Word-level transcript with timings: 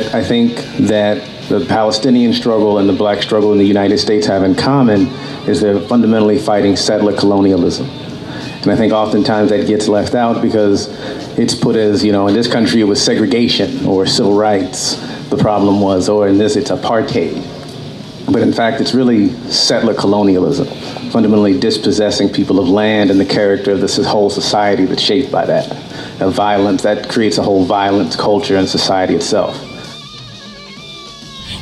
that 0.00 0.14
I 0.14 0.24
think 0.24 0.56
that 0.88 1.22
the 1.48 1.64
Palestinian 1.66 2.32
struggle 2.32 2.78
and 2.78 2.88
the 2.88 2.92
black 2.92 3.22
struggle 3.22 3.52
in 3.52 3.58
the 3.58 3.66
United 3.66 3.98
States 3.98 4.26
have 4.26 4.42
in 4.42 4.54
common 4.54 5.06
is 5.46 5.60
they're 5.60 5.80
fundamentally 5.80 6.38
fighting 6.38 6.74
settler 6.74 7.16
colonialism. 7.16 7.86
And 7.88 8.72
I 8.72 8.76
think 8.76 8.92
oftentimes 8.92 9.50
that 9.50 9.66
gets 9.66 9.88
left 9.88 10.14
out 10.14 10.42
because 10.42 10.88
it's 11.38 11.54
put 11.54 11.76
as, 11.76 12.02
you 12.02 12.12
know, 12.12 12.26
in 12.26 12.34
this 12.34 12.50
country 12.50 12.80
it 12.80 12.84
was 12.84 13.02
segregation 13.02 13.86
or 13.86 14.06
civil 14.06 14.34
rights, 14.34 14.96
the 15.28 15.36
problem 15.36 15.80
was, 15.80 16.08
or 16.08 16.26
in 16.26 16.38
this 16.38 16.56
it's 16.56 16.70
apartheid. 16.70 17.36
But 18.32 18.42
in 18.42 18.52
fact, 18.52 18.80
it's 18.80 18.94
really 18.94 19.28
settler 19.50 19.94
colonialism, 19.94 20.66
fundamentally 21.10 21.60
dispossessing 21.60 22.30
people 22.30 22.58
of 22.58 22.68
land 22.68 23.10
and 23.10 23.20
the 23.20 23.26
character 23.26 23.72
of 23.72 23.80
this 23.80 24.02
whole 24.04 24.30
society 24.30 24.86
that's 24.86 25.02
shaped 25.02 25.30
by 25.30 25.44
that. 25.44 25.70
Of 26.22 26.32
violence, 26.32 26.82
that 26.82 27.10
creates 27.10 27.38
a 27.38 27.42
whole 27.42 27.64
violent 27.64 28.16
culture 28.16 28.56
and 28.56 28.66
society 28.66 29.14
itself. 29.14 29.73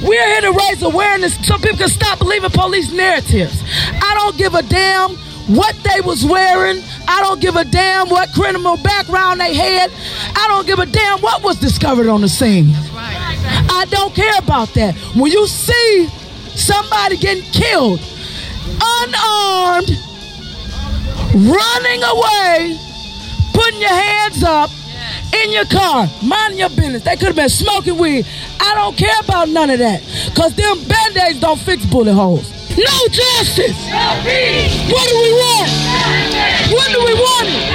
We're 0.03 0.27
here 0.27 0.41
to 0.41 0.53
raise 0.53 0.83
awareness 0.83 1.37
so 1.47 1.57
people 1.59 1.79
can 1.79 1.89
stop 1.89 2.19
believing 2.19 2.51
police 2.51 2.93
narratives. 2.93 3.63
I 4.03 4.15
don't 4.19 4.37
give 4.37 4.55
a 4.55 4.63
damn 4.63 5.11
what 5.47 5.77
they 5.85 6.01
was 6.01 6.25
wearing. 6.25 6.83
I 7.07 7.21
don't 7.23 7.41
give 7.41 7.55
a 7.55 7.65
damn 7.65 8.09
what 8.09 8.33
criminal 8.33 8.77
background 8.79 9.41
they 9.41 9.55
had. 9.55 9.93
I 10.37 10.47
don't 10.49 10.67
give 10.67 10.81
a 10.81 10.87
damn 10.87 11.21
what 11.21 11.43
was 11.45 11.61
discovered 11.61 12.09
on 12.09 12.21
the 12.21 12.29
scene. 12.29 12.71
I 12.75 13.87
don't 13.91 14.13
care 14.15 14.39
about 14.39 14.75
that. 14.75 14.97
When 15.15 15.31
you 15.31 15.47
see 15.47 16.09
somebody 16.55 17.17
getting 17.17 17.45
killed, 17.53 18.01
unarmed, 18.83 19.91
running 21.35 22.03
away, 22.03 22.79
putting 23.55 23.81
your 23.81 23.91
hands 23.91 24.43
up 24.43 24.71
in 25.33 25.51
your 25.51 25.65
car, 25.67 26.09
minding 26.23 26.59
your 26.59 26.69
business. 26.71 27.03
They 27.05 27.17
could 27.17 27.29
have 27.29 27.37
been 27.37 27.49
smoking 27.49 27.99
weed. 27.99 28.27
I 28.61 28.75
don't 28.75 28.97
care 28.97 29.19
about 29.25 29.49
none 29.49 29.71
of 29.71 29.79
that. 29.79 30.03
Because 30.29 30.55
them 30.55 30.79
band-aids 30.85 31.41
don't 31.41 31.59
fix 31.59 31.85
bullet 31.87 32.15
holes. 32.15 32.51
No 32.77 33.09
justice. 33.09 33.77
What 33.91 34.25
do 35.09 35.15
we 35.21 35.33
want? 35.33 35.71
When 36.73 36.93
do 36.93 37.05
we 37.05 37.15
want 37.15 37.49
it? 37.49 37.73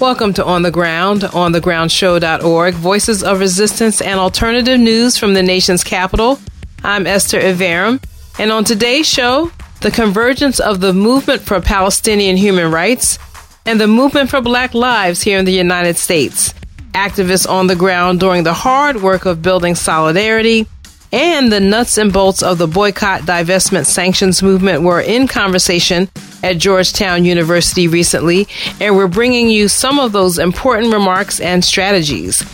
Welcome 0.00 0.32
to 0.34 0.44
On 0.44 0.62
the 0.62 0.70
Ground, 0.72 1.22
onthegroundshow.org, 1.22 2.74
voices 2.74 3.22
of 3.22 3.38
resistance 3.38 4.00
and 4.00 4.18
alternative 4.18 4.80
news 4.80 5.16
from 5.16 5.34
the 5.34 5.42
nation's 5.44 5.84
capital. 5.84 6.40
I'm 6.82 7.06
Esther 7.06 7.38
Iverem, 7.38 8.02
and 8.38 8.50
on 8.50 8.64
today's 8.64 9.08
show, 9.08 9.52
the 9.82 9.90
convergence 9.90 10.60
of 10.60 10.80
the 10.80 10.92
movement 10.92 11.42
for 11.42 11.60
Palestinian 11.60 12.36
human 12.36 12.70
rights 12.70 13.18
and 13.66 13.80
the 13.80 13.86
movement 13.86 14.30
for 14.30 14.40
black 14.40 14.74
lives 14.74 15.22
here 15.22 15.38
in 15.38 15.44
the 15.44 15.52
United 15.52 15.96
States 15.96 16.54
activists 16.92 17.48
on 17.48 17.66
the 17.66 17.76
ground 17.76 18.20
during 18.20 18.44
the 18.44 18.52
hard 18.52 19.02
work 19.02 19.24
of 19.24 19.42
building 19.42 19.74
solidarity, 19.74 20.66
and 21.12 21.52
the 21.52 21.60
nuts 21.60 21.98
and 21.98 22.12
bolts 22.12 22.42
of 22.42 22.58
the 22.58 22.66
boycott, 22.66 23.22
divestment, 23.22 23.86
sanctions 23.86 24.42
movement 24.42 24.82
were 24.82 25.00
in 25.00 25.26
conversation 25.26 26.08
at 26.42 26.58
Georgetown 26.58 27.24
University 27.24 27.88
recently, 27.88 28.48
and 28.80 28.96
we're 28.96 29.08
bringing 29.08 29.48
you 29.48 29.68
some 29.68 29.98
of 29.98 30.12
those 30.12 30.38
important 30.38 30.92
remarks 30.92 31.40
and 31.40 31.64
strategies. 31.64 32.44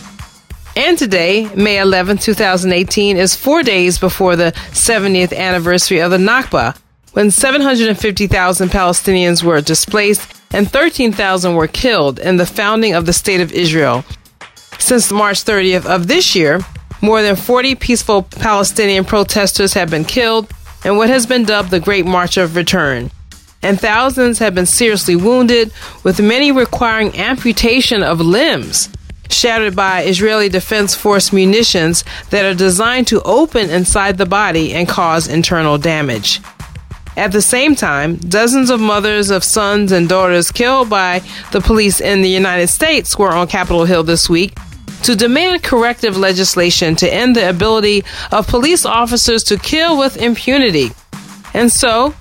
And 0.75 0.97
today, 0.97 1.49
May 1.55 1.79
11, 1.79 2.19
2018, 2.19 3.17
is 3.17 3.35
four 3.35 3.63
days 3.63 3.97
before 3.97 4.35
the 4.35 4.51
70th 4.71 5.35
anniversary 5.35 5.99
of 5.99 6.11
the 6.11 6.17
Nakba, 6.17 6.77
when 7.13 7.31
750,000 7.31 8.69
Palestinians 8.69 9.43
were 9.43 9.61
displaced 9.61 10.33
and 10.51 10.69
13,000 10.69 11.55
were 11.55 11.67
killed 11.67 12.19
in 12.19 12.37
the 12.37 12.45
founding 12.45 12.93
of 12.93 13.05
the 13.05 13.13
State 13.13 13.41
of 13.41 13.51
Israel 13.51 14.03
since 14.79 15.11
March 15.11 15.43
30th 15.43 15.85
of 15.85 16.07
this 16.07 16.35
year, 16.35 16.59
more 17.01 17.21
than 17.21 17.35
40 17.35 17.75
peaceful 17.75 18.23
Palestinian 18.23 19.05
protesters 19.05 19.73
have 19.73 19.89
been 19.89 20.05
killed 20.05 20.51
in 20.83 20.97
what 20.97 21.09
has 21.09 21.25
been 21.25 21.43
dubbed 21.43 21.69
the 21.69 21.79
Great 21.79 22.05
March 22.05 22.37
of 22.37 22.55
Return. 22.55 23.11
And 23.61 23.79
thousands 23.79 24.39
have 24.39 24.55
been 24.55 24.65
seriously 24.65 25.15
wounded, 25.17 25.73
with 26.03 26.21
many 26.21 26.51
requiring 26.51 27.17
amputation 27.17 28.03
of 28.03 28.21
limbs, 28.21 28.89
shattered 29.29 29.75
by 29.75 30.03
Israeli 30.03 30.47
Defense 30.47 30.95
Force 30.95 31.33
munitions 31.33 32.05
that 32.29 32.45
are 32.45 32.55
designed 32.55 33.07
to 33.07 33.21
open 33.23 33.69
inside 33.69 34.17
the 34.17 34.25
body 34.25 34.73
and 34.73 34.87
cause 34.87 35.27
internal 35.27 35.77
damage. 35.77 36.39
At 37.19 37.33
the 37.33 37.41
same 37.41 37.75
time, 37.75 38.15
dozens 38.15 38.69
of 38.69 38.79
mothers 38.79 39.29
of 39.29 39.43
sons 39.43 39.91
and 39.91 40.07
daughters 40.07 40.51
killed 40.51 40.89
by 40.89 41.21
the 41.51 41.59
police 41.59 41.99
in 41.99 42.21
the 42.21 42.29
United 42.29 42.67
States 42.67 43.17
were 43.17 43.33
on 43.33 43.49
Capitol 43.49 43.83
Hill 43.83 44.03
this 44.03 44.29
week 44.29 44.57
to 45.03 45.17
demand 45.17 45.61
corrective 45.61 46.15
legislation 46.15 46.95
to 46.95 47.13
end 47.13 47.35
the 47.35 47.49
ability 47.49 48.05
of 48.31 48.47
police 48.47 48.85
officers 48.85 49.43
to 49.43 49.57
kill 49.57 49.99
with 49.99 50.15
impunity. 50.15 50.91
And 51.53 51.69
so, 51.69 52.15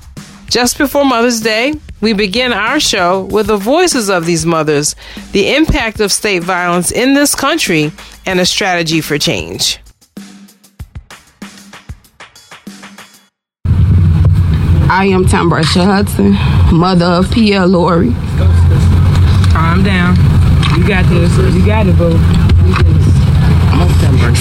just 0.50 0.76
before 0.78 1.04
Mother's 1.04 1.42
Day, 1.42 1.75
we 2.00 2.12
begin 2.12 2.53
our 2.53 2.81
show 2.81 3.22
with 3.22 3.47
the 3.47 3.56
voices 3.56 4.10
of 4.10 4.26
these 4.26 4.44
mothers, 4.44 4.97
the 5.31 5.54
impact 5.54 6.00
of 6.00 6.10
state 6.10 6.42
violence 6.42 6.91
in 6.91 7.14
this 7.14 7.37
country, 7.37 7.92
and 8.26 8.41
a 8.41 8.44
strategy 8.44 9.00
for 9.00 9.16
change. 9.16 9.78
I 14.91 15.04
am 15.04 15.26
Tambarsha 15.26 15.84
Hudson, 15.84 16.32
mother 16.75 17.04
of 17.04 17.31
Pierre 17.31 17.66
Loury. 17.66 18.15
Calm 19.53 19.82
down. 19.82 20.16
You 20.78 20.88
got 20.88 21.04
this. 21.10 21.37
You 21.54 21.66
got 21.66 21.87
it, 21.87 21.99
boo. 21.99 22.16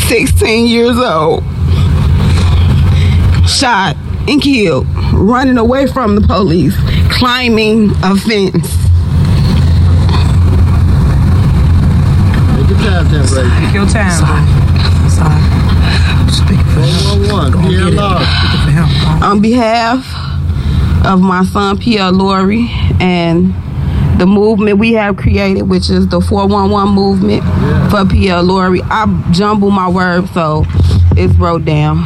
16 0.08 0.68
years 0.68 0.98
old. 0.98 1.44
Shot 3.46 3.98
and 4.30 4.42
killed. 4.42 4.88
Running 5.12 5.58
away 5.58 5.86
from 5.86 6.16
the 6.16 6.22
police. 6.22 6.78
Climbing 7.12 7.92
a 8.02 8.16
fence. 8.16 8.72
Take 12.56 12.70
your 12.70 12.80
time, 12.80 13.06
Tambarsha. 13.08 13.50
Take 13.60 13.74
your 13.74 13.86
time. 13.86 14.16
Sorry. 14.16 14.46
Sorry. 15.10 15.58
On 19.22 19.42
behalf 19.42 20.27
of 21.06 21.22
my 21.22 21.44
son 21.44 21.78
Pierre 21.78 22.12
Loury 22.12 22.68
and 23.02 23.54
the 24.20 24.26
movement 24.26 24.80
we 24.80 24.94
have 24.94 25.16
created, 25.18 25.64
which 25.64 25.90
is 25.90 26.08
the 26.08 26.20
411 26.20 26.94
movement 26.94 27.44
yeah. 27.44 27.90
for 27.90 28.06
Pierre 28.06 28.42
Loury. 28.42 28.82
I 28.84 29.32
jumble 29.32 29.70
my 29.70 29.88
words, 29.90 30.32
so 30.32 30.66
it's 31.16 31.34
wrote 31.36 31.66
down. 31.66 32.04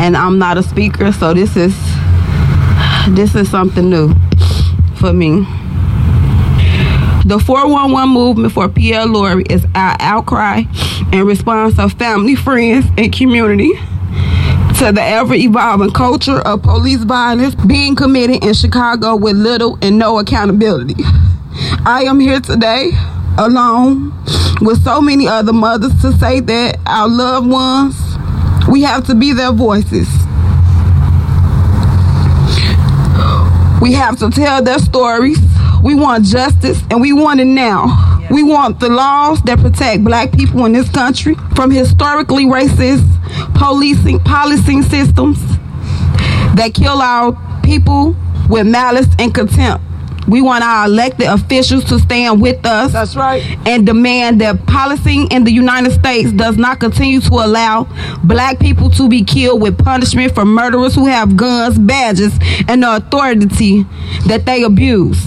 And 0.00 0.16
I'm 0.16 0.38
not 0.38 0.56
a 0.56 0.62
speaker, 0.62 1.10
so 1.12 1.34
this 1.34 1.56
is 1.56 1.74
this 3.10 3.34
is 3.34 3.50
something 3.50 3.90
new 3.90 4.14
for 4.96 5.12
me. 5.12 5.46
The 7.24 7.38
411 7.38 8.08
movement 8.08 8.52
for 8.52 8.68
Pierre 8.68 9.06
Lori 9.06 9.44
is 9.50 9.66
our 9.74 9.96
outcry 10.00 10.62
in 11.12 11.26
response 11.26 11.78
of 11.78 11.92
family, 11.94 12.34
friends, 12.34 12.86
and 12.96 13.12
community 13.12 13.72
to 14.78 14.92
the 14.92 15.02
ever 15.02 15.34
evolving 15.34 15.90
culture 15.90 16.38
of 16.42 16.62
police 16.62 17.02
violence 17.02 17.52
being 17.66 17.96
committed 17.96 18.44
in 18.44 18.54
Chicago 18.54 19.16
with 19.16 19.34
little 19.36 19.76
and 19.82 19.98
no 19.98 20.20
accountability. 20.20 20.94
I 21.84 22.04
am 22.06 22.20
here 22.20 22.38
today 22.38 22.92
alone 23.38 24.12
with 24.60 24.84
so 24.84 25.00
many 25.00 25.26
other 25.26 25.52
mothers 25.52 26.00
to 26.02 26.12
say 26.18 26.38
that 26.38 26.78
our 26.86 27.08
loved 27.08 27.48
ones, 27.48 27.96
we 28.70 28.82
have 28.82 29.04
to 29.08 29.16
be 29.16 29.32
their 29.32 29.50
voices. 29.50 30.08
We 33.82 33.94
have 33.94 34.16
to 34.20 34.30
tell 34.30 34.62
their 34.62 34.78
stories. 34.78 35.38
We 35.82 35.96
want 35.96 36.24
justice 36.24 36.80
and 36.88 37.00
we 37.00 37.12
want 37.12 37.40
it 37.40 37.46
now. 37.46 38.17
We 38.30 38.42
want 38.42 38.78
the 38.80 38.88
laws 38.88 39.40
that 39.42 39.58
protect 39.58 40.04
black 40.04 40.32
people 40.32 40.64
in 40.66 40.72
this 40.72 40.88
country 40.90 41.34
from 41.54 41.70
historically 41.70 42.44
racist 42.44 43.04
policing 43.54 44.20
policing 44.20 44.82
systems 44.82 45.38
that 46.54 46.72
kill 46.74 47.00
our 47.00 47.36
people 47.62 48.14
with 48.48 48.66
malice 48.66 49.08
and 49.18 49.34
contempt. 49.34 49.84
We 50.28 50.42
want 50.42 50.62
our 50.62 50.84
elected 50.84 51.26
officials 51.26 51.84
to 51.84 51.98
stand 51.98 52.42
with 52.42 52.64
us. 52.66 52.92
That's 52.92 53.16
right. 53.16 53.42
And 53.66 53.86
demand 53.86 54.42
that 54.42 54.66
policing 54.66 55.30
in 55.30 55.44
the 55.44 55.52
United 55.52 55.92
States 55.92 56.32
does 56.32 56.58
not 56.58 56.80
continue 56.80 57.20
to 57.20 57.32
allow 57.34 57.84
black 58.24 58.58
people 58.58 58.90
to 58.90 59.08
be 59.08 59.24
killed 59.24 59.62
with 59.62 59.82
punishment 59.82 60.34
for 60.34 60.44
murderers 60.44 60.94
who 60.94 61.06
have 61.06 61.34
guns, 61.36 61.78
badges, 61.78 62.38
and 62.68 62.82
the 62.82 62.96
authority 62.96 63.84
that 64.26 64.42
they 64.44 64.64
abuse. 64.64 65.24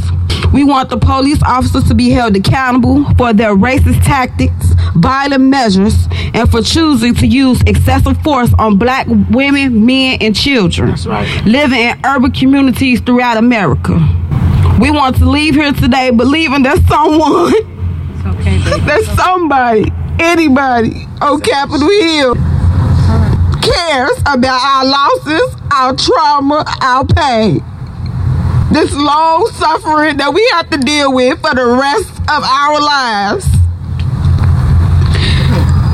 We 0.54 0.66
want 0.66 0.90
the 0.90 0.98
police 0.98 1.42
officers 1.44 1.88
to 1.88 1.96
be 1.96 2.10
held 2.10 2.36
accountable 2.36 3.06
for 3.16 3.32
their 3.32 3.56
racist 3.56 4.04
tactics, 4.04 4.74
violent 4.96 5.44
measures, 5.46 6.08
and 6.34 6.50
for 6.52 6.62
choosing 6.62 7.16
to 7.16 7.28
use 7.28 7.62
excessive 7.66 8.22
force 8.22 8.54
on 8.60 8.78
black 8.78 9.08
women, 9.08 9.86
men, 9.86 10.18
and 10.20 10.36
children 10.36 10.96
right. 11.06 11.46
living 11.46 11.80
in 11.80 12.00
urban 12.06 12.32
communities 12.32 13.00
throughout 13.00 13.38
America. 13.38 13.94
We 14.80 14.92
want 14.92 15.16
to 15.18 15.30
leave 15.30 15.56
here 15.56 15.72
today 15.72 16.10
believing 16.12 16.64
that 16.64 16.80
someone, 16.88 17.54
Okay, 18.36 18.58
baby. 18.58 18.86
that 18.86 19.04
somebody, 19.16 19.92
anybody 20.20 21.08
on 21.22 21.40
Capitol 21.42 21.88
Hill 21.88 22.36
cares 23.62 24.18
about 24.22 24.60
our 24.60 24.86
losses, 24.86 25.56
our 25.72 25.96
trauma, 25.96 26.66
our 26.82 27.06
pain. 27.06 27.64
This 28.72 28.94
long 28.94 29.48
suffering 29.48 30.18
that 30.18 30.34
we 30.34 30.48
have 30.54 30.70
to 30.70 30.78
deal 30.78 31.14
with 31.14 31.42
for 31.42 31.54
the 31.54 31.66
rest 31.66 32.10
of 32.30 32.42
our 32.42 32.80
lives. 32.80 33.46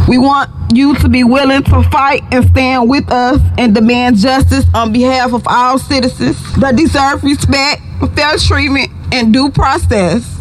We 0.08 0.18
want 0.20 0.52
you 0.74 0.96
to 0.98 1.10
be 1.10 1.24
willing 1.24 1.64
to 1.64 1.84
fight 1.90 2.22
and 2.32 2.46
stand 2.50 2.88
with 2.90 3.12
us 3.12 3.42
and 3.58 3.74
demand 3.74 4.18
justice 4.18 4.66
on 4.76 4.94
behalf 4.94 5.34
of 5.34 5.44
all 5.48 5.80
citizens 5.80 6.38
that 6.58 6.76
deserve 6.76 7.24
respect, 7.24 7.82
fair 8.16 8.38
treatment, 8.38 8.92
and 9.12 9.34
due 9.34 9.50
process. 9.50 10.38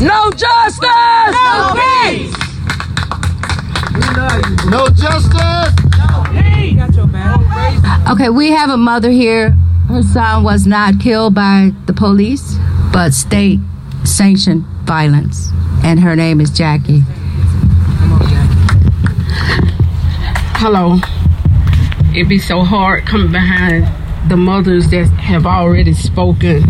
No 0.00 0.30
justice! 0.32 0.80
No 0.82 1.74
peace! 2.02 2.34
No 4.66 4.88
justice. 4.88 5.72
No 5.96 6.24
peace! 6.32 8.10
Okay, 8.10 8.28
we 8.30 8.50
have 8.50 8.70
a 8.70 8.76
mother 8.76 9.10
here. 9.10 9.56
Her 9.88 10.02
son 10.02 10.42
was 10.42 10.66
not 10.66 10.98
killed 10.98 11.34
by 11.34 11.72
the 11.86 11.92
police, 11.92 12.56
but 12.92 13.12
state 13.12 13.60
sanctioned 14.04 14.64
violence. 14.84 15.50
And 15.84 16.00
her 16.00 16.16
name 16.16 16.40
is 16.40 16.50
Jackie. 16.50 17.02
Hello. 20.56 20.98
It'd 22.14 22.28
be 22.28 22.38
so 22.38 22.62
hard 22.62 23.06
coming 23.06 23.30
behind 23.30 23.86
the 24.30 24.36
mothers 24.36 24.88
that 24.88 25.06
have 25.08 25.44
already 25.46 25.92
spoken 25.92 26.62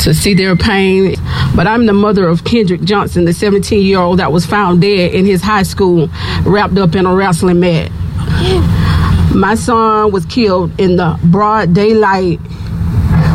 to 0.00 0.12
see 0.12 0.34
their 0.34 0.54
pain. 0.54 1.14
But 1.56 1.66
I'm 1.66 1.86
the 1.86 1.92
mother 1.94 2.28
of 2.28 2.44
Kendrick 2.44 2.82
Johnson, 2.82 3.24
the 3.24 3.32
17 3.32 3.84
year 3.84 4.00
old 4.00 4.18
that 4.18 4.32
was 4.32 4.44
found 4.44 4.82
dead 4.82 5.14
in 5.14 5.24
his 5.24 5.42
high 5.42 5.62
school, 5.62 6.10
wrapped 6.44 6.76
up 6.76 6.94
in 6.94 7.06
a 7.06 7.14
wrestling 7.14 7.60
mat. 7.60 7.90
My 9.34 9.56
son 9.56 10.12
was 10.12 10.24
killed 10.26 10.78
in 10.78 10.94
the 10.96 11.18
broad 11.24 11.74
daylight 11.74 12.38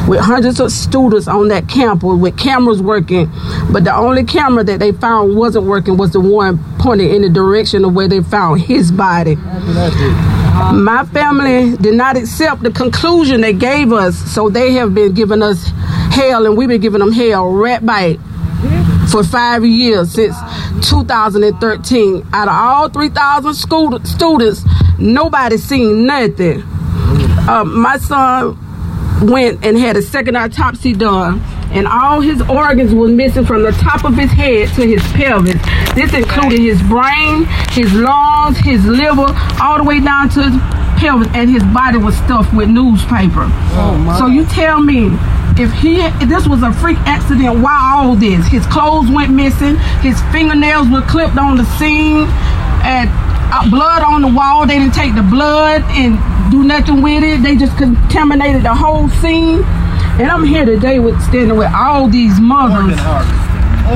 with 0.08 0.22
hundreds 0.22 0.62
of 0.62 0.72
students 0.72 1.28
on 1.28 1.50
that 1.50 1.68
campus 1.68 2.18
with 2.18 2.38
cameras 2.38 2.82
working. 2.82 3.30
But 3.72 3.84
the 3.84 3.94
only 3.94 4.24
camera 4.24 4.64
that 4.64 4.80
they 4.80 4.94
found 4.94 5.36
wasn't 5.36 5.66
working 5.66 5.98
was 5.98 6.14
the 6.14 6.22
one 6.22 6.58
pointed 6.80 7.14
in 7.14 7.22
the 7.22 7.30
direction 7.30 7.84
of 7.84 7.94
where 7.94 8.08
they 8.08 8.22
found 8.22 8.62
his 8.62 8.92
body. 8.92 9.36
My 9.36 11.08
family 11.14 11.76
did 11.78 11.96
not 11.96 12.16
accept 12.16 12.64
the 12.64 12.72
conclusion 12.72 13.42
they 13.42 13.54
gave 13.54 13.92
us, 13.92 14.18
so 14.34 14.50
they 14.50 14.72
have 14.74 14.96
been 14.96 15.14
giving 15.14 15.42
us 15.42 15.68
hell, 16.12 16.46
and 16.46 16.58
we've 16.58 16.70
been 16.70 16.82
giving 16.82 17.00
them 17.00 17.12
hell 17.12 17.52
rat 17.52 17.86
bite 17.86 18.20
for 19.12 19.24
five 19.24 19.66
years 19.66 20.12
since 20.14 20.36
2013. 20.88 22.28
Out 22.34 22.48
of 22.48 22.54
all 22.54 22.90
3,000 22.90 23.54
school 23.54 24.00
students, 24.06 24.64
nobody 25.00 25.58
seen 25.58 26.06
nothing. 26.06 26.62
Uh, 27.48 27.64
my 27.66 27.98
son 27.98 28.58
went 29.28 29.66
and 29.66 29.78
had 29.78 29.98
a 29.98 30.02
second 30.02 30.36
autopsy 30.36 30.94
done, 30.94 31.40
and 31.72 31.88
all 31.88 32.22
his 32.22 32.42
organs 32.44 32.94
were 32.94 33.08
missing 33.08 33.46
from 33.46 33.64
the 33.64 33.72
top 33.74 34.04
of 34.06 34.16
his 34.16 34.32
head 34.32 34.70
to 34.76 34.86
his 34.86 35.02
pelvis. 35.14 35.56
This 35.96 36.14
included 36.14 36.60
his 36.60 36.82
brain, 36.84 37.46
his 37.72 37.94
lungs, 37.94 38.58
his 38.60 38.86
liver, 38.86 39.34
all 39.62 39.78
the 39.78 39.84
way 39.84 40.00
down 40.00 40.30
to 40.30 40.44
his 40.50 40.62
pelvis, 41.02 41.28
and 41.34 41.50
his 41.50 41.64
body 41.74 41.98
was 41.98 42.16
stuffed 42.18 42.54
with 42.54 42.70
newspaper. 42.70 43.50
so 44.18 44.28
you 44.28 44.46
tell 44.46 44.82
me. 44.82 45.10
If 45.58 45.74
he, 45.74 46.00
if 46.00 46.30
this 46.30 46.48
was 46.48 46.64
a 46.64 46.72
freak 46.72 46.98
accident, 47.00 47.60
why 47.60 47.76
all 47.98 48.16
this? 48.16 48.48
His 48.48 48.66
clothes 48.68 49.12
went 49.12 49.34
missing. 49.34 49.76
His 50.00 50.18
fingernails 50.32 50.88
were 50.90 51.02
clipped 51.02 51.38
on 51.38 51.58
the 51.58 51.66
scene, 51.76 52.28
and 52.88 53.10
Uh, 53.52 53.70
blood 53.70 54.04
on 54.04 54.22
the 54.22 54.28
wall. 54.28 54.68
They 54.68 54.78
didn't 54.78 54.94
take 54.94 55.16
the 55.16 55.24
blood 55.24 55.82
and 55.98 56.18
do 56.52 56.64
nothing 56.64 57.02
with 57.02 57.24
it. 57.24 57.42
They 57.42 57.56
just 57.56 57.76
contaminated 57.78 58.64
the 58.64 58.76
whole 58.76 59.10
scene. 59.10 59.64
And 60.20 60.30
I'm 60.30 60.44
here 60.44 60.66
today 60.66 61.00
with 61.00 61.20
standing 61.24 61.58
with 61.58 61.72
all 61.74 62.08
these 62.08 62.40
mothers. 62.40 63.00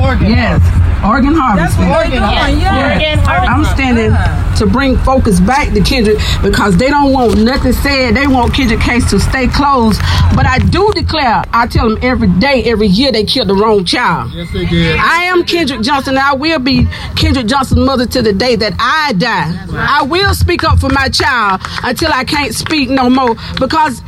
Organ 0.02 0.30
Yes, 0.30 0.60
organ 1.04 1.34
harvesting. 1.34 1.90
Organ 1.90 2.22
Yes. 2.22 3.26
I'm 3.28 3.64
standing 3.64 4.12
to 4.56 4.66
bring 4.66 4.96
focus 4.98 5.40
back 5.40 5.72
to 5.74 5.80
Kendrick 5.80 6.18
because 6.42 6.76
they 6.76 6.88
don't 6.88 7.12
want 7.12 7.38
nothing 7.38 7.72
said. 7.72 8.14
They 8.16 8.26
want 8.26 8.54
Kendrick 8.54 8.80
case 8.80 9.08
to 9.10 9.20
stay 9.20 9.46
closed. 9.48 10.00
But 10.34 10.46
I 10.46 10.58
do 10.58 10.90
declare, 10.94 11.44
I 11.52 11.66
tell 11.66 11.88
them 11.88 11.98
every 12.02 12.28
day, 12.28 12.64
every 12.64 12.86
year 12.86 13.12
they 13.12 13.24
killed 13.24 13.48
the 13.48 13.54
wrong 13.54 13.84
child. 13.84 14.32
Yes, 14.32 14.52
they 14.52 14.66
did. 14.66 14.96
I 14.98 15.24
am 15.24 15.44
Kendrick 15.44 15.82
Johnson. 15.82 16.14
and 16.16 16.18
I 16.18 16.34
will 16.34 16.58
be 16.58 16.86
Kendrick 17.16 17.46
Johnson's 17.46 17.80
mother 17.84 18.06
to 18.06 18.22
the 18.22 18.32
day 18.32 18.56
that 18.56 18.74
I 18.78 19.12
die. 19.14 19.52
I 19.72 20.02
will 20.02 20.34
speak 20.34 20.64
up 20.64 20.78
for 20.78 20.88
my 20.90 21.08
child 21.08 21.60
until 21.82 22.12
I 22.12 22.24
can't 22.24 22.54
speak 22.54 22.88
no 22.88 23.10
more 23.10 23.34
because 23.58 24.02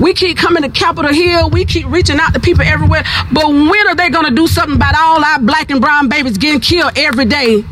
we 0.00 0.14
keep 0.14 0.36
coming 0.36 0.62
to 0.62 0.68
Capitol 0.70 1.12
Hill. 1.12 1.50
We 1.50 1.64
keep 1.64 1.86
reaching 1.86 2.18
out 2.18 2.32
to 2.34 2.40
people 2.40 2.64
everywhere. 2.64 3.04
But 3.32 3.48
when 3.48 3.88
are 3.88 3.94
they 3.94 4.08
going 4.08 4.26
to 4.26 4.34
do 4.34 4.46
something 4.46 4.76
about 4.76 4.94
all 4.96 5.24
our 5.24 5.38
black 5.40 5.70
and 5.70 5.80
brown 5.80 6.08
babies 6.08 6.38
getting 6.38 6.60
killed 6.60 6.92
every 6.96 7.26
day? 7.26 7.64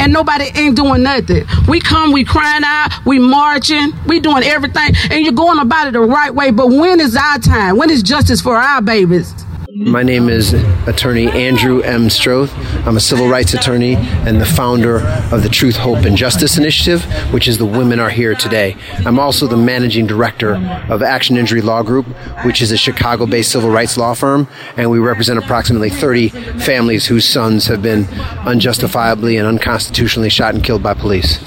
And 0.00 0.12
nobody 0.12 0.50
ain't 0.54 0.76
doing 0.76 1.02
nothing. 1.02 1.44
We 1.68 1.80
come, 1.80 2.12
we 2.12 2.24
crying 2.24 2.62
out, 2.64 2.90
we 3.06 3.18
marching, 3.18 3.92
we 4.06 4.20
doing 4.20 4.42
everything, 4.42 4.90
and 5.10 5.24
you're 5.24 5.32
going 5.32 5.58
about 5.60 5.86
it 5.88 5.92
the 5.92 6.00
right 6.00 6.34
way. 6.34 6.50
But 6.50 6.68
when 6.68 7.00
is 7.00 7.16
our 7.16 7.38
time? 7.38 7.76
When 7.76 7.90
is 7.90 8.02
justice 8.02 8.40
for 8.40 8.56
our 8.56 8.82
babies? 8.82 9.32
My 9.80 10.02
name 10.02 10.28
is 10.28 10.54
attorney 10.88 11.28
Andrew 11.28 11.82
M. 11.82 12.08
Stroth. 12.08 12.52
I'm 12.84 12.96
a 12.96 13.00
civil 13.00 13.28
rights 13.28 13.54
attorney 13.54 13.94
and 13.94 14.40
the 14.40 14.44
founder 14.44 14.98
of 15.32 15.44
the 15.44 15.48
Truth, 15.48 15.76
Hope, 15.76 16.04
and 16.04 16.16
Justice 16.16 16.58
Initiative, 16.58 17.04
which 17.32 17.46
is 17.46 17.58
the 17.58 17.64
Women 17.64 18.00
Are 18.00 18.10
Here 18.10 18.34
Today. 18.34 18.76
I'm 19.06 19.20
also 19.20 19.46
the 19.46 19.56
managing 19.56 20.08
director 20.08 20.56
of 20.88 21.00
Action 21.00 21.36
Injury 21.36 21.60
Law 21.60 21.84
Group, 21.84 22.06
which 22.44 22.60
is 22.60 22.72
a 22.72 22.76
Chicago 22.76 23.24
based 23.24 23.52
civil 23.52 23.70
rights 23.70 23.96
law 23.96 24.14
firm, 24.14 24.48
and 24.76 24.90
we 24.90 24.98
represent 24.98 25.38
approximately 25.38 25.90
30 25.90 26.30
families 26.58 27.06
whose 27.06 27.24
sons 27.24 27.66
have 27.66 27.80
been 27.80 28.06
unjustifiably 28.46 29.36
and 29.36 29.46
unconstitutionally 29.46 30.28
shot 30.28 30.56
and 30.56 30.64
killed 30.64 30.82
by 30.82 30.94
police. 30.94 31.38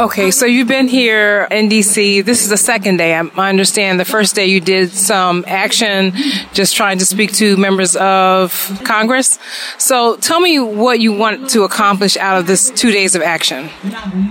Okay, 0.00 0.30
so 0.30 0.46
you've 0.46 0.68
been 0.68 0.86
here 0.86 1.48
in 1.50 1.68
DC. 1.68 2.24
This 2.24 2.44
is 2.44 2.50
the 2.50 2.56
second 2.56 2.98
day. 2.98 3.16
I 3.16 3.48
understand 3.48 3.98
the 3.98 4.04
first 4.04 4.36
day 4.36 4.46
you 4.46 4.60
did 4.60 4.92
some 4.92 5.44
action, 5.48 6.12
just 6.52 6.76
trying 6.76 6.98
to 6.98 7.04
speak 7.04 7.32
to 7.34 7.56
members 7.56 7.96
of 7.96 8.80
Congress. 8.84 9.40
So 9.76 10.16
tell 10.18 10.38
me 10.38 10.60
what 10.60 11.00
you 11.00 11.12
want 11.12 11.50
to 11.50 11.64
accomplish 11.64 12.16
out 12.16 12.38
of 12.38 12.46
this 12.46 12.70
two 12.70 12.92
days 12.92 13.16
of 13.16 13.22
action. 13.22 13.70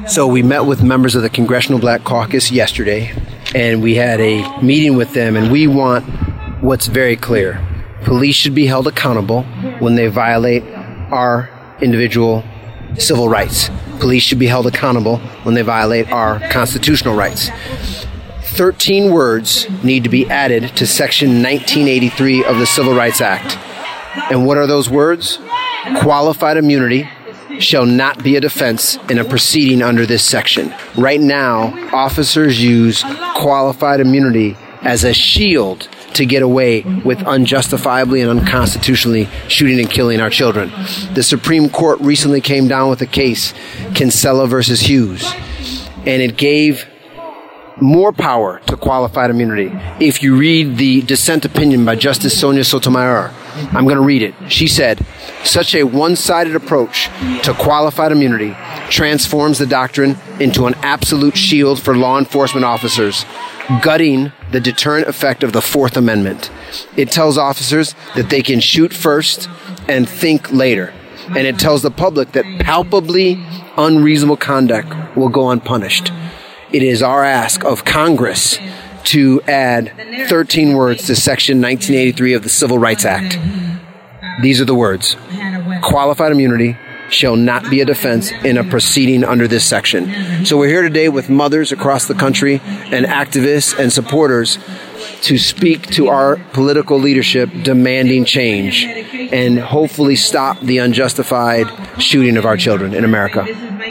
So 0.07 0.25
we 0.25 0.41
met 0.41 0.65
with 0.65 0.83
members 0.83 1.15
of 1.15 1.21
the 1.21 1.29
Congressional 1.29 1.79
Black 1.79 2.05
Caucus 2.05 2.49
yesterday, 2.49 3.11
and 3.53 3.83
we 3.83 3.95
had 3.95 4.21
a 4.21 4.61
meeting 4.61 4.95
with 4.95 5.13
them, 5.13 5.35
and 5.35 5.51
we 5.51 5.67
want 5.67 6.05
what's 6.63 6.87
very 6.87 7.17
clear. 7.17 7.61
Police 8.03 8.35
should 8.35 8.55
be 8.55 8.67
held 8.67 8.87
accountable 8.87 9.43
when 9.79 9.95
they 9.95 10.07
violate 10.07 10.63
our 11.11 11.49
individual 11.81 12.45
civil 12.97 13.29
rights. 13.29 13.69
Police 13.99 14.23
should 14.23 14.39
be 14.39 14.47
held 14.47 14.67
accountable 14.67 15.17
when 15.43 15.55
they 15.55 15.61
violate 15.61 16.11
our 16.11 16.39
constitutional 16.49 17.15
rights. 17.15 17.49
13 18.57 19.11
words 19.11 19.67
need 19.83 20.03
to 20.03 20.09
be 20.09 20.27
added 20.29 20.75
to 20.77 20.87
Section 20.87 21.43
1983 21.43 22.43
of 22.45 22.57
the 22.57 22.65
Civil 22.65 22.95
Rights 22.95 23.21
Act. 23.21 23.57
And 24.31 24.45
what 24.47 24.57
are 24.57 24.65
those 24.65 24.89
words? 24.89 25.39
Qualified 25.99 26.57
immunity 26.57 27.07
shall 27.59 27.85
not 27.85 28.23
be 28.23 28.35
a 28.35 28.41
defense 28.41 28.97
in 29.09 29.19
a 29.19 29.23
proceeding 29.23 29.81
under 29.81 30.05
this 30.05 30.23
section. 30.23 30.73
Right 30.97 31.19
now, 31.19 31.73
officers 31.93 32.61
use 32.61 33.03
qualified 33.35 33.99
immunity 33.99 34.57
as 34.81 35.03
a 35.03 35.13
shield 35.13 35.87
to 36.17 36.25
get 36.25 36.43
away 36.43 36.81
with 36.81 37.23
unjustifiably 37.23 38.21
and 38.21 38.29
unconstitutionally 38.29 39.27
shooting 39.47 39.79
and 39.79 39.89
killing 39.89 40.19
our 40.19 40.29
children. 40.29 40.69
The 41.13 41.23
Supreme 41.23 41.69
Court 41.69 41.99
recently 42.01 42.41
came 42.41 42.67
down 42.67 42.89
with 42.89 43.01
a 43.01 43.05
case, 43.05 43.53
Kisela 43.93 44.47
versus 44.47 44.81
Hughes, 44.81 45.33
and 46.05 46.21
it 46.21 46.37
gave 46.37 46.87
more 47.79 48.11
power 48.11 48.59
to 48.65 48.75
qualified 48.75 49.29
immunity. 49.29 49.71
If 50.03 50.23
you 50.23 50.35
read 50.35 50.77
the 50.77 51.01
dissent 51.03 51.45
opinion 51.45 51.85
by 51.85 51.95
Justice 51.95 52.39
Sonia 52.39 52.63
Sotomayor, 52.63 53.31
I'm 53.71 53.83
going 53.83 53.97
to 53.97 54.01
read 54.01 54.23
it. 54.23 54.33
She 54.49 54.67
said, 54.67 55.05
such 55.43 55.75
a 55.75 55.83
one 55.83 56.15
sided 56.15 56.55
approach 56.55 57.09
to 57.43 57.53
qualified 57.53 58.11
immunity 58.11 58.55
transforms 58.89 59.59
the 59.59 59.67
doctrine 59.67 60.17
into 60.39 60.65
an 60.65 60.73
absolute 60.75 61.37
shield 61.37 61.81
for 61.81 61.95
law 61.95 62.17
enforcement 62.17 62.65
officers, 62.65 63.25
gutting 63.81 64.31
the 64.51 64.59
deterrent 64.59 65.07
effect 65.07 65.43
of 65.43 65.53
the 65.53 65.61
Fourth 65.61 65.97
Amendment. 65.97 66.49
It 66.95 67.11
tells 67.11 67.37
officers 67.37 67.95
that 68.15 68.29
they 68.29 68.41
can 68.41 68.59
shoot 68.59 68.93
first 68.93 69.49
and 69.87 70.07
think 70.07 70.51
later. 70.51 70.93
And 71.27 71.39
it 71.39 71.59
tells 71.59 71.81
the 71.81 71.91
public 71.91 72.31
that 72.31 72.45
palpably 72.61 73.43
unreasonable 73.75 74.37
conduct 74.37 75.17
will 75.17 75.29
go 75.29 75.49
unpunished. 75.49 76.11
It 76.71 76.83
is 76.83 77.01
our 77.01 77.23
ask 77.23 77.63
of 77.65 77.83
Congress 77.85 78.57
to 79.05 79.41
add 79.43 79.93
13 80.27 80.73
words 80.73 81.05
to 81.07 81.15
Section 81.15 81.61
1983 81.61 82.33
of 82.33 82.43
the 82.43 82.49
Civil 82.49 82.77
Rights 82.77 83.05
Act. 83.05 83.37
These 84.41 84.61
are 84.61 84.65
the 84.65 84.75
words 84.75 85.15
qualified 85.81 86.31
immunity 86.31 86.77
shall 87.09 87.35
not 87.35 87.69
be 87.69 87.81
a 87.81 87.85
defense 87.85 88.31
in 88.31 88.57
a 88.57 88.63
proceeding 88.63 89.23
under 89.23 89.47
this 89.47 89.65
section. 89.65 90.45
So 90.45 90.57
we're 90.57 90.67
here 90.67 90.81
today 90.81 91.09
with 91.09 91.29
mothers 91.29 91.71
across 91.71 92.05
the 92.05 92.13
country 92.13 92.61
and 92.63 93.05
activists 93.05 93.77
and 93.77 93.91
supporters 93.91 94.57
to 95.21 95.37
speak 95.37 95.87
to 95.87 96.07
our 96.07 96.37
political 96.53 96.99
leadership 96.99 97.49
demanding 97.63 98.25
change 98.25 98.83
and 98.85 99.59
hopefully 99.59 100.15
stop 100.15 100.59
the 100.59 100.77
unjustified 100.77 101.67
shooting 102.01 102.37
of 102.37 102.45
our 102.45 102.57
children 102.57 102.93
in 102.93 103.03
America. 103.03 103.45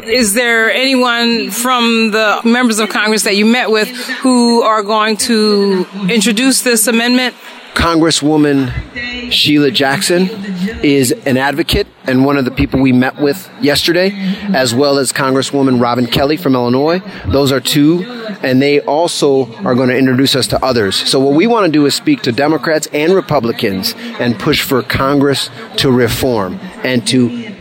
Is 0.05 0.35
there 0.35 0.71
anyone 0.71 1.51
from 1.51 2.11
the 2.11 2.41
members 2.45 2.79
of 2.79 2.89
Congress 2.91 3.25
that 3.25 3.37
you 3.37 3.47
met 3.47 3.71
with 3.71 3.89
who 4.21 4.63
are 4.63 4.83
going 4.83 5.17
to 5.19 5.87
introduce 6.09 6.63
this 6.63 6.87
amendment? 6.87 7.35
Congresswoman 7.77 8.73
Sheila 9.31 9.71
Jackson 9.71 10.29
is 10.83 11.13
an 11.13 11.37
advocate 11.37 11.87
and 12.05 12.25
one 12.25 12.39
of 12.39 12.47
the 12.47 12.51
people 12.51 12.81
we 12.81 12.93
met 12.93 13.21
with 13.21 13.51
yesterday, 13.61 14.13
as 14.55 14.75
well 14.75 14.99
as 14.99 15.13
Congresswoman 15.13 15.81
Robin 15.81 16.07
Kelly 16.07 16.39
from 16.39 16.55
Illinois. 16.55 17.01
Those 17.27 17.53
are 17.53 17.61
two, 17.61 18.03
and 18.43 18.63
they 18.63 18.81
also 18.81 19.53
are 19.57 19.75
going 19.75 19.91
to 19.91 19.97
introduce 19.97 20.35
us 20.35 20.47
to 20.49 20.65
others. 20.65 20.97
So, 20.97 21.21
what 21.21 21.35
we 21.35 21.47
want 21.47 21.67
to 21.67 21.73
do 21.73 21.85
is 21.85 21.95
speak 21.95 22.23
to 22.23 22.33
Democrats 22.33 22.89
and 22.95 23.13
Republicans 23.13 23.95
and 24.19 24.39
push 24.39 24.63
for 24.63 24.83
Congress 24.83 25.51
to 25.77 25.91
reform 25.91 26.59
and 26.83 27.07
to 27.09 27.55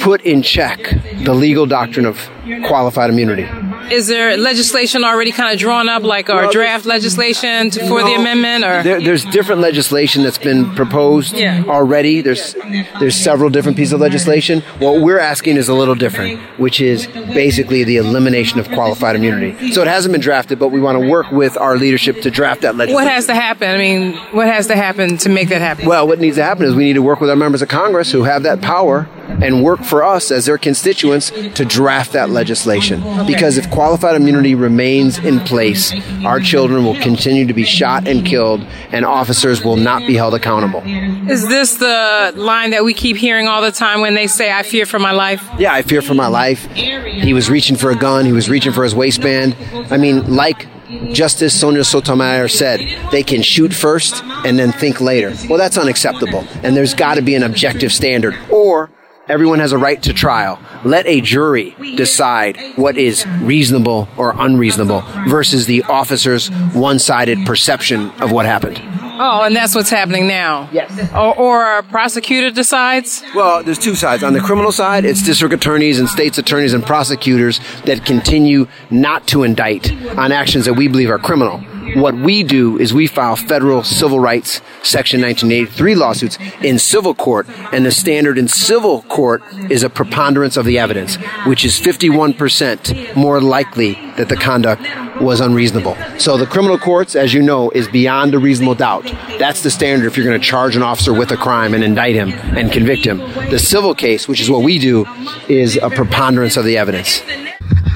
put 0.00 0.22
in 0.22 0.42
check 0.42 0.78
the 1.24 1.32
legal 1.32 1.66
doctrine 1.66 2.06
of 2.06 2.28
qualified 2.64 3.08
immunity. 3.08 3.48
Is 3.92 4.06
there 4.06 4.38
legislation 4.38 5.04
already 5.04 5.32
kind 5.32 5.52
of 5.52 5.58
drawn 5.58 5.88
up, 5.88 6.02
like 6.02 6.30
our 6.30 6.44
well, 6.44 6.50
draft 6.50 6.86
legislation 6.86 7.68
to, 7.70 7.80
for 7.80 8.00
no, 8.00 8.06
the 8.06 8.14
amendment, 8.14 8.64
or 8.64 8.82
there, 8.82 9.00
there's 9.02 9.24
different 9.26 9.60
legislation 9.60 10.22
that's 10.22 10.38
been 10.38 10.74
proposed 10.74 11.34
yeah. 11.34 11.62
already. 11.66 12.22
There's 12.22 12.54
there's 13.00 13.16
several 13.16 13.50
different 13.50 13.76
pieces 13.76 13.92
of 13.92 14.00
legislation. 14.00 14.62
What 14.78 15.02
we're 15.02 15.18
asking 15.18 15.58
is 15.58 15.68
a 15.68 15.74
little 15.74 15.94
different, 15.94 16.40
which 16.58 16.80
is 16.80 17.06
basically 17.06 17.84
the 17.84 17.98
elimination 17.98 18.58
of 18.60 18.68
qualified 18.70 19.14
immunity. 19.14 19.72
So 19.72 19.82
it 19.82 19.88
hasn't 19.88 20.12
been 20.12 20.22
drafted, 20.22 20.58
but 20.58 20.68
we 20.68 20.80
want 20.80 20.98
to 20.98 21.06
work 21.06 21.30
with 21.30 21.58
our 21.58 21.76
leadership 21.76 22.22
to 22.22 22.30
draft 22.30 22.62
that 22.62 22.76
legislation. 22.76 22.94
What 22.94 23.12
has 23.12 23.26
to 23.26 23.34
happen? 23.34 23.68
I 23.68 23.76
mean, 23.76 24.16
what 24.32 24.46
has 24.46 24.68
to 24.68 24.76
happen 24.76 25.18
to 25.18 25.28
make 25.28 25.50
that 25.50 25.60
happen? 25.60 25.84
Well, 25.84 26.08
what 26.08 26.18
needs 26.18 26.36
to 26.36 26.44
happen 26.44 26.64
is 26.64 26.74
we 26.74 26.84
need 26.84 26.94
to 26.94 27.02
work 27.02 27.20
with 27.20 27.28
our 27.28 27.36
members 27.36 27.60
of 27.60 27.68
Congress 27.68 28.10
who 28.10 28.22
have 28.22 28.44
that 28.44 28.62
power 28.62 29.06
and 29.40 29.62
work 29.62 29.82
for 29.82 30.04
us 30.04 30.30
as 30.30 30.46
their 30.46 30.58
constituents 30.58 31.30
to 31.30 31.64
draft 31.64 32.12
that 32.12 32.30
legislation. 32.30 33.00
Because 33.26 33.58
if 33.58 33.70
qualified 33.82 34.14
immunity 34.14 34.54
remains 34.54 35.18
in 35.18 35.40
place, 35.40 35.92
our 36.24 36.38
children 36.38 36.84
will 36.84 36.94
continue 37.00 37.48
to 37.48 37.52
be 37.52 37.64
shot 37.64 38.06
and 38.06 38.24
killed, 38.24 38.60
and 38.92 39.04
officers 39.04 39.64
will 39.64 39.74
not 39.74 40.06
be 40.06 40.14
held 40.14 40.34
accountable. 40.34 40.80
Is 41.28 41.48
this 41.48 41.74
the 41.74 42.32
line 42.36 42.70
that 42.70 42.84
we 42.84 42.94
keep 42.94 43.16
hearing 43.16 43.48
all 43.48 43.60
the 43.60 43.72
time 43.72 44.00
when 44.00 44.14
they 44.14 44.28
say, 44.28 44.52
I 44.52 44.62
fear 44.62 44.86
for 44.86 45.00
my 45.00 45.10
life? 45.10 45.44
Yeah, 45.58 45.74
I 45.74 45.82
fear 45.82 46.00
for 46.00 46.14
my 46.14 46.28
life. 46.28 46.64
He 46.70 47.34
was 47.34 47.50
reaching 47.50 47.74
for 47.74 47.90
a 47.90 47.96
gun, 47.96 48.24
he 48.24 48.30
was 48.30 48.48
reaching 48.48 48.72
for 48.72 48.84
his 48.84 48.94
waistband. 48.94 49.56
I 49.90 49.96
mean, 49.96 50.32
like 50.32 50.68
Justice 51.12 51.58
Sonia 51.58 51.82
Sotomayor 51.82 52.46
said, 52.46 52.78
they 53.10 53.24
can 53.24 53.42
shoot 53.42 53.74
first 53.74 54.22
and 54.46 54.60
then 54.60 54.70
think 54.70 55.00
later. 55.00 55.34
Well, 55.48 55.58
that's 55.58 55.76
unacceptable. 55.76 56.46
And 56.62 56.76
there's 56.76 56.94
got 56.94 57.16
to 57.16 57.22
be 57.22 57.34
an 57.34 57.42
objective 57.42 57.92
standard. 57.92 58.38
Or 58.48 58.90
Everyone 59.32 59.60
has 59.60 59.72
a 59.72 59.78
right 59.78 60.02
to 60.02 60.12
trial. 60.12 60.60
Let 60.84 61.06
a 61.06 61.22
jury 61.22 61.74
decide 61.96 62.58
what 62.76 62.98
is 62.98 63.26
reasonable 63.40 64.06
or 64.18 64.34
unreasonable 64.36 65.00
versus 65.26 65.64
the 65.64 65.84
officer's 65.84 66.48
one 66.74 66.98
sided 66.98 67.46
perception 67.46 68.10
of 68.20 68.30
what 68.30 68.44
happened. 68.44 68.78
Oh, 69.18 69.44
and 69.44 69.56
that's 69.56 69.74
what's 69.74 69.88
happening 69.88 70.26
now. 70.26 70.68
Yes. 70.70 71.10
Or, 71.14 71.34
or, 71.38 71.78
a 71.78 71.82
prosecutor 71.82 72.50
decides? 72.50 73.22
Well, 73.34 73.62
there's 73.62 73.78
two 73.78 73.94
sides. 73.94 74.22
On 74.22 74.34
the 74.34 74.40
criminal 74.40 74.70
side, 74.70 75.06
it's 75.06 75.22
district 75.22 75.54
attorneys 75.54 75.98
and 75.98 76.10
state's 76.10 76.36
attorneys 76.36 76.74
and 76.74 76.84
prosecutors 76.84 77.58
that 77.86 78.04
continue 78.04 78.68
not 78.90 79.26
to 79.28 79.44
indict 79.44 79.90
on 80.18 80.30
actions 80.30 80.66
that 80.66 80.74
we 80.74 80.88
believe 80.88 81.08
are 81.08 81.18
criminal. 81.18 81.64
What 81.94 82.14
we 82.14 82.42
do 82.42 82.78
is 82.78 82.94
we 82.94 83.06
file 83.06 83.36
federal 83.36 83.82
civil 83.82 84.20
rights 84.20 84.60
section 84.82 85.20
1983 85.20 85.94
lawsuits 85.94 86.38
in 86.62 86.78
civil 86.78 87.14
court, 87.14 87.46
and 87.72 87.84
the 87.84 87.90
standard 87.90 88.38
in 88.38 88.48
civil 88.48 89.02
court 89.02 89.42
is 89.70 89.82
a 89.82 89.90
preponderance 89.90 90.56
of 90.56 90.64
the 90.64 90.78
evidence, 90.78 91.16
which 91.46 91.64
is 91.64 91.78
51% 91.78 93.16
more 93.16 93.40
likely 93.40 93.94
that 94.16 94.28
the 94.28 94.36
conduct 94.36 94.82
was 95.20 95.40
unreasonable. 95.40 95.96
So 96.18 96.36
the 96.36 96.46
criminal 96.46 96.78
courts, 96.78 97.14
as 97.14 97.34
you 97.34 97.42
know, 97.42 97.70
is 97.70 97.88
beyond 97.88 98.34
a 98.34 98.38
reasonable 98.38 98.74
doubt. 98.74 99.04
That's 99.38 99.62
the 99.62 99.70
standard 99.70 100.06
if 100.06 100.16
you're 100.16 100.26
going 100.26 100.40
to 100.40 100.46
charge 100.46 100.76
an 100.76 100.82
officer 100.82 101.12
with 101.12 101.30
a 101.32 101.36
crime 101.36 101.74
and 101.74 101.84
indict 101.84 102.14
him 102.14 102.32
and 102.56 102.72
convict 102.72 103.04
him. 103.04 103.18
The 103.50 103.58
civil 103.58 103.94
case, 103.94 104.28
which 104.28 104.40
is 104.40 104.48
what 104.48 104.62
we 104.62 104.78
do, 104.78 105.06
is 105.48 105.76
a 105.76 105.90
preponderance 105.90 106.56
of 106.56 106.64
the 106.64 106.78
evidence. 106.78 107.22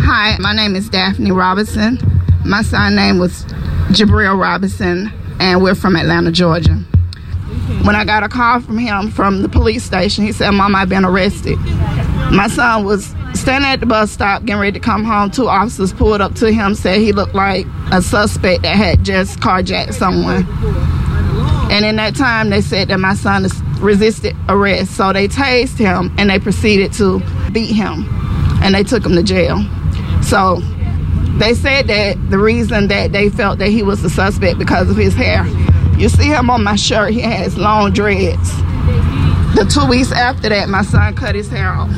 Hi, 0.08 0.36
my 0.38 0.54
name 0.54 0.76
is 0.76 0.88
Daphne 0.88 1.32
Robinson. 1.32 1.98
My 2.44 2.62
son 2.62 2.94
name 2.94 3.18
was 3.18 3.44
Jabril 3.88 4.38
Robinson, 4.38 5.12
and 5.40 5.62
we're 5.62 5.74
from 5.74 5.96
Atlanta, 5.96 6.32
Georgia. 6.32 6.74
When 7.84 7.94
I 7.94 8.04
got 8.04 8.22
a 8.22 8.28
call 8.28 8.60
from 8.60 8.78
him 8.78 9.10
from 9.10 9.42
the 9.42 9.48
police 9.48 9.84
station, 9.84 10.24
he 10.24 10.32
said, 10.32 10.50
Mom, 10.50 10.74
I've 10.74 10.88
been 10.88 11.04
arrested. 11.04 11.58
My 12.32 12.48
son 12.48 12.84
was 12.84 13.14
standing 13.34 13.70
at 13.70 13.80
the 13.80 13.86
bus 13.86 14.10
stop, 14.10 14.44
getting 14.44 14.60
ready 14.60 14.78
to 14.78 14.84
come 14.84 15.04
home. 15.04 15.30
Two 15.30 15.48
officers 15.48 15.92
pulled 15.92 16.20
up 16.20 16.34
to 16.36 16.52
him, 16.52 16.74
said 16.74 17.00
he 17.00 17.12
looked 17.12 17.34
like 17.34 17.66
a 17.92 18.02
suspect 18.02 18.62
that 18.62 18.74
had 18.74 19.04
just 19.04 19.38
carjacked 19.40 19.94
someone. 19.94 20.46
And 21.70 21.84
in 21.84 21.96
that 21.96 22.16
time, 22.16 22.50
they 22.50 22.60
said 22.60 22.88
that 22.88 22.98
my 22.98 23.14
son 23.14 23.46
resisted 23.80 24.34
arrest. 24.48 24.96
So 24.96 25.12
they 25.12 25.28
tased 25.28 25.78
him 25.78 26.12
and 26.18 26.30
they 26.30 26.38
proceeded 26.38 26.92
to 26.94 27.20
beat 27.52 27.72
him. 27.72 28.04
And 28.62 28.74
they 28.74 28.82
took 28.82 29.04
him 29.04 29.14
to 29.14 29.22
jail. 29.22 29.64
So 30.22 30.60
they 31.38 31.52
said 31.52 31.86
that 31.88 32.30
the 32.30 32.38
reason 32.38 32.88
that 32.88 33.12
they 33.12 33.28
felt 33.28 33.58
that 33.58 33.68
he 33.68 33.82
was 33.82 34.02
a 34.02 34.10
suspect 34.10 34.58
because 34.58 34.90
of 34.90 34.96
his 34.96 35.14
hair. 35.14 35.46
You 35.98 36.08
see 36.08 36.28
him 36.28 36.48
on 36.50 36.64
my 36.64 36.76
shirt, 36.76 37.12
he 37.12 37.20
has 37.20 37.58
long 37.58 37.92
dreads. 37.92 38.56
The 39.54 39.66
two 39.70 39.86
weeks 39.86 40.12
after 40.12 40.48
that, 40.48 40.68
my 40.68 40.82
son 40.82 41.14
cut 41.14 41.34
his 41.34 41.48
hair 41.48 41.68
off. 41.68 41.90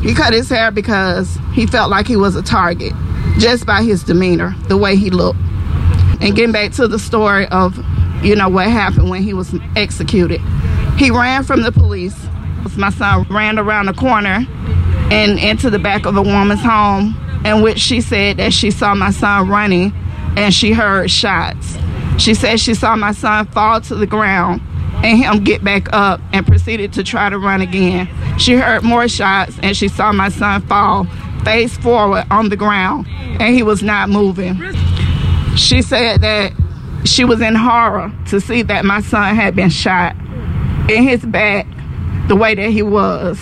He 0.00 0.14
cut 0.14 0.32
his 0.32 0.48
hair 0.48 0.70
because 0.70 1.38
he 1.52 1.66
felt 1.66 1.90
like 1.90 2.06
he 2.06 2.16
was 2.16 2.34
a 2.36 2.42
target 2.42 2.92
just 3.38 3.66
by 3.66 3.82
his 3.82 4.02
demeanor, 4.02 4.54
the 4.68 4.76
way 4.76 4.96
he 4.96 5.10
looked. 5.10 5.38
And 6.20 6.34
getting 6.34 6.52
back 6.52 6.72
to 6.72 6.86
the 6.86 6.98
story 6.98 7.46
of, 7.48 7.76
you 8.24 8.36
know, 8.36 8.48
what 8.48 8.68
happened 8.68 9.10
when 9.10 9.22
he 9.22 9.34
was 9.34 9.54
executed. 9.74 10.40
He 10.96 11.10
ran 11.10 11.42
from 11.44 11.62
the 11.62 11.72
police. 11.72 12.16
My 12.76 12.90
son 12.90 13.26
ran 13.28 13.58
around 13.58 13.86
the 13.86 13.92
corner 13.92 14.46
and 15.10 15.38
into 15.38 15.68
the 15.68 15.78
back 15.78 16.06
of 16.06 16.16
a 16.16 16.22
woman's 16.22 16.62
home 16.62 17.16
in 17.44 17.62
which 17.62 17.78
she 17.78 18.00
said 18.00 18.36
that 18.36 18.52
she 18.52 18.70
saw 18.70 18.94
my 18.94 19.10
son 19.10 19.48
running 19.48 19.92
and 20.36 20.52
she 20.52 20.72
heard 20.72 21.10
shots. 21.10 21.76
She 22.18 22.34
said 22.34 22.60
she 22.60 22.74
saw 22.74 22.96
my 22.96 23.12
son 23.12 23.46
fall 23.46 23.80
to 23.82 23.94
the 23.94 24.06
ground 24.06 24.60
and 25.04 25.18
him 25.18 25.42
get 25.42 25.64
back 25.64 25.92
up 25.92 26.20
and 26.32 26.46
proceeded 26.46 26.92
to 26.94 27.02
try 27.02 27.28
to 27.28 27.38
run 27.38 27.60
again. 27.60 28.08
She 28.38 28.54
heard 28.54 28.82
more 28.82 29.08
shots 29.08 29.58
and 29.62 29.76
she 29.76 29.88
saw 29.88 30.12
my 30.12 30.28
son 30.28 30.62
fall 30.62 31.04
face 31.44 31.76
forward 31.76 32.24
on 32.30 32.48
the 32.48 32.56
ground 32.56 33.06
and 33.08 33.54
he 33.54 33.62
was 33.62 33.82
not 33.82 34.08
moving. 34.08 34.56
She 35.56 35.82
said 35.82 36.20
that 36.20 36.52
she 37.04 37.24
was 37.24 37.40
in 37.40 37.54
horror 37.54 38.12
to 38.28 38.40
see 38.40 38.62
that 38.62 38.84
my 38.84 39.00
son 39.00 39.34
had 39.34 39.56
been 39.56 39.70
shot 39.70 40.14
in 40.88 41.02
his 41.02 41.24
back 41.24 41.66
the 42.28 42.36
way 42.36 42.54
that 42.54 42.70
he 42.70 42.82
was. 42.82 43.38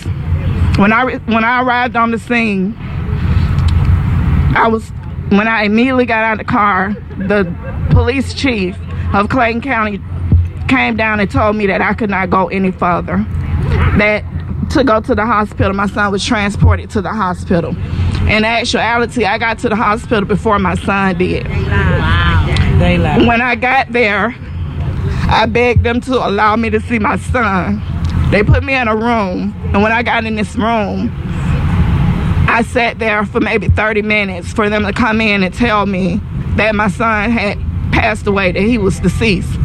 When 0.77 0.93
I 0.93 1.17
when 1.27 1.45
I 1.45 1.63
arrived 1.63 1.95
on 1.97 2.11
the 2.11 2.19
scene, 2.19 2.75
I 4.57 4.69
was 4.69 4.89
when 5.31 5.47
I 5.47 5.65
immediately 5.65 6.07
got 6.07 6.25
out 6.25 6.33
of 6.33 6.39
the 6.39 6.45
car, 6.45 6.95
the 7.19 7.55
police 7.91 8.35
chief 8.35 8.77
of 9.15 9.29
Clayton 9.29 9.61
County 9.61 10.01
came 10.69 10.97
down 10.97 11.21
and 11.21 11.31
told 11.31 11.57
me 11.57 11.67
that 11.67 11.81
I 11.81 11.95
could 11.95 12.11
not 12.11 12.31
go 12.31 12.49
any 12.49 12.73
further. 12.73 13.19
That 13.99 14.25
to 14.71 14.85
go 14.85 15.01
to 15.01 15.15
the 15.15 15.27
hospital, 15.27 15.73
my 15.73 15.87
son 15.87 16.13
was 16.13 16.25
transported 16.25 16.91
to 16.91 17.01
the 17.01 17.13
hospital. 17.13 17.77
In 18.29 18.45
actuality, 18.45 19.25
I 19.25 19.39
got 19.39 19.59
to 19.61 19.69
the 19.69 19.77
hospital 19.77 20.25
before 20.25 20.59
my 20.59 20.75
son 20.77 21.19
did. 21.19 21.49
Wow. 21.49 23.27
When 23.27 23.43
I 23.43 23.57
got 23.57 23.93
there, 23.93 24.35
I 25.29 25.47
begged 25.47 25.85
them 25.85 26.01
to 26.03 26.15
allow 26.27 26.57
me 26.57 26.71
to 26.71 26.81
see 26.81 26.99
my 26.99 27.19
son. 27.19 27.83
They 28.31 28.43
put 28.43 28.63
me 28.63 28.75
in 28.75 28.89
a 28.89 28.97
room, 28.97 29.55
and 29.73 29.83
when 29.83 29.93
I 29.93 30.03
got 30.03 30.25
in 30.25 30.37
this 30.37 30.57
room, 30.57 31.11
I 32.51 32.63
sat 32.63 32.99
there 32.99 33.25
for 33.25 33.39
maybe 33.39 33.69
30 33.69 34.03
minutes 34.03 34.53
for 34.53 34.69
them 34.69 34.83
to 34.83 34.93
come 34.93 35.21
in 35.21 35.45
and 35.45 35.55
tell 35.55 35.87
me 35.87 36.21
that 36.57 36.75
my 36.75 36.89
son 36.89 37.31
had 37.31 37.57
passed 37.93 38.27
away, 38.27 38.51
that 38.51 38.61
he 38.61 38.77
was 38.77 38.99
deceased. 38.99 39.57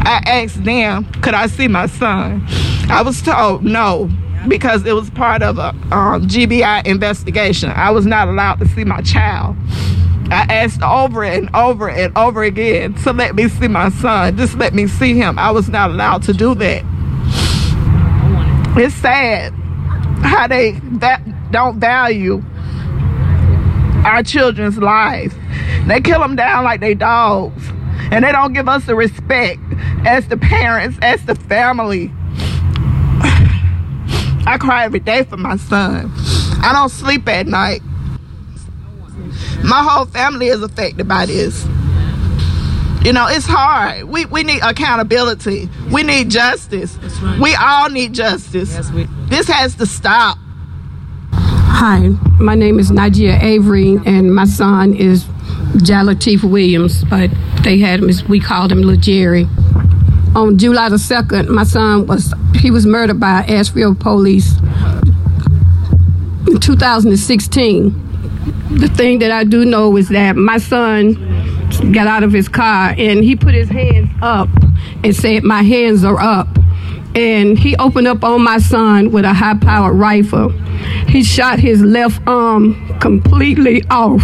I 0.00 0.22
asked 0.26 0.62
them, 0.62 1.06
could 1.22 1.32
I 1.32 1.46
see 1.46 1.68
my 1.68 1.86
son? 1.86 2.44
I 2.90 3.00
was 3.00 3.22
told 3.22 3.64
no, 3.64 4.10
because 4.46 4.84
it 4.84 4.92
was 4.92 5.08
part 5.08 5.42
of 5.42 5.56
a 5.56 5.70
um, 5.90 6.28
GBI 6.28 6.86
investigation. 6.86 7.70
I 7.70 7.90
was 7.90 8.04
not 8.04 8.28
allowed 8.28 8.56
to 8.56 8.68
see 8.68 8.84
my 8.84 9.00
child. 9.00 9.56
I 10.30 10.46
asked 10.50 10.82
over 10.82 11.24
and 11.24 11.48
over 11.56 11.88
and 11.88 12.16
over 12.16 12.42
again 12.42 12.92
to 13.04 13.14
let 13.14 13.34
me 13.34 13.48
see 13.48 13.68
my 13.68 13.88
son. 13.88 14.36
Just 14.36 14.58
let 14.58 14.74
me 14.74 14.86
see 14.86 15.14
him. 15.14 15.38
I 15.38 15.50
was 15.50 15.70
not 15.70 15.90
allowed 15.90 16.22
to 16.24 16.34
do 16.34 16.54
that. 16.56 16.84
It's 18.76 18.94
sad 18.96 19.54
how 20.22 20.46
they 20.46 20.72
that 20.98 21.22
don't 21.50 21.78
value 21.80 22.42
our 24.04 24.22
children's 24.22 24.78
lives. 24.78 25.34
They 25.86 26.00
kill 26.00 26.20
them 26.20 26.36
down 26.36 26.64
like 26.64 26.80
they 26.80 26.94
dogs. 26.94 27.68
And 28.10 28.24
they 28.24 28.32
don't 28.32 28.52
give 28.52 28.68
us 28.68 28.84
the 28.84 28.94
respect 28.94 29.60
as 30.04 30.28
the 30.28 30.36
parents, 30.36 30.98
as 31.00 31.24
the 31.24 31.34
family. 31.34 32.12
I 34.46 34.56
cry 34.60 34.84
every 34.84 35.00
day 35.00 35.24
for 35.24 35.36
my 35.38 35.56
son. 35.56 36.10
I 36.62 36.72
don't 36.74 36.90
sleep 36.90 37.26
at 37.28 37.46
night. 37.46 37.80
My 39.64 39.82
whole 39.82 40.04
family 40.06 40.48
is 40.48 40.62
affected 40.62 41.08
by 41.08 41.24
this. 41.26 41.64
You 43.04 43.12
know, 43.12 43.26
it's 43.28 43.46
hard. 43.46 44.04
We, 44.04 44.26
we 44.26 44.42
need 44.42 44.62
accountability. 44.62 45.68
We 45.90 46.02
need 46.02 46.30
justice. 46.30 46.96
Right. 47.22 47.40
We 47.40 47.54
all 47.54 47.88
need 47.90 48.12
justice. 48.12 48.74
Yes, 48.74 48.90
we- 48.90 49.08
this 49.26 49.48
has 49.48 49.74
to 49.76 49.86
stop. 49.86 50.36
Hi, 51.66 52.08
my 52.40 52.54
name 52.54 52.78
is 52.78 52.90
Najia 52.90 53.42
Avery, 53.42 53.98
and 54.06 54.34
my 54.34 54.44
son 54.44 54.94
is 54.94 55.24
Jalatif 55.84 56.42
Williams, 56.42 57.04
but 57.04 57.30
they 57.62 57.78
had 57.78 58.00
him, 58.00 58.08
as 58.08 58.24
we 58.24 58.40
called 58.40 58.72
him 58.72 58.82
Little 58.82 59.00
Jerry. 59.00 59.48
On 60.34 60.56
July 60.56 60.88
the 60.88 60.96
2nd, 60.96 61.48
my 61.48 61.64
son 61.64 62.06
was, 62.06 62.32
he 62.56 62.70
was 62.70 62.86
murdered 62.86 63.20
by 63.20 63.42
Asheville 63.42 63.94
police 63.94 64.56
in 66.46 66.60
2016 66.60 68.04
the 68.70 68.88
thing 68.88 69.20
that 69.20 69.30
I 69.30 69.44
do 69.44 69.64
know 69.64 69.96
is 69.96 70.08
that 70.08 70.36
my 70.36 70.58
son 70.58 71.14
got 71.92 72.06
out 72.06 72.22
of 72.22 72.32
his 72.32 72.48
car 72.48 72.94
and 72.96 73.22
he 73.22 73.36
put 73.36 73.54
his 73.54 73.68
hands 73.68 74.10
up 74.22 74.48
and 75.02 75.14
said, 75.14 75.44
My 75.44 75.62
hands 75.62 76.04
are 76.04 76.18
up. 76.18 76.48
And 77.14 77.58
he 77.58 77.76
opened 77.76 78.08
up 78.08 78.24
on 78.24 78.42
my 78.42 78.58
son 78.58 79.12
with 79.12 79.24
a 79.24 79.32
high 79.32 79.56
powered 79.56 79.96
rifle. 79.96 80.50
He 81.08 81.22
shot 81.22 81.60
his 81.60 81.80
left 81.80 82.20
arm 82.26 82.98
completely 82.98 83.84
off. 83.88 84.22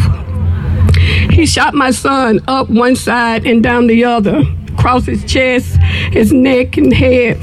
He 1.30 1.46
shot 1.46 1.74
my 1.74 1.92
son 1.92 2.40
up 2.48 2.68
one 2.68 2.96
side 2.96 3.46
and 3.46 3.62
down 3.62 3.86
the 3.86 4.04
other, 4.04 4.42
across 4.72 5.06
his 5.06 5.24
chest, 5.24 5.76
his 6.10 6.32
neck, 6.32 6.76
and 6.76 6.92
head. 6.92 7.38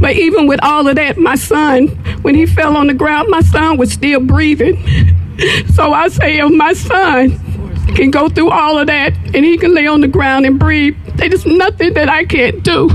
But 0.00 0.16
even 0.16 0.46
with 0.46 0.60
all 0.62 0.86
of 0.88 0.96
that, 0.96 1.18
my 1.18 1.34
son, 1.34 1.88
when 2.22 2.34
he 2.34 2.46
fell 2.46 2.76
on 2.76 2.86
the 2.86 2.94
ground, 2.94 3.28
my 3.30 3.42
son 3.42 3.76
was 3.76 3.92
still 3.92 4.20
breathing. 4.20 4.76
So 5.74 5.92
I 5.92 6.08
say, 6.08 6.38
if 6.38 6.52
my 6.52 6.72
son 6.72 7.38
can 7.94 8.10
go 8.10 8.28
through 8.28 8.50
all 8.50 8.78
of 8.78 8.86
that 8.86 9.14
and 9.34 9.44
he 9.44 9.58
can 9.58 9.74
lay 9.74 9.86
on 9.86 10.00
the 10.00 10.08
ground 10.08 10.46
and 10.46 10.58
breathe, 10.58 10.96
there's 11.16 11.44
nothing 11.44 11.94
that 11.94 12.08
I 12.08 12.24
can't 12.24 12.62
do. 12.62 12.88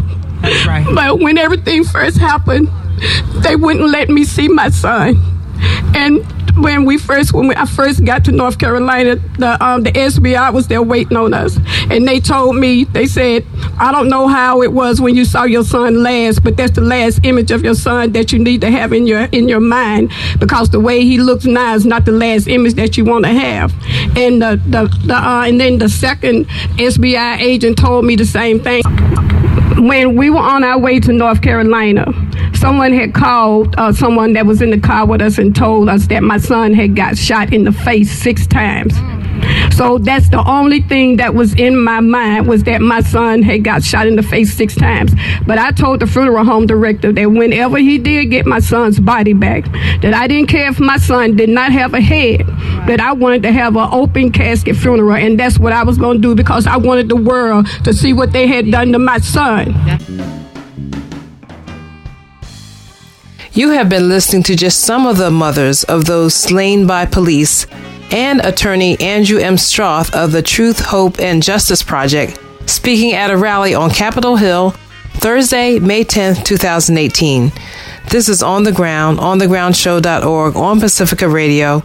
But 0.93 1.19
when 1.19 1.37
everything 1.37 1.83
first 1.83 2.17
happened, 2.17 2.69
they 3.43 3.55
wouldn't 3.55 3.89
let 3.89 4.09
me 4.09 4.23
see 4.23 4.47
my 4.47 4.69
son. 4.69 5.21
And 5.95 6.25
when 6.57 6.85
we 6.85 6.97
first 6.97 7.33
when 7.33 7.47
we, 7.47 7.55
I 7.55 7.65
first 7.65 8.05
got 8.05 8.23
to 8.25 8.31
North 8.31 8.57
Carolina, 8.59 9.17
the 9.37 9.63
um, 9.63 9.83
the 9.83 9.91
SBI 9.91 10.53
was 10.53 10.67
there 10.67 10.81
waiting 10.81 11.17
on 11.17 11.33
us, 11.33 11.57
and 11.89 12.07
they 12.07 12.19
told 12.19 12.55
me 12.55 12.85
they 12.85 13.05
said 13.07 13.45
I 13.77 13.91
don't 13.91 14.09
know 14.09 14.27
how 14.27 14.61
it 14.61 14.71
was 14.71 15.01
when 15.01 15.15
you 15.15 15.25
saw 15.25 15.43
your 15.43 15.63
son 15.63 16.01
last, 16.01 16.43
but 16.43 16.55
that's 16.55 16.71
the 16.71 16.81
last 16.81 17.19
image 17.23 17.51
of 17.51 17.63
your 17.63 17.75
son 17.75 18.13
that 18.13 18.31
you 18.31 18.39
need 18.39 18.61
to 18.61 18.71
have 18.71 18.93
in 18.93 19.05
your 19.07 19.23
in 19.31 19.49
your 19.49 19.59
mind 19.59 20.11
because 20.39 20.69
the 20.69 20.79
way 20.79 21.01
he 21.03 21.17
looks 21.17 21.45
now 21.45 21.75
is 21.75 21.85
not 21.85 22.05
the 22.05 22.11
last 22.11 22.47
image 22.47 22.75
that 22.75 22.97
you 22.97 23.03
want 23.05 23.25
to 23.25 23.31
have. 23.31 23.73
And 24.17 24.41
the 24.41 24.61
the, 24.67 24.87
the 25.05 25.15
uh, 25.15 25.45
and 25.45 25.59
then 25.59 25.77
the 25.77 25.89
second 25.89 26.45
SBI 26.77 27.39
agent 27.39 27.77
told 27.77 28.05
me 28.05 28.15
the 28.15 28.25
same 28.25 28.59
thing 28.61 28.81
when 29.77 30.15
we 30.15 30.29
were 30.29 30.39
on 30.39 30.63
our 30.63 30.79
way 30.79 30.99
to 30.99 31.11
North 31.11 31.41
Carolina, 31.41 32.05
someone 32.53 32.93
had 32.93 33.13
called 33.13 33.75
uh, 33.77 33.91
someone 33.91 34.33
that 34.33 34.45
was 34.45 34.61
in 34.61 34.69
the 34.69 34.79
car 34.79 35.05
with 35.05 35.21
us 35.21 35.37
and 35.37 35.55
told 35.55 35.89
us 35.89 36.07
that 36.07 36.23
my 36.23 36.37
son 36.37 36.73
had 36.73 36.95
got 36.95 37.17
shot 37.17 37.53
in 37.53 37.63
the 37.63 37.71
face 37.71 38.11
six 38.11 38.47
times. 38.47 38.93
So 39.75 39.97
that's 39.97 40.29
the 40.29 40.41
only 40.47 40.81
thing 40.81 41.17
that 41.17 41.33
was 41.33 41.53
in 41.55 41.77
my 41.77 41.99
mind 41.99 42.47
was 42.47 42.63
that 42.63 42.81
my 42.81 43.01
son 43.01 43.41
had 43.43 43.63
got 43.63 43.83
shot 43.83 44.07
in 44.07 44.15
the 44.15 44.23
face 44.23 44.53
six 44.53 44.73
times. 44.73 45.13
But 45.45 45.57
I 45.57 45.71
told 45.71 45.99
the 45.99 46.07
funeral 46.07 46.45
home 46.45 46.65
director 46.65 47.11
that 47.11 47.25
whenever 47.25 47.77
he 47.77 47.97
did 47.97 48.27
get 48.27 48.45
my 48.45 48.59
son's 48.59 48.99
body 48.99 49.33
back, 49.33 49.65
that 50.01 50.13
I 50.13 50.27
didn't 50.27 50.47
care 50.47 50.69
if 50.69 50.79
my 50.79 50.97
son 50.97 51.35
did 51.35 51.49
not 51.49 51.71
have 51.71 51.93
a 51.93 51.99
head, 51.99 52.47
that 52.87 53.01
I 53.01 53.11
wanted 53.11 53.43
to 53.43 53.51
have 53.51 53.75
an 53.75 53.89
open 53.91 54.31
casket 54.31 54.77
funeral, 54.77 55.15
and 55.15 55.39
that's 55.39 55.59
what 55.59 55.73
I 55.73 55.83
was 55.83 55.97
going 55.97 56.21
to 56.21 56.21
do 56.21 56.35
because 56.35 56.67
I 56.67 56.77
wanted 56.77 57.09
the 57.09 57.17
world 57.17 57.67
to 57.83 57.93
see 57.93 58.13
what 58.13 58.31
they 58.31 58.47
had 58.47 58.71
done 58.71 58.91
to 58.93 58.99
my 58.99 59.17
son. 59.17 59.73
You 63.51 63.69
have 63.69 63.87
been 63.89 64.09
listening 64.09 64.43
to 64.43 64.55
just 64.55 64.81
some 64.81 65.05
of 65.05 65.17
the 65.17 65.31
mothers 65.31 65.85
of 65.85 66.05
those 66.05 66.33
slain 66.33 66.87
by 66.87 67.05
police 67.05 67.65
and 68.11 68.39
attorney 68.41 68.99
Andrew 68.99 69.39
M. 69.39 69.55
Stroth 69.55 70.13
of 70.13 70.31
the 70.31 70.41
Truth, 70.41 70.79
Hope, 70.79 71.19
and 71.19 71.41
Justice 71.41 71.83
Project 71.83 72.39
speaking 72.67 73.13
at 73.13 73.31
a 73.31 73.37
rally 73.37 73.73
on 73.73 73.89
Capitol 73.89 74.35
Hill 74.35 74.71
Thursday, 75.15 75.79
May 75.79 76.03
10th, 76.03 76.43
2018. 76.43 77.51
This 78.11 78.29
is 78.29 78.43
On 78.43 78.63
the 78.63 78.71
Ground, 78.71 79.17
onthegroundshow.org 79.19 80.55
on 80.55 80.79
Pacifica 80.79 81.27
Radio. 81.27 81.81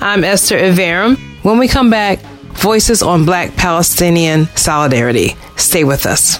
I'm 0.00 0.24
Esther 0.24 0.58
Iverem. 0.58 1.18
When 1.42 1.58
we 1.58 1.68
come 1.68 1.90
back, 1.90 2.20
voices 2.54 3.02
on 3.02 3.24
Black 3.24 3.54
Palestinian 3.56 4.46
solidarity. 4.56 5.36
Stay 5.56 5.84
with 5.84 6.06
us. 6.06 6.38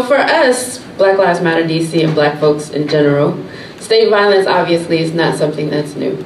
So 0.00 0.06
for 0.06 0.16
us, 0.16 0.78
Black 0.96 1.18
Lives 1.18 1.42
Matter 1.42 1.62
DC 1.62 2.02
and 2.02 2.14
black 2.14 2.40
folks 2.40 2.70
in 2.70 2.88
general, 2.88 3.38
state 3.80 4.08
violence 4.08 4.46
obviously 4.46 5.00
is 5.00 5.12
not 5.12 5.36
something 5.36 5.68
that's 5.68 5.94
new. 5.94 6.24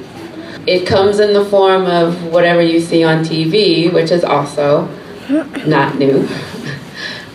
It 0.65 0.87
comes 0.87 1.19
in 1.19 1.33
the 1.33 1.43
form 1.43 1.85
of 1.85 2.23
whatever 2.23 2.61
you 2.61 2.79
see 2.79 3.03
on 3.03 3.25
TV, 3.25 3.91
which 3.91 4.11
is 4.11 4.23
also 4.23 4.87
not 5.67 5.97
new. 5.97 6.25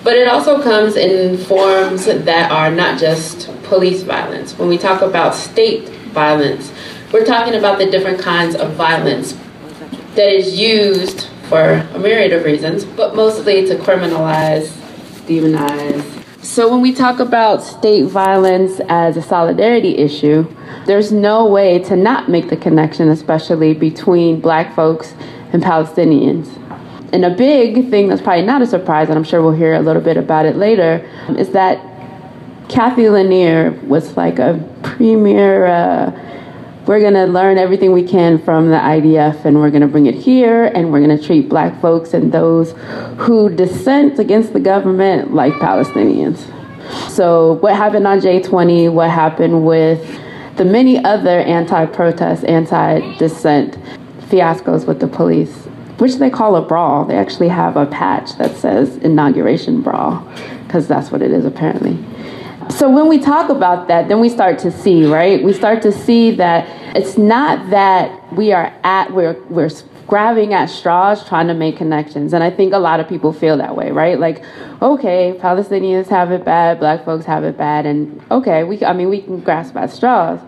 But 0.03 0.17
it 0.17 0.29
also 0.29 0.63
comes 0.63 0.97
in 0.97 1.37
forms 1.37 2.07
that 2.07 2.51
are 2.51 2.71
not 2.71 2.99
just 2.99 3.53
police 3.65 4.03
violence. 4.03 4.57
When 4.57 4.71
we 4.71 4.79
talk 4.79 5.03
about 5.03 5.35
state 5.35 5.91
violence, 5.91 6.73
we're 7.13 7.27
talking 7.27 7.55
about 7.55 7.77
the 7.77 7.91
different 7.91 8.19
kinds 8.19 8.55
of 8.55 8.73
violence 8.77 9.39
that 10.15 10.35
is 10.35 10.59
used 10.59 11.29
for 11.51 11.87
a 11.93 11.99
myriad 11.99 12.33
of 12.33 12.47
reasons, 12.47 12.87
but 12.87 13.15
mostly 13.15 13.67
to 13.67 13.75
criminalize, 13.75 14.69
demonize, 15.27 16.20
so, 16.43 16.71
when 16.71 16.81
we 16.81 16.95
talk 16.95 17.21
about 17.21 17.63
state 17.63 18.07
violence 18.07 18.81
as 18.89 19.19
a 19.19 19.23
solidarity 19.23 19.99
issue, 19.99 20.47
there's 20.87 21.13
no 21.13 21.47
way 21.47 21.79
to 21.81 21.97
not 21.97 22.31
make 22.31 22.49
the 22.49 22.57
connection, 22.57 23.09
especially 23.09 23.75
between 23.75 24.41
black 24.41 24.75
folks 24.75 25.13
and 25.53 25.63
Palestinians. 25.63 26.49
And 27.13 27.27
a 27.27 27.31
big 27.31 27.91
thing 27.91 28.09
that's 28.09 28.23
probably 28.23 28.47
not 28.47 28.63
a 28.63 28.67
surprise, 28.67 29.11
and 29.11 29.19
I'm 29.19 29.25
sure 29.25 29.43
we'll 29.43 29.53
hear 29.53 29.75
a 29.75 29.81
little 29.81 30.01
bit 30.01 30.17
about 30.17 30.47
it 30.47 30.57
later, 30.57 31.07
is 31.37 31.51
that 31.51 31.79
Cathy 32.71 33.11
Lanier 33.11 33.73
was 33.83 34.17
like 34.17 34.39
a 34.39 34.67
premier. 34.83 35.67
Uh, 35.67 36.30
we're 36.91 36.99
going 36.99 37.15
to 37.15 37.27
learn 37.27 37.57
everything 37.57 37.93
we 37.93 38.03
can 38.03 38.37
from 38.37 38.69
the 38.69 38.77
IDF 38.77 39.45
and 39.45 39.61
we're 39.61 39.71
going 39.71 39.81
to 39.81 39.87
bring 39.87 40.07
it 40.07 40.15
here 40.17 40.65
and 40.65 40.91
we're 40.91 40.99
going 40.99 41.17
to 41.17 41.25
treat 41.25 41.49
black 41.49 41.81
folks 41.81 42.15
and 42.15 42.33
those 42.33 42.73
who 43.17 43.49
dissent 43.49 44.19
against 44.19 44.53
the 44.53 44.59
government 44.59 45.33
like 45.33 45.53
Palestinians. 45.53 46.39
So, 47.09 47.53
what 47.61 47.77
happened 47.77 48.09
on 48.09 48.19
J20, 48.19 48.93
what 48.93 49.09
happened 49.09 49.65
with 49.65 50.01
the 50.57 50.65
many 50.65 50.99
other 51.05 51.39
anti 51.39 51.87
protest, 51.87 52.45
anti 52.45 53.17
dissent 53.19 53.79
fiascos 54.23 54.85
with 54.85 54.99
the 54.99 55.07
police, 55.07 55.67
which 55.99 56.17
they 56.17 56.29
call 56.29 56.57
a 56.57 56.61
brawl. 56.61 57.05
They 57.05 57.17
actually 57.17 57.51
have 57.51 57.77
a 57.77 57.87
patch 57.87 58.37
that 58.39 58.57
says 58.57 58.97
inauguration 58.97 59.81
brawl, 59.81 60.29
because 60.67 60.89
that's 60.89 61.13
what 61.13 61.23
it 61.23 61.31
is 61.31 61.45
apparently. 61.45 62.05
So 62.71 62.91
when 62.91 63.09
we 63.09 63.19
talk 63.19 63.49
about 63.49 63.87
that, 63.87 64.09
then 64.09 64.19
we 64.19 64.29
start 64.29 64.59
to 64.61 64.73
see, 64.73 65.07
right? 65.07 65.43
We 65.43 65.53
start 65.53 65.83
to 65.83 65.93
see 65.93 66.33
that 66.33 66.80
it's 66.95 67.17
not 67.17 67.71
that 67.71 68.33
we 68.33 68.53
are 68.53 68.73
at 68.83 69.13
we're 69.13 69.41
we're 69.49 69.71
grabbing 70.11 70.53
at 70.53 70.69
straws 70.69 71.27
trying 71.29 71.47
to 71.47 71.55
make 71.55 71.77
connections. 71.77 72.33
And 72.33 72.43
I 72.43 72.51
think 72.51 72.73
a 72.73 72.79
lot 72.79 72.99
of 72.99 73.09
people 73.09 73.33
feel 73.33 73.57
that 73.59 73.77
way, 73.77 73.93
right? 73.93 74.19
Like, 74.19 74.43
okay, 74.83 75.39
Palestinians 75.39 76.09
have 76.09 76.33
it 76.33 76.45
bad, 76.45 76.81
black 76.81 77.05
folks 77.05 77.25
have 77.27 77.45
it 77.45 77.57
bad, 77.57 77.87
and 77.87 78.21
okay, 78.31 78.65
we 78.65 78.85
I 78.85 78.93
mean 78.93 79.09
we 79.09 79.23
can 79.23 79.41
grasp 79.41 79.77
at 79.77 79.91
straws. 79.91 80.41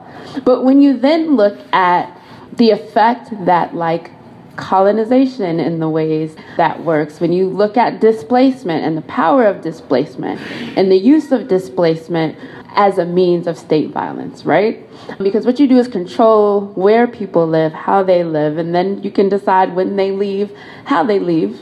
But 0.44 0.64
when 0.64 0.83
you 0.83 0.98
then 0.98 1.37
look 1.37 1.59
at 1.72 2.18
the 2.57 2.70
effect 2.70 3.31
that 3.46 3.74
like 3.74 4.11
colonization 4.57 5.61
in 5.61 5.78
the 5.78 5.88
ways 5.88 6.37
that 6.57 6.83
works, 6.85 7.20
when 7.20 7.33
you 7.33 7.48
look 7.48 7.76
at 7.76 8.00
displacement 8.00 8.85
and 8.85 8.96
the 8.96 9.02
power 9.02 9.46
of 9.46 9.62
displacement 9.62 10.40
and 10.76 10.90
the 10.90 10.98
use 10.98 11.33
of 11.33 11.48
displacement 11.48 12.37
as 12.74 12.98
a 12.98 13.04
means 13.04 13.46
of 13.46 13.58
state 13.58 13.90
violence, 13.90 14.44
right? 14.44 14.88
Because 15.18 15.44
what 15.44 15.61
you 15.61 15.66
do 15.68 15.78
is 15.78 15.88
control 15.88 16.66
where 16.74 17.06
people 17.06 17.46
live, 17.46 17.72
how 17.72 18.02
they 18.02 18.24
live, 18.24 18.58
and 18.58 18.74
then 18.74 19.02
you 19.02 19.11
can 19.11 19.28
decide 19.28 19.74
when 19.74 19.96
they 19.96 20.11
leave, 20.11 20.56
how 20.85 21.02
they 21.04 21.18
leave, 21.18 21.61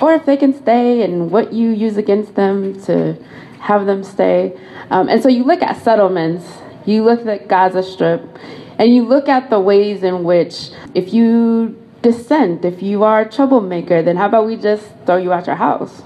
or 0.00 0.14
if 0.14 0.24
they 0.24 0.36
can 0.36 0.54
stay 0.54 1.02
and 1.02 1.30
what 1.30 1.52
you 1.52 1.70
use 1.70 1.96
against 1.96 2.34
them 2.34 2.80
to 2.84 3.14
have 3.60 3.86
them 3.86 4.02
stay. 4.02 4.58
Um, 4.90 5.08
and 5.08 5.22
so 5.22 5.28
you 5.28 5.44
look 5.44 5.62
at 5.62 5.80
settlements, 5.82 6.44
you 6.86 7.04
look 7.04 7.24
at 7.26 7.48
Gaza 7.48 7.82
Strip, 7.82 8.38
and 8.78 8.94
you 8.94 9.04
look 9.04 9.28
at 9.28 9.50
the 9.50 9.60
ways 9.60 10.02
in 10.02 10.24
which 10.24 10.70
if 10.94 11.12
you 11.12 11.78
dissent, 12.00 12.64
if 12.64 12.82
you 12.82 13.04
are 13.04 13.20
a 13.20 13.30
troublemaker, 13.30 14.02
then 14.02 14.16
how 14.16 14.26
about 14.26 14.46
we 14.46 14.56
just 14.56 14.86
throw 15.06 15.16
you 15.16 15.32
out 15.32 15.46
your 15.46 15.56
house? 15.56 16.02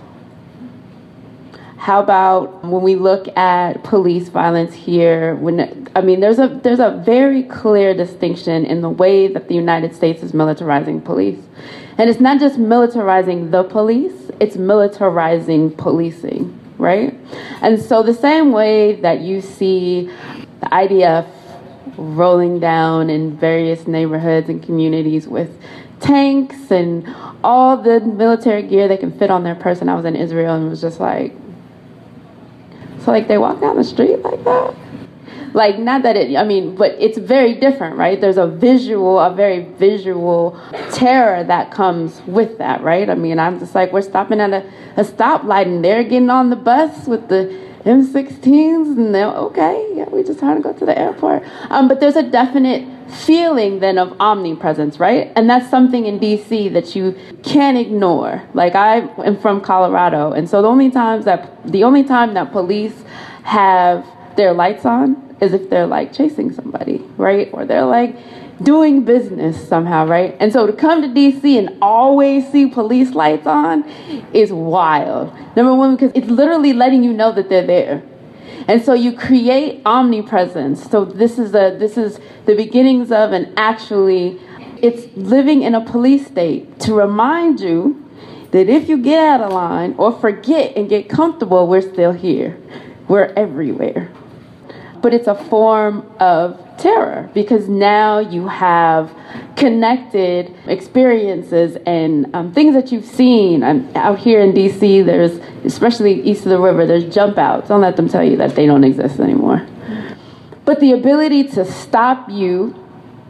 How 1.79 2.03
about 2.03 2.65
when 2.65 2.83
we 2.83 2.95
look 2.95 3.29
at 3.37 3.85
police 3.85 4.29
violence 4.29 4.75
here? 4.75 5.35
When 5.37 5.89
I 5.95 6.01
mean, 6.01 6.21
there's 6.21 6.39
a 6.39 6.49
there's 6.63 6.81
a 6.81 7.03
very 7.05 7.43
clear 7.43 7.95
distinction 7.95 8.65
in 8.65 8.81
the 8.81 8.91
way 8.91 9.29
that 9.29 9.49
the 9.49 9.55
United 9.55 9.95
States 9.95 10.23
is 10.23 10.33
militarizing 10.33 11.05
police, 11.05 11.39
and 11.99 12.09
it's 12.09 12.21
not 12.21 12.41
just 12.41 12.59
militarizing 12.59 13.51
the 13.51 13.63
police; 13.63 14.31
it's 14.41 14.57
militarizing 14.57 15.77
policing, 15.77 16.59
right? 16.79 17.15
And 17.61 17.81
so 17.81 18.03
the 18.03 18.15
same 18.15 18.53
way 18.53 19.01
that 19.03 19.21
you 19.21 19.41
see 19.43 20.11
the 20.61 20.67
IDF 20.67 21.29
rolling 21.99 22.59
down 22.59 23.11
in 23.11 23.37
various 23.37 23.87
neighborhoods 23.87 24.49
and 24.49 24.63
communities 24.63 25.29
with 25.29 25.51
tanks 26.01 26.71
and 26.71 27.07
all 27.43 27.77
the 27.77 28.01
military 28.01 28.63
gear 28.63 28.89
they 28.89 28.97
can 28.97 29.17
fit 29.19 29.31
on 29.31 29.45
their 29.45 29.55
person. 29.55 29.89
I 29.89 29.95
was 29.95 30.05
in 30.05 30.17
Israel 30.17 30.55
and 30.55 30.69
was 30.69 30.81
just 30.81 31.01
like, 31.01 31.35
so 33.07 33.13
like 33.13 33.29
they 33.29 33.39
walk 33.39 33.61
down 33.61 33.77
the 33.77 33.85
street 33.85 34.21
like 34.23 34.43
that. 34.43 34.75
Like 35.55 35.79
not 35.79 36.03
that 36.03 36.17
it, 36.17 36.37
I 36.37 36.43
mean, 36.43 36.75
but 36.75 36.91
it's 36.99 37.17
very 37.17 37.55
different, 37.55 37.97
right? 37.97 38.21
There's 38.21 38.37
a 38.37 38.49
visual, 38.49 39.21
a 39.21 39.33
very 39.33 39.61
visual 39.61 40.61
terror 40.93 41.45
that 41.45 41.71
comes 41.71 42.21
with 42.27 42.59
that, 42.59 42.83
right? 42.83 43.09
I 43.09 43.15
mean, 43.15 43.39
I'm 43.39 43.61
just 43.61 43.77
like, 43.77 43.93
we're 43.93 44.03
stopping 44.03 44.41
at 44.41 44.53
a, 44.53 44.69
a 44.97 45.05
stoplight 45.05 45.67
and 45.67 45.85
they're 45.85 46.03
getting 46.03 46.31
on 46.31 46.51
the 46.51 46.57
bus 46.57 47.07
with 47.07 47.29
the 47.29 47.57
M16s 47.85 48.97
and 48.97 49.15
they're 49.15 49.29
okay, 49.29 49.89
yeah, 49.95 50.09
we 50.09 50.25
just 50.25 50.41
trying 50.41 50.57
to 50.57 50.63
go 50.63 50.73
to 50.73 50.85
the 50.85 50.99
airport. 50.99 51.45
Um, 51.71 51.87
but 51.87 52.01
there's 52.01 52.17
a 52.17 52.29
definite 52.29 52.83
feeling 53.09 53.81
then 53.81 53.99
of 53.99 54.17
omnipresence, 54.21 54.99
right? 54.99 55.33
And 55.37 55.49
that's 55.49 55.69
something 55.71 56.07
in 56.07 56.19
DC 56.19 56.73
that 56.73 56.97
you 56.97 57.17
can't 57.43 57.79
ignore. 57.79 58.43
Like 58.55 58.75
I 58.75 58.99
am 59.25 59.39
from 59.39 59.61
Colorado, 59.61 60.33
and 60.33 60.49
so 60.49 60.63
the 60.63 60.69
only 60.69 60.91
times 60.91 61.25
that 61.25 61.51
the 61.71 61.85
only 61.85 62.05
time 62.05 62.35
that 62.35 62.53
police 62.53 63.05
have 63.45 64.07
their 64.37 64.53
lights 64.53 64.85
on 64.85 65.37
is 65.41 65.53
if 65.53 65.69
they're 65.71 65.87
like 65.87 66.13
chasing 66.13 66.53
somebody, 66.53 66.99
right? 67.17 67.49
Or 67.53 67.65
they're 67.65 67.85
like 67.85 68.17
doing 68.63 69.05
business 69.05 69.69
somehow, 69.69 70.07
right? 70.07 70.37
And 70.41 70.53
so 70.53 70.67
to 70.67 70.73
come 70.73 71.03
to 71.03 71.09
DC 71.09 71.59
and 71.59 71.77
always 71.83 72.51
see 72.51 72.67
police 72.67 73.11
lights 73.13 73.47
on 73.47 73.85
is 74.33 74.53
wild. 74.53 75.33
Number 75.57 75.75
one, 75.75 75.97
because 75.97 76.13
it's 76.15 76.29
literally 76.29 76.73
letting 76.73 77.05
you 77.05 77.13
know 77.13 77.33
that 77.33 77.49
they're 77.49 77.67
there. 77.67 78.03
And 78.69 78.83
so 78.83 78.95
you 78.95 79.13
create 79.17 79.83
omnipresence. 79.87 80.91
So 80.91 81.05
this 81.05 81.39
is 81.39 81.55
a 81.55 81.77
this 81.79 81.97
is 81.97 82.19
the 82.47 82.55
beginnings 82.55 83.13
of 83.13 83.33
and 83.33 83.53
actually 83.57 84.41
it's 84.79 85.15
living 85.17 85.63
in 85.63 85.75
a 85.75 85.85
police 85.85 86.27
state 86.27 86.79
to 86.81 86.95
remind 86.95 87.61
you 87.61 88.03
that 88.51 88.69
if 88.69 88.89
you 88.89 88.99
get 88.99 89.19
out 89.19 89.41
of 89.41 89.53
line 89.53 89.95
or 89.99 90.13
forget 90.13 90.77
and 90.77 90.89
get 90.89 91.09
comfortable, 91.09 91.67
we're 91.67 91.81
still 91.81 92.13
here. 92.13 92.59
We're 93.09 93.33
everywhere. 93.37 94.11
But 95.07 95.15
it's 95.15 95.29
a 95.29 95.37
form 95.37 96.05
of 96.19 96.61
terror 96.79 97.31
because 97.33 97.69
now 97.69 98.19
you 98.19 98.49
have 98.49 99.17
connected 99.55 100.53
experiences 100.67 101.77
and 101.87 102.35
um, 102.35 102.53
things 102.53 102.75
that 102.75 102.91
you've 102.91 103.05
seen. 103.05 103.63
Um, 103.63 103.89
out 103.95 104.19
here 104.19 104.41
in 104.41 104.53
DC, 104.53 105.07
there's, 105.07 105.39
especially 105.65 106.21
east 106.23 106.43
of 106.43 106.51
the 106.51 106.59
river, 106.59 106.87
there's 106.87 107.05
jump 107.05 107.39
outs. 107.39 107.69
Don't 107.69 107.83
let 107.83 107.95
them 107.95 108.09
tell 108.09 108.25
you 108.25 108.37
that 108.39 108.57
they 108.57 108.67
don't 108.67 108.83
exist 108.83 109.21
anymore. 109.21 109.65
But 110.65 110.81
the 110.81 110.91
ability 110.91 111.45
to 111.51 111.65
stop 111.65 112.29
you, 112.29 112.75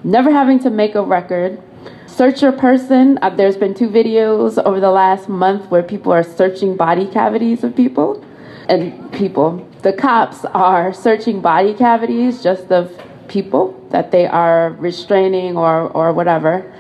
never 0.03 0.33
having 0.33 0.59
to 0.61 0.71
make 0.71 0.95
a 0.95 1.03
record, 1.03 1.61
search 2.07 2.41
your 2.41 2.53
person. 2.53 3.19
Uh, 3.21 3.29
there's 3.29 3.59
been 3.59 3.75
two 3.75 3.91
videos 3.91 4.57
over 4.65 4.81
the 4.81 4.91
last 4.91 5.29
month 5.29 5.71
where 5.71 5.83
people 5.83 6.11
are 6.11 6.23
searching 6.23 6.75
body 6.75 7.07
cavities 7.07 7.63
of 7.63 7.77
people. 7.77 8.25
And 8.67 9.13
people, 9.13 9.69
the 9.87 9.93
cops 9.93 10.45
are 10.47 10.93
searching 10.93 11.41
body 11.41 11.73
cavities 11.73 12.43
just 12.43 12.73
of 12.73 13.01
people 13.29 13.81
that 13.91 14.11
they 14.11 14.27
are 14.27 14.73
restraining 14.81 15.57
or, 15.57 15.83
or 15.91 16.13
whatever. 16.13 16.75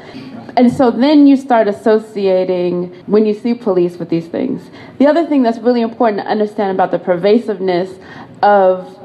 And 0.57 0.73
so 0.73 0.91
then 0.91 1.29
you 1.29 1.37
start 1.37 1.69
associating 1.69 2.93
when 3.07 3.25
you 3.25 3.33
see 3.33 3.55
police 3.55 3.97
with 3.97 4.09
these 4.09 4.27
things. 4.27 4.69
The 4.99 5.07
other 5.07 5.25
thing 5.25 5.45
that's 5.45 5.59
really 5.59 5.83
important 5.83 6.21
to 6.25 6.29
understand 6.29 6.73
about 6.73 6.91
the 6.91 6.99
pervasiveness 6.99 7.97
of 8.43 8.99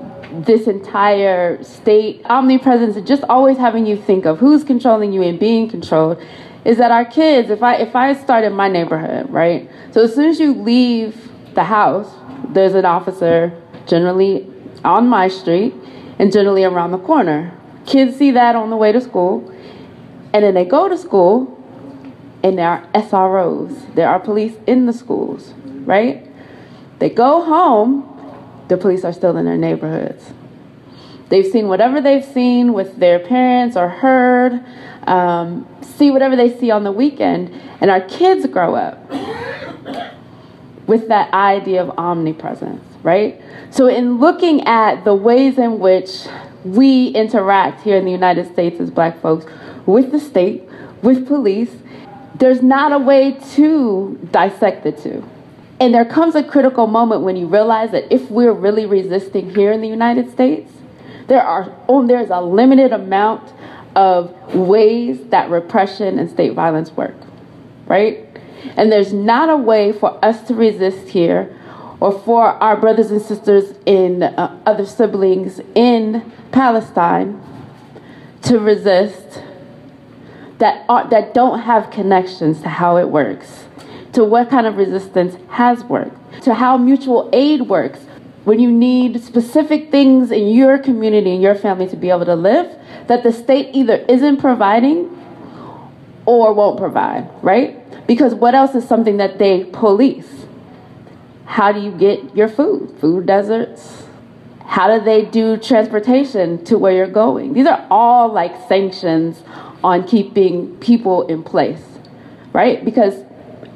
this 0.48 0.66
entire 0.66 1.64
state 1.64 2.26
omnipresence 2.26 2.96
and 2.96 3.06
just 3.06 3.24
always 3.30 3.60
having 3.60 3.86
you 3.86 3.98
think 3.98 4.26
of 4.26 4.40
who's 4.40 4.64
controlling 4.64 5.14
you 5.14 5.22
and 5.22 5.40
being 5.40 5.70
controlled 5.70 6.20
is 6.66 6.78
that 6.78 6.90
our 6.90 7.04
kids 7.04 7.50
if 7.50 7.62
i 7.62 7.76
if 7.76 7.94
i 7.98 8.14
start 8.14 8.46
in 8.46 8.54
my 8.54 8.70
neighborhood 8.70 9.30
right 9.30 9.70
so 9.92 10.04
as 10.04 10.16
soon 10.16 10.30
as 10.30 10.40
you 10.40 10.54
leave 10.54 11.30
the 11.54 11.66
house 11.66 12.10
there's 12.54 12.76
an 12.76 12.86
officer 12.86 13.62
generally 13.88 14.48
on 14.84 15.08
my 15.08 15.28
street 15.28 15.74
and 16.20 16.32
generally 16.32 16.64
around 16.64 16.92
the 16.92 17.00
corner. 17.00 17.58
Kids 17.86 18.18
see 18.18 18.32
that 18.32 18.56
on 18.56 18.70
the 18.70 18.76
way 18.76 18.92
to 18.92 19.02
school, 19.02 19.54
and 20.34 20.44
then 20.44 20.54
they 20.54 20.66
go 20.66 20.88
to 20.88 20.98
school, 20.98 21.58
and 22.44 22.58
there 22.58 22.68
are 22.68 22.88
SROs. 22.94 23.96
There 23.96 24.08
are 24.08 24.20
police 24.20 24.56
in 24.68 24.86
the 24.86 24.94
schools, 24.94 25.54
right? 25.66 26.28
They 27.00 27.10
go 27.10 27.44
home, 27.44 28.08
the 28.68 28.78
police 28.78 29.04
are 29.04 29.14
still 29.14 29.36
in 29.38 29.46
their 29.46 29.58
neighborhoods. 29.58 30.32
They've 31.30 31.46
seen 31.48 31.68
whatever 31.68 32.02
they've 32.02 32.26
seen 32.26 32.74
with 32.74 32.98
their 32.98 33.18
parents 33.18 33.78
or 33.78 33.88
heard, 33.88 34.64
um, 35.08 35.66
see 35.82 36.12
whatever 36.12 36.36
they 36.36 36.56
see 36.58 36.72
on 36.72 36.84
the 36.84 36.92
weekend, 36.92 37.52
and 37.80 37.90
our 37.90 38.02
kids 38.02 38.46
grow 38.48 38.76
up 38.76 39.10
with 40.88 41.08
that 41.08 41.34
idea 41.34 41.82
of 41.82 41.98
omnipresence, 41.98 42.84
right? 43.04 43.42
So, 43.72 43.88
in 43.88 44.20
looking 44.20 44.62
at 44.68 45.04
the 45.04 45.14
ways 45.14 45.58
in 45.58 45.80
which 45.80 46.28
we 46.64 47.08
interact 47.10 47.82
here 47.82 47.98
in 47.98 48.06
the 48.06 48.12
United 48.12 48.52
States 48.52 48.80
as 48.80 48.92
black 48.92 49.20
folks 49.22 49.46
with 49.86 50.12
the 50.12 50.20
state, 50.20 50.64
with 51.02 51.28
police, 51.28 51.72
there's 52.36 52.62
not 52.62 52.92
a 52.92 52.98
way 52.98 53.38
to 53.54 54.20
dissect 54.32 54.84
the 54.84 54.92
two. 54.92 55.28
And 55.80 55.94
there 55.94 56.06
comes 56.06 56.36
a 56.36 56.44
critical 56.44 56.86
moment 56.86 57.22
when 57.22 57.36
you 57.36 57.48
realize 57.48 57.92
that 57.92 58.12
if 58.14 58.30
we're 58.30 58.54
really 58.54 58.86
resisting 58.86 59.54
here 59.56 59.72
in 59.72 59.82
the 59.82 59.88
United 59.88 60.32
States, 60.32 60.72
there 61.28 61.42
are 61.42 61.76
oh, 61.88 62.06
there's 62.06 62.30
a 62.30 62.42
limited 62.42 62.92
amount 62.92 63.52
of 63.96 64.34
ways 64.54 65.20
that 65.30 65.50
repression 65.50 66.20
and 66.20 66.30
state 66.30 66.54
violence 66.54 66.92
work, 66.92 67.16
right? 67.88 68.26
And 68.76 68.92
there's 68.92 69.12
not 69.12 69.50
a 69.50 69.58
way 69.58 69.92
for 69.92 70.24
us 70.24 70.48
to 70.48 70.54
resist 70.54 71.10
here 71.10 71.58
or 72.02 72.12
for 72.12 72.46
our 72.46 72.76
brothers 72.76 73.12
and 73.12 73.22
sisters 73.22 73.76
in 73.86 74.24
uh, 74.24 74.60
other 74.66 74.86
siblings 74.86 75.62
in 75.76 76.30
Palestine 76.52 77.40
to 78.42 78.60
resist 78.60 79.42
that 80.58 80.84
are, 80.90 81.08
that 81.10 81.34
don't 81.34 81.60
have 81.60 81.92
connections 81.92 82.62
to 82.62 82.70
how 82.70 82.98
it 82.98 83.08
works, 83.08 83.66
to 84.14 84.24
what 84.26 84.50
kind 84.50 84.66
of 84.66 84.78
resistance 84.78 85.38
has 85.50 85.84
worked, 85.84 86.42
to 86.42 86.56
how 86.56 86.76
mutual 86.76 87.30
aid 87.32 87.62
works. 87.62 88.00
When 88.46 88.60
you 88.60 88.72
need 88.72 89.24
specific 89.24 89.92
things 89.92 90.32
in 90.32 90.48
your 90.48 90.80
community 90.80 91.34
and 91.34 91.42
your 91.42 91.54
family 91.54 91.88
to 91.90 91.96
be 91.96 92.10
able 92.10 92.26
to 92.26 92.36
live, 92.36 92.76
that 93.06 93.22
the 93.22 93.32
state 93.32 93.76
either 93.76 93.98
isn't 94.10 94.38
providing 94.38 95.18
or 96.26 96.52
won't 96.52 96.80
provide, 96.80 97.30
right? 97.44 97.78
Because 98.08 98.34
what 98.34 98.56
else 98.56 98.74
is 98.74 98.88
something 98.88 99.18
that 99.18 99.38
they 99.38 99.66
police? 99.66 100.41
How 101.52 101.74
do 101.74 101.82
you 101.82 101.92
get 101.92 102.34
your 102.34 102.48
food? 102.48 102.96
Food 103.02 103.26
deserts, 103.26 104.06
How 104.64 104.88
do 104.88 105.04
they 105.04 105.26
do 105.26 105.58
transportation 105.58 106.64
to 106.64 106.78
where 106.78 106.94
you're 106.94 107.12
going? 107.12 107.52
These 107.52 107.68
are 107.68 107.86
all 107.92 108.32
like 108.32 108.70
sanctions 108.70 109.44
on 109.84 110.08
keeping 110.08 110.78
people 110.78 111.28
in 111.28 111.44
place, 111.44 111.84
right? 112.54 112.86
Because 112.86 113.26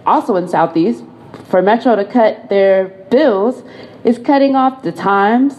also 0.06 0.38
in 0.38 0.48
Southeast, 0.48 1.04
for 1.50 1.62
Metro 1.62 1.98
to 1.98 2.06
cut 2.06 2.48
their 2.48 2.88
bills 3.12 3.62
is 4.06 4.20
cutting 4.20 4.56
off 4.56 4.82
the 4.82 4.94
times 4.94 5.58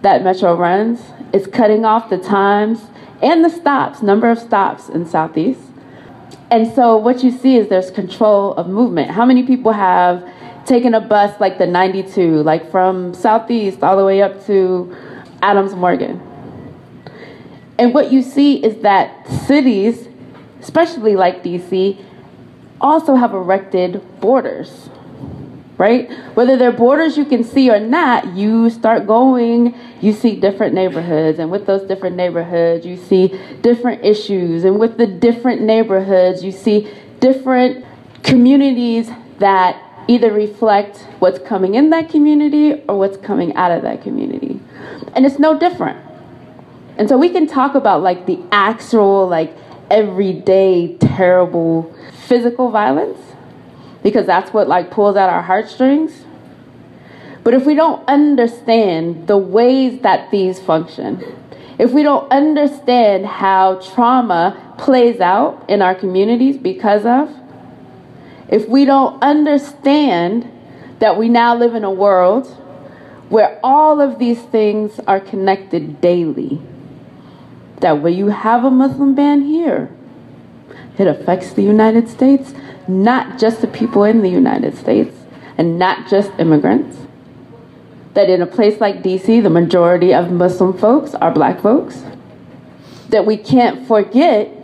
that 0.00 0.24
Metro 0.24 0.56
runs, 0.56 1.02
it's 1.34 1.46
cutting 1.46 1.84
off 1.84 2.08
the 2.08 2.16
times 2.16 2.86
and 3.20 3.44
the 3.44 3.50
stops, 3.50 4.00
number 4.00 4.30
of 4.30 4.38
stops 4.38 4.88
in 4.88 5.04
Southeast. 5.04 5.60
And 6.50 6.72
so 6.72 6.96
what 6.96 7.22
you 7.22 7.30
see 7.30 7.56
is 7.56 7.68
there's 7.68 7.90
control 7.90 8.54
of 8.54 8.66
movement. 8.66 9.10
How 9.10 9.26
many 9.26 9.42
people 9.42 9.72
have 9.72 10.26
taken 10.66 10.94
a 10.94 11.00
bus 11.00 11.38
like 11.40 11.58
the 11.58 11.66
92, 11.66 12.42
like 12.42 12.70
from 12.70 13.14
Southeast 13.14 13.82
all 13.82 13.96
the 13.96 14.04
way 14.04 14.22
up 14.22 14.44
to 14.46 14.94
Adams 15.42 15.74
Morgan? 15.74 16.20
And 17.78 17.94
what 17.94 18.12
you 18.12 18.22
see 18.22 18.62
is 18.62 18.82
that 18.82 19.26
cities, 19.46 20.08
especially 20.60 21.16
like 21.16 21.42
DC, 21.42 22.02
also 22.80 23.14
have 23.14 23.32
erected 23.34 24.02
borders 24.20 24.90
right? 25.80 26.10
Whether 26.34 26.58
they're 26.58 26.72
borders 26.72 27.16
you 27.16 27.24
can 27.24 27.42
see 27.42 27.70
or 27.70 27.80
not, 27.80 28.36
you 28.36 28.68
start 28.68 29.06
going, 29.06 29.74
you 30.02 30.12
see 30.12 30.38
different 30.38 30.74
neighborhoods. 30.74 31.38
And 31.38 31.50
with 31.50 31.64
those 31.64 31.88
different 31.88 32.16
neighborhoods, 32.16 32.84
you 32.84 32.98
see 32.98 33.28
different 33.62 34.04
issues. 34.04 34.64
And 34.64 34.78
with 34.78 34.98
the 34.98 35.06
different 35.06 35.62
neighborhoods, 35.62 36.44
you 36.44 36.52
see 36.52 36.92
different 37.20 37.82
communities 38.22 39.10
that 39.38 39.82
either 40.10 40.32
reflect 40.32 40.98
what's 41.20 41.38
coming 41.38 41.76
in 41.76 41.90
that 41.90 42.08
community 42.08 42.82
or 42.88 42.98
what's 42.98 43.16
coming 43.16 43.54
out 43.54 43.70
of 43.70 43.82
that 43.82 44.02
community. 44.02 44.58
And 45.14 45.24
it's 45.24 45.38
no 45.38 45.56
different. 45.56 46.04
And 46.98 47.08
so 47.08 47.16
we 47.16 47.28
can 47.28 47.46
talk 47.46 47.76
about 47.76 48.02
like 48.02 48.26
the 48.26 48.42
actual, 48.50 49.28
like 49.28 49.54
everyday 49.88 50.96
terrible 50.96 51.94
physical 52.26 52.72
violence 52.72 53.20
because 54.02 54.26
that's 54.26 54.52
what 54.52 54.66
like 54.66 54.90
pulls 54.90 55.16
at 55.16 55.28
our 55.28 55.42
heartstrings. 55.42 56.24
But 57.44 57.54
if 57.54 57.64
we 57.64 57.76
don't 57.76 58.06
understand 58.08 59.28
the 59.28 59.38
ways 59.38 60.00
that 60.00 60.32
these 60.32 60.58
function, 60.58 61.22
if 61.78 61.92
we 61.92 62.02
don't 62.02 62.30
understand 62.32 63.26
how 63.26 63.76
trauma 63.76 64.74
plays 64.76 65.20
out 65.20 65.64
in 65.68 65.82
our 65.82 65.94
communities 65.94 66.56
because 66.56 67.06
of, 67.06 67.32
if 68.50 68.68
we 68.68 68.84
don't 68.84 69.22
understand 69.22 70.50
that 70.98 71.16
we 71.16 71.28
now 71.28 71.56
live 71.56 71.74
in 71.74 71.84
a 71.84 71.90
world 71.90 72.46
where 73.28 73.58
all 73.62 74.00
of 74.00 74.18
these 74.18 74.42
things 74.42 74.98
are 75.06 75.20
connected 75.20 76.00
daily, 76.00 76.60
that 77.78 78.02
when 78.02 78.12
you 78.12 78.26
have 78.26 78.64
a 78.64 78.70
Muslim 78.70 79.14
ban 79.14 79.42
here, 79.42 79.88
it 80.98 81.06
affects 81.06 81.52
the 81.52 81.62
United 81.62 82.08
States, 82.08 82.52
not 82.88 83.38
just 83.38 83.60
the 83.60 83.68
people 83.68 84.04
in 84.04 84.20
the 84.20 84.28
United 84.28 84.76
States 84.76 85.16
and 85.56 85.78
not 85.78 86.10
just 86.10 86.30
immigrants. 86.38 86.98
That 88.14 88.28
in 88.28 88.42
a 88.42 88.46
place 88.46 88.80
like 88.80 89.02
DC, 89.02 89.42
the 89.42 89.48
majority 89.48 90.12
of 90.12 90.32
Muslim 90.32 90.76
folks 90.76 91.14
are 91.14 91.30
black 91.30 91.62
folks. 91.62 92.02
That 93.10 93.24
we 93.24 93.36
can't 93.36 93.86
forget 93.86 94.59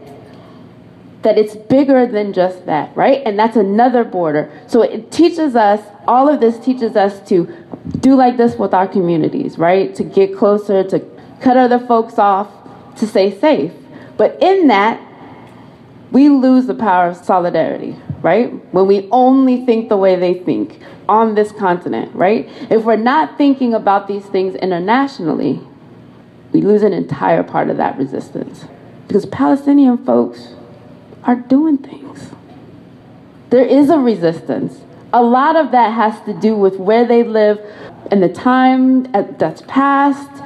that 1.26 1.36
it's 1.36 1.56
bigger 1.56 2.06
than 2.06 2.32
just 2.32 2.66
that, 2.66 2.96
right? 2.96 3.20
And 3.26 3.36
that's 3.36 3.56
another 3.56 4.04
border. 4.04 4.48
So 4.68 4.82
it 4.82 5.10
teaches 5.10 5.56
us, 5.56 5.80
all 6.06 6.28
of 6.28 6.38
this 6.38 6.56
teaches 6.64 6.94
us 6.94 7.18
to 7.28 7.52
do 7.98 8.14
like 8.14 8.36
this 8.36 8.54
with 8.54 8.72
our 8.72 8.86
communities, 8.86 9.58
right? 9.58 9.92
To 9.96 10.04
get 10.04 10.36
closer, 10.36 10.84
to 10.84 11.00
cut 11.40 11.56
other 11.56 11.84
folks 11.84 12.16
off, 12.16 12.48
to 12.98 13.08
stay 13.08 13.36
safe. 13.36 13.72
But 14.16 14.40
in 14.40 14.68
that, 14.68 15.00
we 16.12 16.28
lose 16.28 16.66
the 16.66 16.76
power 16.76 17.08
of 17.08 17.16
solidarity, 17.16 17.96
right? 18.22 18.52
When 18.72 18.86
we 18.86 19.08
only 19.10 19.66
think 19.66 19.88
the 19.88 19.96
way 19.96 20.14
they 20.14 20.34
think 20.34 20.80
on 21.08 21.34
this 21.34 21.50
continent, 21.50 22.14
right? 22.14 22.48
If 22.70 22.84
we're 22.84 22.94
not 22.94 23.36
thinking 23.36 23.74
about 23.74 24.06
these 24.06 24.26
things 24.26 24.54
internationally, 24.54 25.60
we 26.52 26.60
lose 26.62 26.84
an 26.84 26.92
entire 26.92 27.42
part 27.42 27.68
of 27.68 27.78
that 27.78 27.98
resistance. 27.98 28.66
Because 29.08 29.26
Palestinian 29.26 29.98
folks 30.04 30.52
are 31.24 31.36
doing 31.36 31.78
things. 31.78 32.30
There 33.50 33.64
is 33.64 33.90
a 33.90 33.98
resistance. 33.98 34.80
A 35.12 35.22
lot 35.22 35.56
of 35.56 35.72
that 35.72 35.92
has 35.92 36.20
to 36.26 36.34
do 36.34 36.56
with 36.56 36.76
where 36.76 37.06
they 37.06 37.22
live 37.22 37.60
and 38.10 38.22
the 38.22 38.28
time 38.28 39.04
that's 39.38 39.62
passed. 39.62 40.42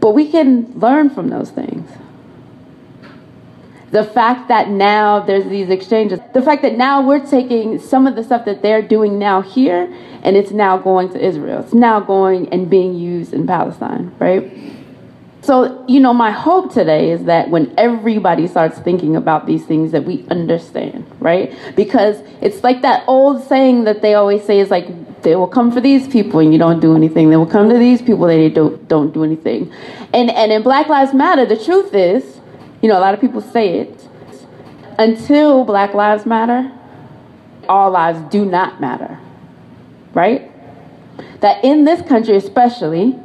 But 0.00 0.10
we 0.10 0.30
can 0.30 0.72
learn 0.78 1.10
from 1.10 1.28
those 1.28 1.50
things 1.50 1.88
the 3.92 4.02
fact 4.02 4.48
that 4.48 4.70
now 4.70 5.20
there's 5.20 5.44
these 5.44 5.68
exchanges, 5.68 6.18
the 6.32 6.40
fact 6.40 6.62
that 6.62 6.76
now 6.76 7.06
we're 7.06 7.24
taking 7.24 7.78
some 7.78 8.06
of 8.06 8.16
the 8.16 8.24
stuff 8.24 8.46
that 8.46 8.62
they're 8.62 8.80
doing 8.80 9.18
now 9.18 9.42
here 9.42 9.82
and 10.22 10.34
it's 10.34 10.50
now 10.50 10.78
going 10.78 11.10
to 11.10 11.22
Israel. 11.22 11.60
It's 11.60 11.74
now 11.74 12.00
going 12.00 12.48
and 12.48 12.70
being 12.70 12.94
used 12.94 13.34
in 13.34 13.46
Palestine, 13.46 14.14
right? 14.18 14.50
So, 15.42 15.84
you 15.88 15.98
know, 15.98 16.14
my 16.14 16.30
hope 16.30 16.72
today 16.72 17.10
is 17.10 17.24
that 17.24 17.50
when 17.50 17.74
everybody 17.76 18.46
starts 18.46 18.78
thinking 18.78 19.16
about 19.16 19.46
these 19.46 19.64
things 19.64 19.90
that 19.90 20.04
we 20.04 20.24
understand, 20.30 21.04
right? 21.18 21.52
Because 21.74 22.20
it's 22.40 22.62
like 22.62 22.82
that 22.82 23.04
old 23.08 23.42
saying 23.42 23.84
that 23.84 24.02
they 24.02 24.14
always 24.14 24.44
say 24.44 24.60
is 24.60 24.70
like 24.70 25.22
they 25.22 25.34
will 25.34 25.48
come 25.48 25.72
for 25.72 25.80
these 25.80 26.06
people 26.06 26.38
and 26.40 26.52
you 26.52 26.58
don't 26.58 26.80
do 26.80 26.94
anything. 26.94 27.30
They 27.30 27.36
will 27.36 27.46
come 27.46 27.68
to 27.68 27.78
these 27.78 28.00
people 28.00 28.26
and 28.26 28.40
they 28.40 28.50
don't 28.50 28.86
don't 28.88 29.12
do 29.12 29.24
anything. 29.24 29.72
And 30.14 30.30
and 30.30 30.52
in 30.52 30.62
Black 30.62 30.88
Lives 30.88 31.12
Matter, 31.12 31.44
the 31.44 31.56
truth 31.56 31.92
is 31.92 32.40
you 32.82 32.88
know, 32.88 32.98
a 32.98 33.00
lot 33.00 33.14
of 33.14 33.20
people 33.20 33.40
say 33.40 33.78
it. 33.78 34.08
Until 34.98 35.64
Black 35.64 35.94
Lives 35.94 36.26
Matter, 36.26 36.70
all 37.68 37.92
lives 37.92 38.20
do 38.30 38.44
not 38.44 38.80
matter. 38.80 39.18
Right? 40.12 40.50
That 41.40 41.64
in 41.64 41.84
this 41.84 42.02
country, 42.06 42.36
especially, 42.36 43.18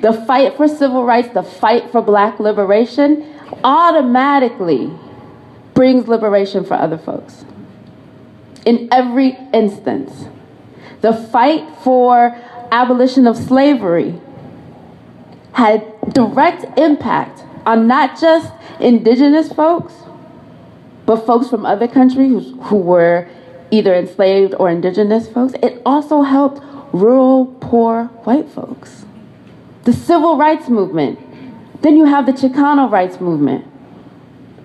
the 0.00 0.12
fight 0.12 0.56
for 0.56 0.66
civil 0.66 1.04
rights, 1.04 1.28
the 1.34 1.42
fight 1.42 1.90
for 1.90 2.00
black 2.00 2.40
liberation, 2.40 3.34
automatically 3.64 4.90
brings 5.74 6.08
liberation 6.08 6.64
for 6.64 6.74
other 6.74 6.98
folks. 6.98 7.44
In 8.66 8.88
every 8.92 9.36
instance. 9.52 10.26
The 11.00 11.14
fight 11.14 11.66
for 11.82 12.36
abolition 12.70 13.26
of 13.26 13.36
slavery 13.36 14.20
had 15.52 15.86
direct 16.12 16.78
impact 16.78 17.42
on 17.66 17.86
not 17.86 18.20
just 18.20 18.52
indigenous 18.78 19.52
folks, 19.52 19.94
but 21.06 21.26
folks 21.26 21.48
from 21.48 21.66
other 21.66 21.88
countries 21.88 22.52
who 22.64 22.76
were 22.76 23.28
either 23.70 23.94
enslaved 23.94 24.54
or 24.58 24.70
indigenous 24.70 25.28
folks. 25.28 25.54
It 25.62 25.80
also 25.84 26.22
helped 26.22 26.62
rural, 26.92 27.46
poor 27.60 28.04
white 28.24 28.48
folks. 28.48 29.04
The 29.84 29.92
civil 29.92 30.36
rights 30.36 30.68
movement. 30.68 31.18
Then 31.82 31.96
you 31.96 32.04
have 32.04 32.26
the 32.26 32.32
Chicano 32.32 32.90
rights 32.90 33.20
movement. 33.20 33.66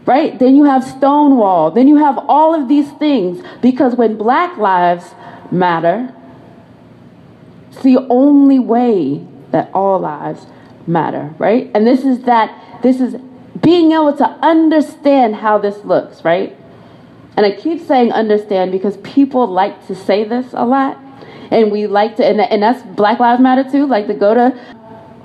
Right? 0.05 0.37
Then 0.37 0.55
you 0.55 0.65
have 0.65 0.83
Stonewall. 0.83 1.71
Then 1.71 1.87
you 1.87 1.97
have 1.97 2.17
all 2.27 2.53
of 2.53 2.67
these 2.67 2.91
things 2.93 3.43
because 3.61 3.95
when 3.95 4.17
black 4.17 4.57
lives 4.57 5.13
matter, 5.51 6.13
it's 7.71 7.81
the 7.81 8.05
only 8.09 8.59
way 8.59 9.25
that 9.51 9.69
all 9.73 9.99
lives 9.99 10.45
matter, 10.87 11.33
right? 11.37 11.71
And 11.73 11.85
this 11.87 12.05
is 12.05 12.23
that 12.23 12.81
this 12.83 13.01
is 13.01 13.15
being 13.61 13.91
able 13.91 14.15
to 14.17 14.25
understand 14.25 15.35
how 15.35 15.57
this 15.57 15.83
looks, 15.83 16.23
right? 16.23 16.55
And 17.37 17.45
I 17.45 17.51
keep 17.51 17.81
saying 17.81 18.11
understand 18.11 18.71
because 18.71 18.97
people 18.97 19.47
like 19.47 19.87
to 19.87 19.95
say 19.95 20.23
this 20.23 20.47
a 20.53 20.65
lot. 20.65 20.99
And 21.51 21.71
we 21.71 21.85
like 21.87 22.15
to, 22.17 22.25
and, 22.25 22.41
and 22.41 22.63
that's 22.63 22.81
Black 22.95 23.19
Lives 23.19 23.41
Matter 23.41 23.69
too, 23.69 23.85
like 23.85 24.07
to 24.07 24.13
go 24.13 24.33
to 24.33 24.74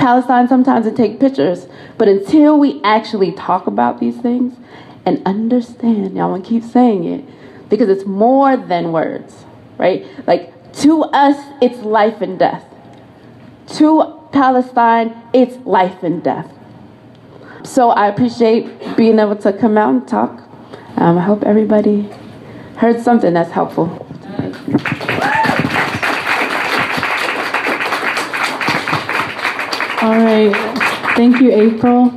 Palestine 0.00 0.48
sometimes 0.48 0.86
and 0.86 0.96
take 0.96 1.20
pictures. 1.20 1.66
But 1.98 2.08
until 2.08 2.58
we 2.58 2.80
actually 2.82 3.32
talk 3.32 3.66
about 3.66 4.00
these 4.00 4.16
things 4.16 4.56
and 5.04 5.22
understand, 5.26 6.16
y'all 6.16 6.30
want 6.30 6.44
to 6.44 6.48
keep 6.48 6.64
saying 6.64 7.04
it 7.04 7.24
because 7.68 7.90
it's 7.90 8.06
more 8.06 8.56
than 8.56 8.92
words, 8.92 9.44
right? 9.76 10.06
Like 10.26 10.72
to 10.78 11.02
us, 11.02 11.36
it's 11.60 11.80
life 11.80 12.22
and 12.22 12.38
death. 12.38 12.64
To 13.76 14.18
Palestine, 14.32 15.14
it's 15.34 15.56
life 15.66 16.02
and 16.02 16.22
death. 16.22 16.50
So 17.62 17.90
I 17.90 18.08
appreciate 18.08 18.96
being 18.96 19.18
able 19.18 19.36
to 19.36 19.52
come 19.52 19.76
out 19.76 19.90
and 19.90 20.08
talk. 20.08 20.40
Um, 20.96 21.18
I 21.18 21.22
hope 21.22 21.42
everybody 21.42 22.08
heard 22.76 23.02
something 23.02 23.34
that's 23.34 23.50
helpful. 23.50 24.06
All 30.02 30.16
right. 30.16 30.50
Thank 31.14 31.42
you, 31.42 31.52
April. 31.52 32.10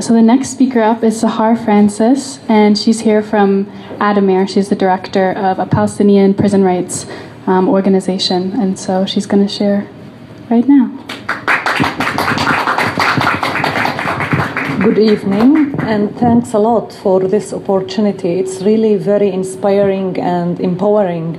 So 0.00 0.14
the 0.14 0.20
next 0.20 0.48
speaker 0.48 0.80
up 0.80 1.04
is 1.04 1.22
Sahar 1.22 1.56
Francis, 1.64 2.40
and 2.48 2.76
she's 2.76 2.98
here 2.98 3.22
from 3.22 3.66
Addameer. 4.00 4.48
She's 4.48 4.68
the 4.68 4.74
director 4.74 5.30
of 5.30 5.60
a 5.60 5.66
Palestinian 5.66 6.34
prison 6.34 6.64
rights 6.64 7.06
um, 7.46 7.68
organization, 7.68 8.60
and 8.60 8.76
so 8.76 9.06
she's 9.06 9.26
going 9.26 9.46
to 9.46 9.52
share 9.52 9.86
right 10.50 10.66
now. 10.66 10.88
Good 14.82 14.98
evening, 14.98 15.76
and 15.82 16.12
thanks 16.18 16.52
a 16.52 16.58
lot 16.58 16.92
for 16.92 17.20
this 17.20 17.52
opportunity. 17.52 18.40
It's 18.40 18.60
really 18.60 18.96
very 18.96 19.30
inspiring 19.30 20.18
and 20.18 20.58
empowering 20.58 21.38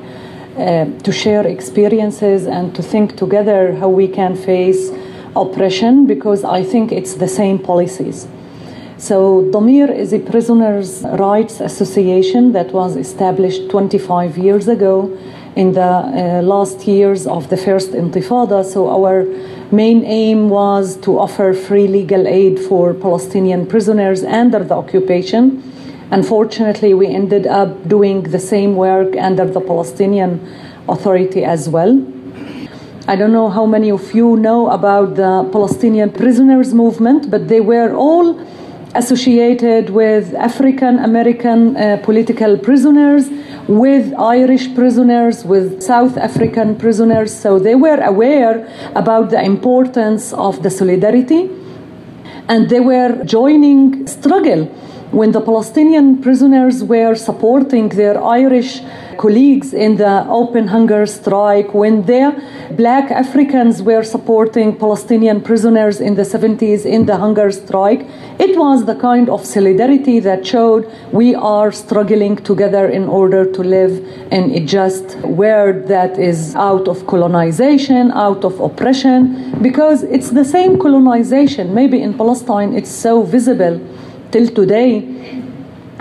uh, 0.57 0.85
to 0.99 1.11
share 1.11 1.45
experiences 1.45 2.47
and 2.47 2.73
to 2.75 2.81
think 2.81 3.17
together 3.17 3.75
how 3.75 3.89
we 3.89 4.07
can 4.07 4.37
face 4.37 4.89
oppression 5.35 6.05
because 6.05 6.43
I 6.43 6.63
think 6.63 6.91
it's 6.91 7.15
the 7.15 7.27
same 7.27 7.59
policies. 7.59 8.27
So, 8.97 9.43
Addameer 9.43 9.89
is 9.93 10.13
a 10.13 10.19
prisoners' 10.19 11.03
rights 11.03 11.59
association 11.59 12.53
that 12.53 12.71
was 12.71 12.95
established 12.95 13.69
25 13.69 14.37
years 14.37 14.67
ago 14.67 15.17
in 15.55 15.73
the 15.73 15.81
uh, 15.81 16.41
last 16.41 16.87
years 16.87 17.27
of 17.27 17.49
the 17.49 17.57
first 17.57 17.91
intifada. 17.91 18.63
So, 18.63 18.89
our 18.89 19.25
main 19.73 20.05
aim 20.05 20.49
was 20.49 20.95
to 20.97 21.19
offer 21.19 21.53
free 21.53 21.87
legal 21.87 22.27
aid 22.27 22.59
for 22.59 22.93
Palestinian 22.93 23.65
prisoners 23.65 24.23
under 24.23 24.63
the 24.63 24.75
occupation. 24.75 25.61
Unfortunately, 26.11 26.93
we 26.93 27.07
ended 27.07 27.47
up 27.47 27.87
doing 27.89 28.23
the 28.23 28.39
same 28.39 28.75
work 28.75 29.17
under 29.17 29.45
the 29.45 29.59
Palestinian 29.59 30.39
Authority 30.87 31.43
as 31.43 31.69
well. 31.69 32.12
I 33.05 33.17
don't 33.17 33.33
know 33.33 33.49
how 33.49 33.65
many 33.65 33.91
of 33.91 34.13
you 34.13 34.37
know 34.37 34.69
about 34.69 35.15
the 35.15 35.49
Palestinian 35.51 36.09
prisoners 36.09 36.73
movement, 36.73 37.29
but 37.29 37.49
they 37.49 37.59
were 37.59 37.93
all 37.93 38.39
associated 38.95 39.89
with 39.89 40.33
African 40.35 40.99
American 40.99 41.75
uh, 41.75 41.97
political 42.01 42.57
prisoners, 42.57 43.29
with 43.67 44.13
Irish 44.17 44.73
prisoners, 44.73 45.43
with 45.43 45.83
South 45.83 46.15
African 46.15 46.77
prisoners. 46.77 47.33
So 47.33 47.59
they 47.59 47.75
were 47.75 48.01
aware 48.01 48.65
about 48.95 49.31
the 49.31 49.43
importance 49.43 50.31
of 50.31 50.63
the 50.63 50.69
solidarity 50.69 51.49
and 52.47 52.69
they 52.69 52.79
were 52.79 53.23
joining 53.25 54.07
struggle 54.07 54.71
when 55.13 55.31
the 55.31 55.41
Palestinian 55.41 56.21
prisoners 56.23 56.83
were 56.83 57.13
supporting 57.13 57.89
their 57.89 58.21
Irish 58.21 58.81
colleagues 59.17 59.71
in 59.71 59.95
the 59.97 60.25
open 60.27 60.67
hunger 60.67 61.05
strike, 61.05 61.71
when 61.71 62.01
their 62.03 62.31
black 62.71 63.11
Africans 63.11 63.83
were 63.83 64.03
supporting 64.03 64.75
Palestinian 64.75 65.39
prisoners 65.39 66.01
in 66.01 66.15
the 66.15 66.23
70s 66.23 66.83
in 66.83 67.05
the 67.05 67.15
hunger 67.15 67.51
strike, 67.51 68.07
it 68.39 68.57
was 68.57 68.85
the 68.85 68.95
kind 68.95 69.29
of 69.29 69.45
solidarity 69.45 70.19
that 70.19 70.47
showed 70.47 70.91
we 71.11 71.35
are 71.35 71.71
struggling 71.71 72.35
together 72.35 72.87
in 72.87 73.03
order 73.03 73.45
to 73.45 73.61
live 73.61 73.93
in 74.31 74.49
a 74.55 74.65
just 74.65 75.17
world 75.19 75.87
that 75.87 76.17
is 76.17 76.55
out 76.55 76.87
of 76.87 77.05
colonization, 77.05 78.11
out 78.13 78.43
of 78.43 78.59
oppression, 78.59 79.61
because 79.61 80.01
it's 80.03 80.31
the 80.31 80.43
same 80.43 80.79
colonization. 80.79 81.71
Maybe 81.71 82.01
in 82.01 82.15
Palestine 82.15 82.73
it's 82.73 82.89
so 82.89 83.21
visible 83.21 83.79
till 84.33 84.47
today 84.47 84.91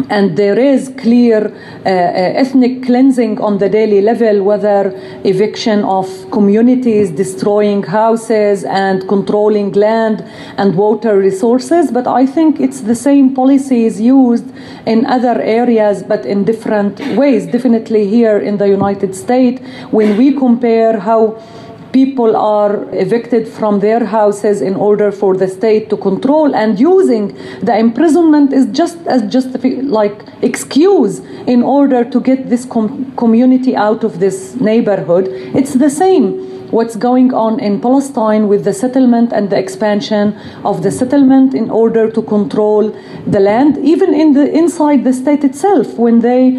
and 0.09 0.37
there 0.37 0.59
is 0.59 0.92
clear 0.99 1.38
uh, 1.47 1.88
ethnic 2.42 2.83
cleansing 2.83 3.40
on 3.40 3.59
the 3.59 3.68
daily 3.68 4.01
level, 4.01 4.42
whether 4.42 4.92
eviction 5.25 5.85
of 5.85 6.07
communities, 6.31 7.11
destroying 7.11 7.83
houses, 7.83 8.64
and 8.64 9.09
controlling 9.09 9.73
land 9.73 10.23
and 10.59 10.75
water 10.77 11.16
resources. 11.18 11.90
But 11.90 12.07
I 12.07 12.27
think 12.27 12.61
it's 12.61 12.81
the 12.81 12.95
same 12.95 13.35
policies 13.35 14.01
used 14.01 14.47
in 14.87 15.07
other 15.07 15.40
areas, 15.40 16.03
but 16.03 16.27
in 16.27 16.45
different 16.45 16.99
ways. 17.16 17.47
Definitely 17.47 18.07
here 18.09 18.38
in 18.38 18.59
the 18.59 18.68
United 18.68 19.14
States, 19.14 19.62
when 19.90 20.16
we 20.16 20.35
compare 20.35 20.99
how 20.99 21.42
people 21.93 22.37
are 22.37 22.89
evicted 22.95 23.47
from 23.47 23.81
their 23.81 24.05
houses 24.05 24.63
in 24.63 24.75
order 24.75 25.13
for 25.13 25.37
the 25.37 25.47
state 25.47 25.91
to 25.91 25.97
control 25.97 26.55
and 26.55 26.81
using 26.81 27.29
the 27.61 27.77
imprisonment 27.77 28.53
is 28.53 28.67
just 28.67 28.99
as 29.07 29.23
just 29.33 29.63
like 29.99 30.23
excuse 30.43 31.19
in 31.47 31.63
order 31.63 32.05
to 32.05 32.21
get 32.21 32.49
this 32.49 32.65
com- 32.65 33.13
community 33.17 33.77
out 33.77 34.05
of 34.05 34.21
this 34.21 34.55
neighborhood. 34.57 35.29
It's 35.55 35.75
the 35.75 35.91
same 35.91 36.53
what's 36.73 36.97
going 36.97 37.35
on 37.35 37.61
in 37.61 37.79
Palestine 37.81 38.49
with 38.49 38.65
the 38.65 38.73
settlement 38.73 39.31
and 39.31 39.51
the 39.51 39.59
expansion 39.59 40.33
of 40.65 40.83
the 40.83 40.91
settlement 40.91 41.53
in 41.53 41.71
order 41.71 42.11
to 42.11 42.23
control 42.23 42.91
the 43.27 43.39
land 43.39 43.77
even 43.79 44.15
in 44.15 44.33
the 44.33 44.51
inside 44.51 45.05
the 45.05 45.13
state 45.13 45.45
itself 45.45 45.99
when 45.99 46.21
they 46.21 46.53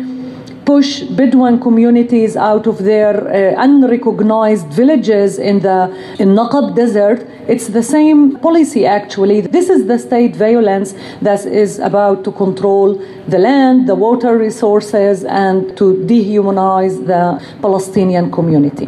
push 0.66 1.02
Bedouin 1.04 1.60
communities 1.60 2.36
out 2.36 2.68
of 2.68 2.84
their 2.84 3.16
uh, 3.28 3.64
unrecognized 3.64 4.68
villages 4.68 5.40
in 5.40 5.60
the 5.60 5.90
in 6.20 6.30
Naqab 6.30 6.76
desert. 6.76 7.28
It's 7.48 7.68
the 7.68 7.84
same 7.84 8.38
policy 8.40 8.86
actually. 8.86 9.42
This 9.42 9.70
is 9.70 9.88
the 9.88 10.00
state 10.00 10.36
violence 10.36 10.96
that 11.22 11.46
is 11.46 11.80
about 11.80 12.24
to 12.26 12.32
control 12.32 12.96
the 13.28 13.40
land, 13.40 13.88
the 13.88 13.96
water 13.96 14.38
resources, 14.38 15.24
and 15.26 15.76
to 15.78 15.96
dehumanize 16.06 17.06
the 17.06 17.24
Palestinian 17.62 18.32
community. 18.32 18.88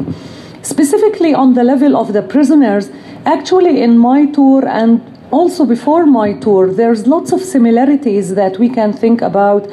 Specifically 0.61 1.33
on 1.33 1.53
the 1.53 1.63
level 1.63 1.95
of 1.95 2.13
the 2.13 2.21
prisoners, 2.21 2.89
actually 3.25 3.81
in 3.81 3.97
my 3.97 4.25
tour 4.25 4.67
and 4.67 5.01
also 5.31 5.65
before 5.65 6.05
my 6.05 6.33
tour, 6.33 6.71
there's 6.71 7.07
lots 7.07 7.31
of 7.31 7.41
similarities 7.41 8.35
that 8.35 8.57
we 8.57 8.69
can 8.69 8.93
think 8.93 9.21
about 9.21 9.67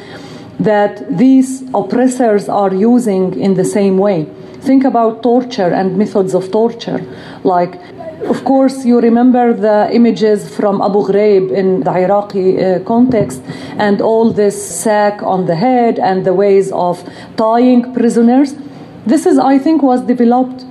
that 0.61 1.19
these 1.19 1.62
oppressors 1.75 2.49
are 2.49 2.73
using 2.75 3.38
in 3.41 3.55
the 3.55 3.65
same 3.65 3.99
way. 3.99 4.27
Think 4.61 4.85
about 4.85 5.23
torture 5.23 5.73
and 5.73 5.99
methods 5.99 6.35
of 6.35 6.51
torture. 6.53 7.05
Like, 7.43 7.81
of 8.25 8.45
course, 8.45 8.85
you 8.85 9.01
remember 9.01 9.53
the 9.53 9.88
images 9.93 10.55
from 10.55 10.81
Abu 10.81 11.01
Ghraib 11.09 11.51
in 11.51 11.81
the 11.81 11.91
Iraqi 11.91 12.62
uh, 12.62 12.79
context 12.85 13.43
and 13.77 14.01
all 14.01 14.33
this 14.33 14.57
sack 14.83 15.21
on 15.23 15.47
the 15.47 15.57
head 15.57 15.99
and 15.99 16.25
the 16.25 16.33
ways 16.33 16.71
of 16.71 17.03
tying 17.37 17.93
prisoners. 17.93 18.55
This 19.05 19.27
is, 19.27 19.38
I 19.38 19.59
think, 19.59 19.83
was 19.83 20.03
developed 20.03 20.65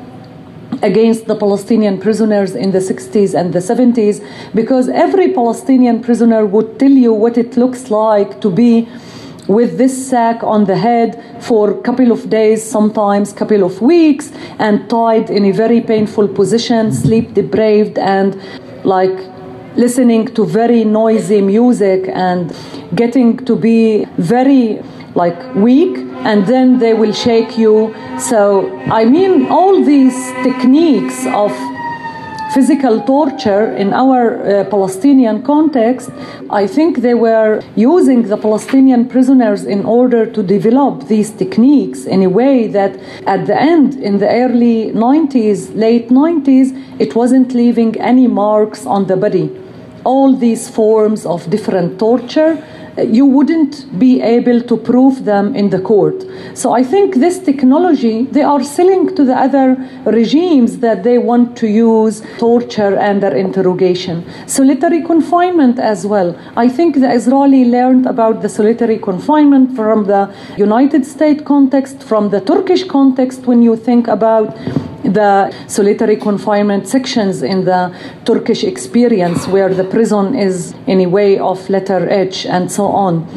against 0.81 1.27
the 1.27 1.35
Palestinian 1.35 1.99
prisoners 1.99 2.55
in 2.55 2.71
the 2.71 2.79
60s 2.79 3.37
and 3.37 3.53
the 3.53 3.59
70s 3.59 4.25
because 4.55 4.87
every 4.89 5.33
Palestinian 5.33 6.01
prisoner 6.01 6.45
would 6.45 6.79
tell 6.79 6.91
you 6.91 7.13
what 7.13 7.37
it 7.37 7.57
looks 7.57 7.91
like 7.91 8.39
to 8.41 8.49
be 8.49 8.87
with 9.47 9.77
this 9.77 10.09
sack 10.09 10.43
on 10.43 10.65
the 10.65 10.75
head 10.75 11.21
for 11.39 11.71
a 11.71 11.81
couple 11.81 12.11
of 12.11 12.29
days, 12.29 12.63
sometimes 12.63 13.33
couple 13.33 13.63
of 13.63 13.81
weeks, 13.81 14.31
and 14.59 14.89
tied 14.89 15.29
in 15.29 15.45
a 15.45 15.51
very 15.51 15.81
painful 15.81 16.27
position, 16.27 16.91
sleep 16.91 17.33
deprived, 17.33 17.97
and 17.97 18.39
like 18.83 19.17
listening 19.75 20.27
to 20.27 20.45
very 20.45 20.83
noisy 20.83 21.41
music 21.41 22.09
and 22.13 22.55
getting 22.95 23.37
to 23.37 23.55
be 23.55 24.05
very 24.17 24.81
like 25.15 25.55
weak 25.55 25.97
and 26.23 26.45
then 26.45 26.79
they 26.79 26.93
will 26.93 27.13
shake 27.13 27.57
you. 27.57 27.93
So 28.19 28.69
i 28.91 29.05
mean 29.05 29.47
all 29.47 29.83
these 29.83 30.31
techniques 30.43 31.25
of 31.27 31.51
physical 32.53 33.01
torture 33.01 33.71
in 33.75 33.93
our 33.93 34.41
uh, 34.41 34.63
Palestinian 34.65 35.41
context, 35.41 36.09
I 36.49 36.67
think 36.67 36.97
they 36.97 37.13
were 37.13 37.61
using 37.75 38.23
the 38.23 38.37
Palestinian 38.37 39.07
prisoners 39.07 39.63
in 39.63 39.85
order 39.85 40.25
to 40.25 40.43
develop 40.43 41.07
these 41.07 41.31
techniques 41.31 42.05
in 42.05 42.23
a 42.23 42.29
way 42.29 42.67
that 42.67 42.99
at 43.25 43.47
the 43.47 43.59
end, 43.59 43.95
in 43.95 44.19
the 44.19 44.29
early 44.29 44.91
90s, 44.91 45.73
late 45.75 46.09
90s, 46.09 46.67
it 46.99 47.15
wasn't 47.15 47.53
leaving 47.53 47.99
any 48.01 48.27
marks 48.27 48.85
on 48.85 49.07
the 49.07 49.15
body. 49.15 49.49
All 50.03 50.35
these 50.35 50.67
forms 50.67 51.25
of 51.25 51.49
different 51.49 51.99
torture 51.99 52.61
you 52.97 53.25
wouldn't 53.25 53.97
be 53.99 54.21
able 54.21 54.61
to 54.61 54.77
prove 54.77 55.25
them 55.25 55.55
in 55.55 55.69
the 55.69 55.79
court. 55.79 56.23
So 56.53 56.73
I 56.73 56.83
think 56.83 57.15
this 57.15 57.39
technology 57.39 58.25
they 58.25 58.41
are 58.41 58.63
selling 58.63 59.15
to 59.15 59.23
the 59.23 59.35
other 59.35 59.77
regimes 60.05 60.79
that 60.79 61.03
they 61.03 61.17
want 61.17 61.57
to 61.57 61.67
use 61.67 62.21
torture 62.37 62.95
and 62.97 63.21
their 63.23 63.35
interrogation. 63.35 64.25
Solitary 64.47 65.01
confinement 65.03 65.79
as 65.79 66.05
well. 66.05 66.37
I 66.55 66.67
think 66.67 66.95
the 66.95 67.11
Israeli 67.11 67.65
learned 67.65 68.05
about 68.05 68.41
the 68.41 68.49
solitary 68.49 68.97
confinement 68.97 69.75
from 69.75 70.05
the 70.05 70.33
United 70.57 71.05
States 71.05 71.41
context, 71.43 72.03
from 72.03 72.29
the 72.29 72.41
Turkish 72.41 72.83
context 72.83 73.45
when 73.45 73.61
you 73.61 73.75
think 73.75 74.07
about 74.07 74.55
the 75.03 75.53
solitary 75.67 76.15
confinement 76.15 76.87
sections 76.87 77.41
in 77.43 77.65
the 77.65 77.93
Turkish 78.25 78.63
experience, 78.63 79.47
where 79.47 79.73
the 79.73 79.83
prison 79.83 80.35
is 80.35 80.73
in 80.87 81.01
a 81.01 81.07
way 81.07 81.37
of 81.39 81.69
letter 81.69 82.09
H 82.09 82.45
and 82.45 82.71
so 82.71 82.85
on. 82.85 83.27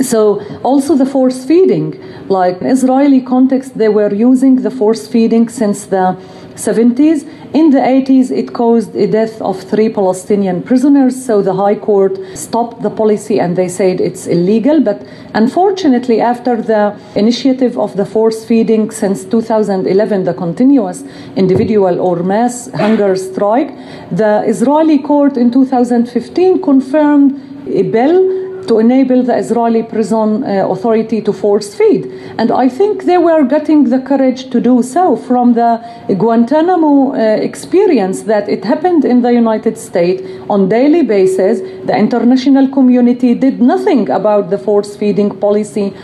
So 0.00 0.40
also 0.62 0.94
the 0.94 1.06
force 1.06 1.44
feeding, 1.44 2.00
like 2.28 2.62
Israeli 2.62 3.20
context, 3.20 3.76
they 3.76 3.88
were 3.88 4.14
using 4.14 4.62
the 4.62 4.70
force 4.70 5.08
feeding 5.08 5.48
since 5.48 5.86
the 5.86 6.16
70s. 6.58 7.26
In 7.54 7.70
the 7.70 7.78
80s, 7.78 8.30
it 8.30 8.52
caused 8.52 8.92
the 8.92 9.06
death 9.06 9.40
of 9.40 9.62
three 9.62 9.88
Palestinian 9.88 10.62
prisoners. 10.62 11.14
So 11.24 11.40
the 11.40 11.54
High 11.54 11.76
Court 11.76 12.18
stopped 12.34 12.82
the 12.82 12.90
policy 12.90 13.40
and 13.40 13.56
they 13.56 13.68
said 13.68 14.00
it's 14.00 14.26
illegal. 14.26 14.80
But 14.80 15.06
unfortunately, 15.34 16.20
after 16.20 16.60
the 16.60 16.98
initiative 17.14 17.78
of 17.78 17.96
the 17.96 18.04
force 18.04 18.44
feeding 18.44 18.90
since 18.90 19.24
2011, 19.24 20.24
the 20.24 20.34
continuous 20.34 21.04
individual 21.36 22.00
or 22.00 22.22
mass 22.22 22.68
hunger 22.72 23.14
strike, 23.16 23.70
the 24.10 24.42
Israeli 24.46 24.98
court 24.98 25.36
in 25.36 25.50
2015 25.50 26.60
confirmed 26.60 27.40
a 27.68 27.82
bill 27.82 28.47
to 28.68 28.78
enable 28.78 29.22
the 29.22 29.36
Israeli 29.36 29.82
prison 29.82 30.44
uh, 30.44 30.68
authority 30.68 31.20
to 31.22 31.32
force 31.32 31.74
feed. 31.74 32.04
And 32.38 32.52
I 32.52 32.68
think 32.68 33.04
they 33.04 33.18
were 33.18 33.44
getting 33.44 33.84
the 33.84 34.00
courage 34.00 34.50
to 34.50 34.60
do 34.60 34.82
so 34.82 35.16
from 35.16 35.54
the 35.54 35.80
Guantanamo 36.22 37.12
uh, 37.12 37.16
experience 37.50 38.22
that 38.22 38.48
it 38.48 38.64
happened 38.64 39.04
in 39.04 39.22
the 39.22 39.32
United 39.32 39.76
States 39.78 40.22
on 40.48 40.68
daily 40.68 41.02
basis. 41.02 41.60
The 41.86 41.96
international 41.96 42.68
community 42.68 43.34
did 43.34 43.60
nothing 43.60 44.10
about 44.10 44.50
the 44.50 44.58
force 44.58 44.96
feeding 44.96 45.30
policy 45.40 45.94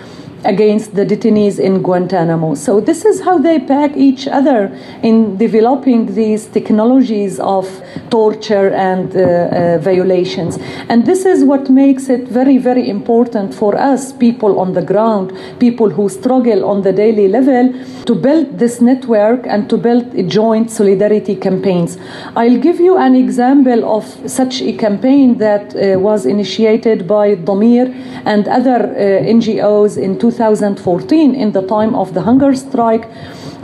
against 0.44 0.94
the 0.94 1.04
detainees 1.04 1.58
in 1.58 1.82
Guantanamo. 1.82 2.54
So 2.54 2.80
this 2.80 3.04
is 3.04 3.22
how 3.22 3.38
they 3.38 3.58
pack 3.58 3.96
each 3.96 4.28
other 4.28 4.66
in 5.02 5.36
developing 5.36 6.14
these 6.14 6.46
technologies 6.46 7.40
of 7.40 7.66
torture 8.10 8.68
and 8.70 9.16
uh, 9.16 9.20
uh, 9.20 9.78
violations. 9.78 10.58
And 10.88 11.06
this 11.06 11.24
is 11.24 11.44
what 11.44 11.70
makes 11.70 12.08
it 12.08 12.28
very, 12.28 12.58
very 12.58 12.88
important 12.88 13.54
for 13.54 13.76
us, 13.76 14.12
people 14.12 14.60
on 14.60 14.74
the 14.74 14.82
ground, 14.82 15.32
people 15.58 15.88
who 15.90 16.08
struggle 16.08 16.64
on 16.64 16.82
the 16.82 16.92
daily 16.92 17.28
level, 17.28 17.72
to 18.04 18.14
build 18.14 18.58
this 18.58 18.80
network 18.80 19.46
and 19.46 19.68
to 19.70 19.76
build 19.78 20.28
joint 20.28 20.70
solidarity 20.70 21.36
campaigns. 21.36 21.96
I'll 22.36 22.58
give 22.58 22.80
you 22.80 22.98
an 22.98 23.14
example 23.14 23.84
of 23.96 24.04
such 24.30 24.60
a 24.60 24.72
campaign 24.72 25.38
that 25.38 25.74
uh, 25.74 25.98
was 25.98 26.26
initiated 26.26 27.08
by 27.08 27.34
Addameer 27.34 27.86
and 28.26 28.46
other 28.48 28.80
uh, 28.84 29.32
NGOs 29.38 29.96
in 29.96 30.18
2000. 30.18 30.33
2014 30.34 31.34
in 31.34 31.52
the 31.52 31.62
time 31.66 31.94
of 31.94 32.12
the 32.14 32.22
hunger 32.22 32.54
strike 32.54 33.08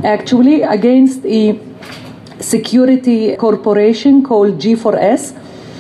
actually 0.04 0.62
against 0.62 1.24
a 1.26 1.58
security 2.40 3.36
corporation 3.36 4.22
called 4.22 4.58
G4S 4.58 5.34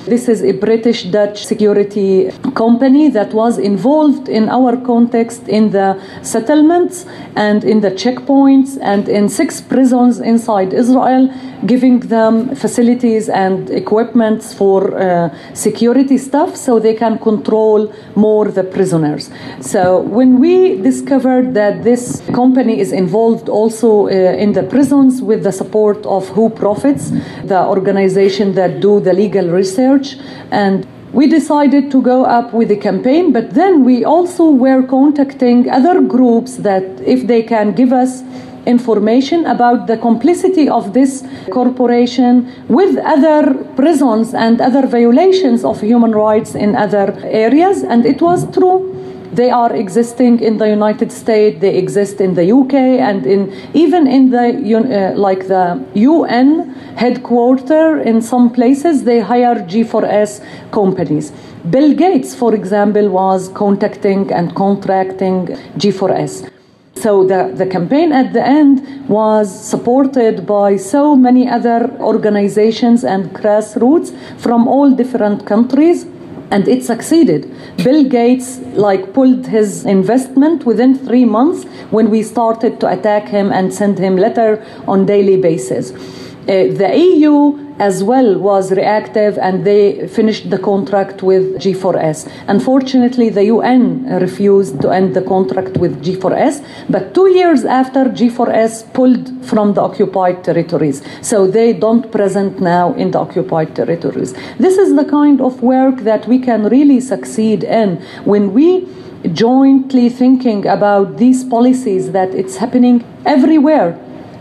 this 0.06 0.28
is 0.28 0.42
a 0.42 0.52
British 0.52 1.04
Dutch 1.04 1.44
security 1.44 2.30
company 2.54 3.10
that 3.10 3.34
was 3.34 3.58
involved 3.58 4.28
in 4.28 4.48
our 4.48 4.76
context 4.76 5.46
in 5.48 5.70
the 5.70 6.00
settlements 6.22 7.04
and 7.36 7.64
in 7.64 7.80
the 7.80 7.90
checkpoints 7.90 8.78
and 8.80 9.08
in 9.08 9.28
six 9.28 9.60
prisons 9.60 10.18
inside 10.18 10.72
Israel, 10.72 11.28
giving 11.66 12.00
them 12.00 12.54
facilities 12.54 13.28
and 13.28 13.68
equipment 13.70 14.42
for 14.42 14.98
uh, 14.98 15.28
security 15.52 16.16
stuff 16.16 16.56
so 16.56 16.78
they 16.78 16.94
can 16.94 17.18
control 17.18 17.92
more 18.14 18.46
the 18.46 18.64
prisoners. 18.64 19.30
So 19.60 20.00
when 20.00 20.40
we 20.40 20.80
discovered 20.80 21.52
that 21.54 21.84
this 21.84 22.22
company 22.32 22.80
is 22.80 22.92
involved 22.92 23.48
also 23.48 24.06
uh, 24.06 24.10
in 24.10 24.52
the 24.52 24.62
prisons 24.62 25.20
with 25.20 25.42
the 25.42 25.52
support 25.52 26.04
of 26.06 26.26
Who 26.28 26.48
Profits, 26.48 27.10
the 27.44 27.62
organization 27.66 28.54
that 28.54 28.80
do 28.80 29.00
the 29.00 29.12
legal 29.12 29.48
research 29.48 29.89
research 29.90 30.18
and 30.50 30.86
we 31.12 31.26
decided 31.26 31.90
to 31.90 32.00
go 32.00 32.24
up 32.24 32.52
with 32.54 32.68
the 32.68 32.76
campaign, 32.76 33.32
but 33.32 33.50
then 33.50 33.84
we 33.84 34.04
also 34.04 34.48
were 34.48 34.82
contacting 34.82 35.68
other 35.68 36.00
groups 36.00 36.58
that 36.58 36.84
if 37.04 37.26
they 37.26 37.42
can 37.42 37.72
give 37.72 37.92
us 37.92 38.22
information 38.66 39.44
about 39.46 39.86
the 39.88 39.96
complicity 39.96 40.68
of 40.68 40.92
this 40.92 41.24
corporation 41.50 42.52
with 42.68 42.96
other 42.98 43.54
prisons 43.74 44.34
and 44.34 44.60
other 44.60 44.86
violations 44.86 45.64
of 45.64 45.80
human 45.80 46.12
rights 46.12 46.54
in 46.54 46.76
other 46.76 47.12
areas, 47.24 47.82
and 47.82 48.06
it 48.06 48.22
was 48.22 48.48
true. 48.52 48.99
They 49.32 49.50
are 49.50 49.72
existing 49.74 50.40
in 50.40 50.58
the 50.58 50.68
United 50.68 51.12
States. 51.12 51.60
They 51.60 51.76
exist 51.76 52.20
in 52.20 52.34
the 52.34 52.50
UK 52.50 52.74
and 52.74 53.26
in 53.26 53.52
even 53.74 54.06
in 54.06 54.30
the 54.30 54.46
uh, 54.74 55.16
like 55.16 55.46
the 55.46 55.84
UN 55.94 56.70
headquarters 56.96 58.06
In 58.06 58.22
some 58.22 58.50
places, 58.50 59.04
they 59.04 59.20
hire 59.20 59.54
G4S 59.54 60.44
companies. 60.72 61.32
Bill 61.68 61.94
Gates, 61.94 62.34
for 62.34 62.54
example, 62.54 63.08
was 63.08 63.48
contacting 63.48 64.32
and 64.32 64.54
contracting 64.54 65.46
G4S. 65.76 66.50
So 66.96 67.24
the, 67.24 67.52
the 67.54 67.66
campaign 67.66 68.12
at 68.12 68.32
the 68.32 68.44
end 68.44 69.08
was 69.08 69.48
supported 69.48 70.46
by 70.46 70.76
so 70.76 71.16
many 71.16 71.48
other 71.48 71.90
organizations 72.00 73.04
and 73.04 73.30
grassroots 73.30 74.14
from 74.38 74.68
all 74.68 74.90
different 74.90 75.46
countries 75.46 76.06
and 76.50 76.66
it 76.68 76.84
succeeded. 76.84 77.50
Bill 77.78 78.04
Gates 78.04 78.58
like 78.74 79.12
pulled 79.12 79.46
his 79.46 79.84
investment 79.84 80.66
within 80.66 80.98
three 80.98 81.24
months 81.24 81.64
when 81.90 82.10
we 82.10 82.22
started 82.22 82.80
to 82.80 82.88
attack 82.88 83.28
him 83.28 83.52
and 83.52 83.72
send 83.72 83.98
him 83.98 84.16
letter 84.16 84.64
on 84.86 85.06
daily 85.06 85.36
basis. 85.36 85.92
Uh, 85.92 86.72
the 86.82 86.92
EU 86.96 87.69
as 87.80 88.04
well 88.04 88.38
was 88.38 88.70
reactive 88.72 89.38
and 89.38 89.64
they 89.64 90.06
finished 90.06 90.50
the 90.50 90.58
contract 90.58 91.22
with 91.22 91.44
G4S. 91.62 92.30
Unfortunately, 92.46 93.30
the 93.30 93.44
UN 93.44 94.04
refused 94.20 94.82
to 94.82 94.90
end 94.90 95.16
the 95.16 95.22
contract 95.22 95.78
with 95.78 96.04
G4S, 96.04 96.54
but 96.90 97.14
two 97.14 97.28
years 97.30 97.64
after 97.64 98.04
G4S 98.04 98.92
pulled 98.92 99.26
from 99.46 99.72
the 99.72 99.80
occupied 99.80 100.44
territories. 100.44 101.02
So 101.22 101.46
they 101.46 101.72
don't 101.72 102.12
present 102.12 102.60
now 102.60 102.92
in 102.94 103.12
the 103.12 103.18
occupied 103.18 103.74
territories. 103.74 104.34
This 104.58 104.76
is 104.76 104.94
the 104.94 105.06
kind 105.06 105.40
of 105.40 105.62
work 105.62 106.00
that 106.10 106.28
we 106.28 106.38
can 106.38 106.68
really 106.68 107.00
succeed 107.00 107.64
in 107.64 107.96
when 108.24 108.52
we 108.52 108.86
jointly 109.32 110.10
thinking 110.10 110.66
about 110.66 111.16
these 111.16 111.44
policies 111.44 112.12
that 112.12 112.30
it's 112.34 112.56
happening 112.56 113.04
everywhere 113.24 113.98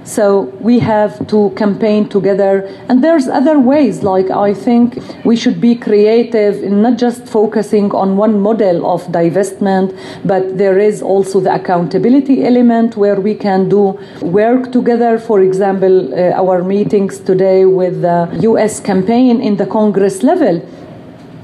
so 0.10 0.42
we 0.60 0.80
have 0.80 1.28
to 1.28 1.52
campaign 1.56 2.10
together. 2.10 2.66
And 2.90 3.04
there's 3.04 3.28
other 3.28 3.60
ways, 3.60 4.02
like 4.02 4.30
I 4.32 4.54
think 4.54 4.98
we 5.24 5.36
should 5.36 5.62
be 5.62 5.76
creative 5.76 6.64
in 6.64 6.82
not 6.82 6.98
just 6.98 7.28
focusing 7.28 7.92
on 7.92 8.18
one 8.18 8.40
model 8.40 8.90
of 8.90 9.04
divestment, 9.08 9.96
but 10.26 10.58
there 10.58 10.80
is 10.80 11.04
also 11.04 11.40
the 11.40 11.54
accountability 11.54 12.44
element 12.44 12.98
where 12.98 13.22
we 13.22 13.36
can 13.36 13.70
do 13.70 14.00
work 14.22 14.72
together. 14.72 15.20
For 15.20 15.42
example, 15.42 15.96
uh, 16.14 16.42
our 16.42 16.64
meetings 16.64 17.20
today 17.20 17.66
with 17.66 18.02
the 18.02 18.18
US 18.50 18.80
campaign 18.80 19.42
in 19.42 19.58
the 19.58 19.68
Congress 19.68 20.24
level 20.24 20.66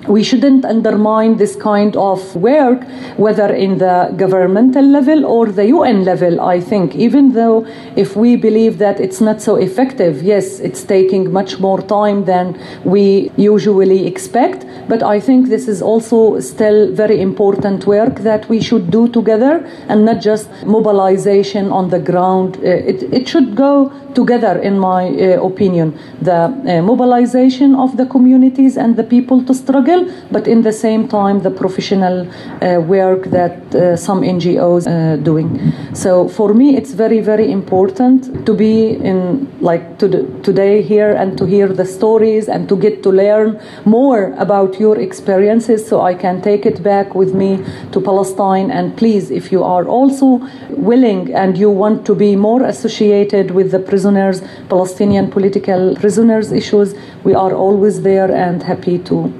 we 0.07 0.23
shouldn't 0.23 0.65
undermine 0.65 1.37
this 1.37 1.55
kind 1.55 1.95
of 1.95 2.35
work, 2.35 2.83
whether 3.17 3.53
in 3.53 3.77
the 3.77 4.13
governmental 4.17 4.85
level 4.85 5.25
or 5.25 5.47
the 5.47 5.67
UN 5.67 6.05
level, 6.05 6.41
I 6.41 6.59
think. 6.59 6.95
Even 6.95 7.33
though 7.33 7.65
if 7.95 8.15
we 8.15 8.35
believe 8.35 8.77
that 8.77 8.99
it's 8.99 9.21
not 9.21 9.41
so 9.41 9.55
effective, 9.55 10.21
yes, 10.21 10.59
it's 10.59 10.83
taking 10.83 11.31
much 11.31 11.59
more 11.59 11.81
time 11.81 12.25
than 12.25 12.59
we 12.83 13.31
usually 13.35 14.05
expect, 14.05 14.65
but 14.87 15.01
I 15.01 15.19
think 15.19 15.49
this 15.49 15.67
is 15.67 15.81
also 15.81 16.39
still 16.39 16.91
very 16.93 17.21
important 17.21 17.85
work 17.85 18.19
that 18.19 18.47
we 18.49 18.61
should 18.61 18.91
do 18.91 19.07
together 19.07 19.65
and 19.89 20.05
not 20.05 20.21
just 20.21 20.49
mobilization 20.65 21.71
on 21.71 21.89
the 21.89 21.99
ground. 21.99 22.57
Uh, 22.57 22.91
it, 22.91 23.03
it 23.11 23.27
should 23.27 23.55
go 23.55 23.91
together, 24.13 24.57
in 24.59 24.79
my 24.79 25.07
uh, 25.09 25.43
opinion. 25.43 25.97
The 26.21 26.41
uh, 26.45 26.81
mobilization 26.81 27.75
of 27.75 27.97
the 27.97 28.05
communities 28.05 28.77
and 28.77 28.95
the 28.95 29.03
people 29.03 29.43
to 29.45 29.53
struggle 29.53 29.94
but 30.31 30.47
in 30.47 30.61
the 30.61 30.71
same 30.85 31.07
time, 31.07 31.41
the 31.41 31.51
professional 31.51 32.17
uh, 32.27 32.79
work 32.95 33.21
that 33.39 33.57
uh, 33.75 33.95
some 33.95 34.21
NGOs 34.21 34.83
are 34.87 35.13
uh, 35.13 35.15
doing. 35.17 35.49
So 35.93 36.27
for 36.27 36.53
me, 36.53 36.75
it's 36.77 36.93
very, 37.03 37.19
very 37.19 37.51
important 37.51 38.45
to 38.45 38.53
be 38.53 38.73
in 39.09 39.47
like 39.61 39.97
to 39.99 40.07
the, 40.07 40.21
today 40.43 40.81
here 40.81 41.11
and 41.21 41.37
to 41.37 41.45
hear 41.45 41.67
the 41.67 41.85
stories 41.85 42.47
and 42.47 42.67
to 42.69 42.75
get 42.75 43.03
to 43.03 43.09
learn 43.11 43.59
more 43.85 44.33
about 44.37 44.79
your 44.79 44.97
experiences 44.99 45.87
so 45.87 46.01
I 46.01 46.13
can 46.13 46.41
take 46.41 46.65
it 46.65 46.83
back 46.83 47.15
with 47.15 47.33
me 47.33 47.63
to 47.91 48.01
Palestine. 48.01 48.71
And 48.71 48.95
please, 48.97 49.31
if 49.31 49.51
you 49.51 49.63
are 49.63 49.85
also 49.85 50.27
willing 50.69 51.33
and 51.33 51.57
you 51.57 51.69
want 51.69 52.05
to 52.07 52.15
be 52.15 52.35
more 52.35 52.63
associated 52.63 53.51
with 53.51 53.71
the 53.71 53.79
prisoners, 53.79 54.41
Palestinian 54.69 55.31
political 55.31 55.95
prisoners 55.95 56.51
issues, 56.51 56.95
we 57.23 57.33
are 57.33 57.53
always 57.53 58.01
there 58.01 58.31
and 58.31 58.63
happy 58.63 58.97
to 59.09 59.33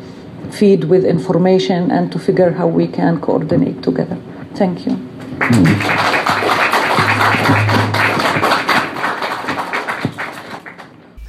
feed 0.54 0.86
with 0.86 1.06
information 1.06 1.92
and 1.92 2.12
to 2.12 2.20
figure 2.20 2.52
how 2.52 2.68
we 2.68 2.88
can 2.88 3.20
coordinate 3.20 3.82
together. 3.82 4.18
Thank 4.56 4.86
you. 4.86 4.96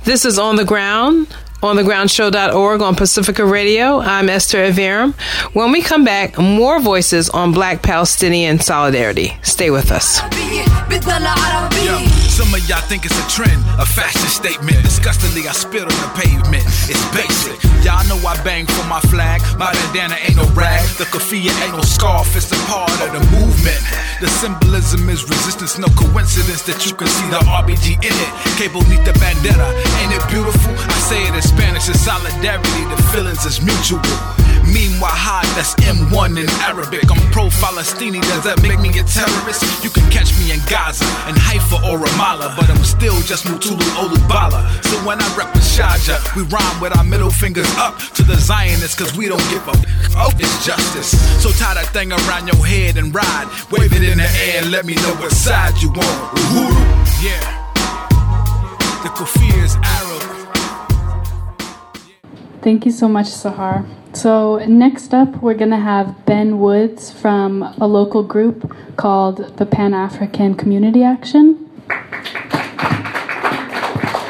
This 0.04 0.24
is 0.24 0.38
On 0.38 0.54
the 0.54 0.64
Ground 0.64 1.26
on 1.62 1.76
thegroundshow.org 1.76 2.80
on 2.80 2.94
Pacifica 2.94 3.44
Radio. 3.44 3.98
I'm 3.98 4.28
Esther 4.28 4.58
Iverem. 4.70 5.14
When 5.52 5.72
we 5.72 5.82
come 5.82 6.04
back, 6.04 6.38
more 6.38 6.80
voices 6.80 7.28
on 7.30 7.52
Black 7.52 7.82
Palestinian 7.82 8.60
solidarity. 8.60 9.36
Stay 9.42 9.70
with 9.70 9.90
us. 9.90 10.20
Some 12.37 12.53
of 12.53 12.61
y'all 12.68 12.84
think 12.84 13.09
it's 13.09 13.16
a 13.16 13.26
trend, 13.32 13.64
a 13.80 13.87
fashion 13.89 14.28
statement. 14.28 14.84
Disgustingly, 14.84 15.49
I 15.49 15.57
spit 15.57 15.89
on 15.89 15.97
the 16.05 16.11
pavement. 16.20 16.68
It's 16.84 17.01
basic. 17.16 17.57
Y'all 17.80 18.05
know 18.12 18.20
I 18.28 18.37
bang 18.45 18.68
for 18.68 18.84
my 18.93 19.01
flag. 19.09 19.41
My 19.57 19.72
bandana 19.72 20.20
ain't 20.20 20.37
no 20.37 20.45
rag. 20.53 20.84
The 21.01 21.09
kafia 21.09 21.49
ain't 21.64 21.72
no 21.72 21.80
scarf. 21.80 22.37
It's 22.37 22.53
a 22.53 22.61
part 22.68 22.93
of 23.01 23.16
the 23.16 23.24
movement. 23.32 23.80
The 24.20 24.28
symbolism 24.28 25.09
is 25.09 25.24
resistance. 25.24 25.78
No 25.80 25.89
coincidence 25.97 26.61
that 26.68 26.84
you 26.84 26.93
can 26.93 27.09
see 27.09 27.24
the 27.32 27.41
RBG 27.41 28.05
in 28.05 28.12
it. 28.12 28.30
Cable 28.61 28.84
need 28.84 29.01
the 29.09 29.16
bandana. 29.16 29.72
Ain't 30.05 30.12
it 30.12 30.24
beautiful? 30.28 30.76
I 30.76 30.99
say 31.09 31.24
it 31.24 31.32
in 31.32 31.41
Spanish. 31.41 31.89
It's 31.89 32.05
solidarity. 32.05 32.84
The 32.93 33.01
feelings 33.16 33.49
is 33.49 33.64
mutual. 33.64 34.05
Meanwhile, 34.72 35.14
high, 35.14 35.46
that's 35.54 35.74
M1 35.82 36.38
in 36.38 36.50
Arabic. 36.66 37.06
I'm 37.10 37.22
pro 37.30 37.46
Falastini, 37.46 38.20
does 38.20 38.44
that 38.44 38.60
make 38.62 38.80
me 38.80 38.90
a 38.98 39.04
terrorist? 39.06 39.62
You 39.84 39.90
can 39.90 40.04
catch 40.10 40.34
me 40.38 40.50
in 40.52 40.60
Gaza, 40.66 41.06
in 41.30 41.36
Haifa 41.38 41.78
or 41.86 41.98
Ramallah, 41.98 42.56
but 42.56 42.68
I'm 42.68 42.82
still 42.82 43.16
just 43.22 43.44
Mutulu 43.46 43.86
Olugbala. 43.94 44.66
So 44.84 44.96
when 45.06 45.22
I 45.22 45.28
rep 45.36 45.54
Sharjah, 45.62 46.18
we 46.34 46.42
rhyme 46.50 46.80
with 46.80 46.96
our 46.96 47.04
middle 47.04 47.30
fingers 47.30 47.68
up 47.76 47.98
to 48.18 48.22
the 48.22 48.36
Zionists, 48.36 48.94
cause 48.98 49.16
we 49.16 49.28
don't 49.28 49.44
give 49.50 49.62
a 49.68 49.74
oh, 50.18 50.32
it's 50.38 50.64
justice. 50.64 51.14
So 51.42 51.50
tie 51.50 51.74
that 51.74 51.88
thing 51.92 52.12
around 52.12 52.48
your 52.48 52.60
head 52.66 52.96
and 52.96 53.14
ride. 53.14 53.46
Wave 53.70 53.92
it 53.92 54.02
in 54.02 54.18
the 54.18 54.30
air 54.50 54.62
and 54.62 54.70
let 54.70 54.84
me 54.84 54.94
know 54.94 55.14
what 55.20 55.32
side 55.32 55.76
you 55.82 55.90
on. 55.90 56.16
Uhuru. 56.34 56.74
Yeah. 57.22 57.66
The 59.02 59.10
kafir 59.14 59.64
is 59.64 59.76
Arab. 59.82 60.22
Thank 62.62 62.84
you 62.84 62.90
so 62.90 63.08
much, 63.08 63.26
Sahar. 63.26 63.86
So, 64.16 64.64
next 64.64 65.12
up, 65.12 65.42
we're 65.42 65.52
going 65.52 65.72
to 65.72 65.76
have 65.76 66.24
Ben 66.24 66.58
Woods 66.58 67.12
from 67.12 67.62
a 67.62 67.86
local 67.86 68.22
group 68.22 68.74
called 68.96 69.58
the 69.58 69.66
Pan 69.66 69.92
African 69.92 70.54
Community 70.54 71.02
Action. 71.02 71.70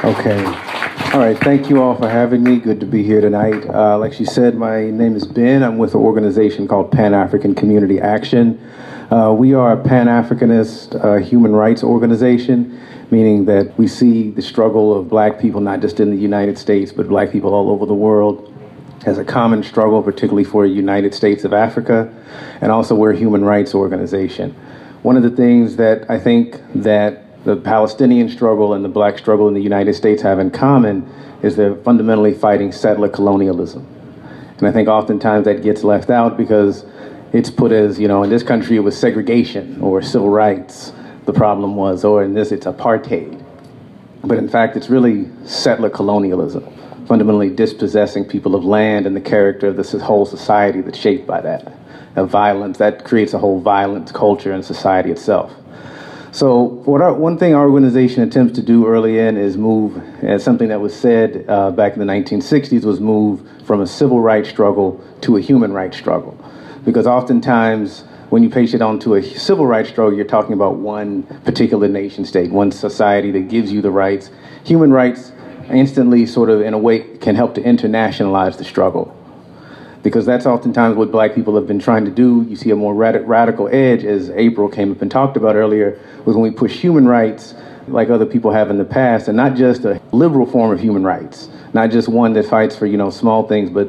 Okay. 0.03 0.45
All 1.15 1.21
right. 1.21 1.39
Thank 1.39 1.71
you 1.71 1.81
all 1.81 1.95
for 1.95 2.09
having 2.09 2.43
me. 2.43 2.59
Good 2.59 2.81
to 2.81 2.87
be 2.87 3.05
here 3.05 3.21
tonight. 3.21 3.65
Uh, 3.69 3.97
like 3.97 4.13
she 4.13 4.25
said, 4.25 4.57
my 4.57 4.91
name 4.91 5.15
is 5.15 5.25
Ben. 5.25 5.63
I'm 5.63 5.79
with 5.79 5.95
an 5.95 6.01
organization 6.01 6.67
called 6.67 6.91
Pan 6.91 7.15
African 7.15 7.55
Community 7.55 8.01
Action. 8.01 8.61
Uh, 9.13 9.33
we 9.39 9.55
are 9.55 9.71
a 9.71 9.81
Pan 9.81 10.09
Africanist 10.09 10.97
uh, 11.05 11.25
human 11.25 11.53
rights 11.53 11.85
organization, 11.85 12.77
meaning 13.13 13.45
that 13.45 13.79
we 13.79 13.87
see 13.87 14.33
the 14.33 14.43
struggle 14.43 14.99
of 14.99 15.09
black 15.09 15.39
people, 15.39 15.61
not 15.61 15.79
just 15.79 16.01
in 16.01 16.11
the 16.11 16.21
United 16.21 16.59
States, 16.59 16.91
but 16.91 17.07
black 17.07 17.31
people 17.31 17.55
all 17.55 17.71
over 17.71 17.87
the 17.87 17.95
world 17.95 18.53
as 19.07 19.19
a 19.19 19.25
common 19.25 19.63
struggle, 19.63 20.03
particularly 20.03 20.45
for 20.45 20.67
the 20.67 20.75
United 20.75 21.15
States 21.15 21.45
of 21.45 21.53
Africa, 21.53 22.13
and 22.61 22.73
also 22.73 22.95
we're 22.95 23.13
a 23.13 23.17
human 23.17 23.45
rights 23.45 23.73
organization. 23.73 24.51
One 25.03 25.17
of 25.17 25.23
the 25.23 25.31
things 25.31 25.77
that 25.77 26.11
I 26.11 26.19
think 26.19 26.61
that 26.75 27.45
the 27.45 27.57
Palestinian 27.57 28.29
struggle 28.29 28.75
and 28.75 28.85
the 28.85 28.89
black 28.89 29.17
struggle 29.17 29.47
in 29.47 29.55
the 29.55 29.61
United 29.61 29.95
States 29.95 30.23
have 30.23 30.41
in 30.41 30.51
common 30.51 31.09
is 31.41 31.55
they're 31.55 31.77
fundamentally 31.77 32.35
fighting 32.35 32.73
settler 32.73 33.09
colonialism. 33.09 33.87
And 34.59 34.67
I 34.67 34.73
think 34.73 34.89
oftentimes 34.89 35.45
that 35.45 35.63
gets 35.63 35.85
left 35.85 36.11
out 36.11 36.37
because 36.37 36.85
it's 37.33 37.51
put 37.51 37.71
as, 37.71 38.01
you 38.01 38.09
know, 38.09 38.25
in 38.25 38.31
this 38.31 38.43
country 38.43 38.77
it 38.77 38.81
was 38.81 38.99
segregation 38.99 39.81
or 39.81 40.03
civil 40.03 40.31
rights, 40.31 40.93
the 41.27 41.33
problem 41.33 41.77
was, 41.77 42.05
or 42.05 42.25
in 42.25 42.35
this 42.35 42.51
it's 42.51 42.67
apartheid. 42.67 43.41
But 44.25 44.39
in 44.39 44.49
fact, 44.49 44.77
it's 44.77 44.91
really 44.91 45.29
settler 45.45 45.91
colonialism 45.91 46.76
fundamentally 47.07 47.51
dispossessing 47.51 48.25
people 48.25 48.55
of 48.55 48.65
land 48.65 49.07
and 49.07 49.15
the 49.15 49.21
character 49.21 49.69
of 49.69 49.77
this 49.77 49.93
whole 49.93 50.27
society 50.27 50.81
that's 50.81 50.99
shaped 50.99 51.27
by 51.27 51.41
that. 51.41 51.73
Of 52.17 52.31
violence, 52.31 52.79
that 52.79 53.05
creates 53.05 53.35
a 53.35 53.39
whole 53.39 53.61
violent 53.61 54.13
culture 54.15 54.53
in 54.53 54.63
society 54.63 55.11
itself. 55.11 55.53
So, 56.33 56.63
what 56.85 57.01
our, 57.01 57.15
one 57.15 57.39
thing 57.39 57.55
our 57.55 57.69
organization 57.69 58.23
attempts 58.23 58.55
to 58.57 58.63
do 58.63 58.87
early 58.87 59.19
in 59.19 59.37
is 59.37 59.57
move, 59.57 59.97
and 60.23 60.41
something 60.41 60.69
that 60.69 60.81
was 60.81 60.95
said 60.95 61.45
uh, 61.49 61.71
back 61.71 61.95
in 61.95 61.99
the 61.99 62.05
1960s, 62.05 62.85
was 62.85 63.01
move 63.01 63.47
from 63.65 63.81
a 63.81 63.87
civil 63.87 64.21
rights 64.21 64.49
struggle 64.49 65.03
to 65.23 65.37
a 65.37 65.41
human 65.41 65.73
rights 65.73 65.97
struggle. 65.97 66.39
Because 66.85 67.07
oftentimes, 67.07 68.03
when 68.31 68.43
you 68.43 68.51
pace 68.51 68.75
it 68.75 68.83
onto 68.83 69.15
a 69.15 69.23
civil 69.23 69.67
rights 69.67 69.89
struggle, 69.89 70.15
you're 70.15 70.27
talking 70.27 70.53
about 70.53 70.77
one 70.77 71.23
particular 71.45 71.89
nation 71.89 72.25
state, 72.25 72.51
one 72.51 72.71
society 72.73 73.31
that 73.31 73.49
gives 73.49 73.73
you 73.73 73.81
the 73.81 73.91
rights. 73.91 74.31
Human 74.65 74.93
rights 74.93 75.33
instantly 75.71 76.27
sort 76.27 76.51
of 76.51 76.61
in 76.61 76.75
a 76.75 76.79
way 76.79 77.01
can 77.19 77.35
help 77.35 77.55
to 77.55 77.63
internationalize 77.63 78.59
the 78.59 78.65
struggle. 78.65 79.15
Because 80.03 80.25
that's 80.25 80.47
oftentimes 80.47 80.97
what 80.97 81.11
black 81.11 81.35
people 81.35 81.57
have 81.57 81.67
been 81.67 81.81
trying 81.81 82.05
to 82.05 82.11
do. 82.11 82.47
You 82.49 82.57
see 82.57 82.71
a 82.71 82.77
more 82.77 82.95
rad- 82.95 83.27
radical 83.29 83.69
edge 83.69 84.05
as 84.05 84.31
april 84.31 84.69
came 84.69 84.93
up 84.93 85.03
and 85.03 85.11
talked 85.11 85.37
about 85.37 85.57
earlier 85.57 85.99
was 86.25 86.37
when 86.37 86.43
we 86.43 86.51
push 86.51 86.79
human 86.79 87.07
rights 87.07 87.55
like 87.89 88.11
other 88.11 88.27
people 88.27 88.51
have 88.51 88.71
in 88.71 88.79
the 88.79 88.85
past 88.85 89.29
and 89.29 89.37
not 89.37 89.55
just 89.55 89.85
a 89.85 90.01
liberal 90.13 90.47
form 90.47 90.73
of 90.73 90.81
human 90.81 91.05
rights. 91.05 91.49
Not 91.73 91.91
just 91.91 92.09
one 92.09 92.33
that 92.35 92.47
fights 92.47 92.77
for 92.77 92.87
you 92.87 92.97
know 92.97 93.11
small 93.11 93.47
things 93.47 93.71
but 93.71 93.89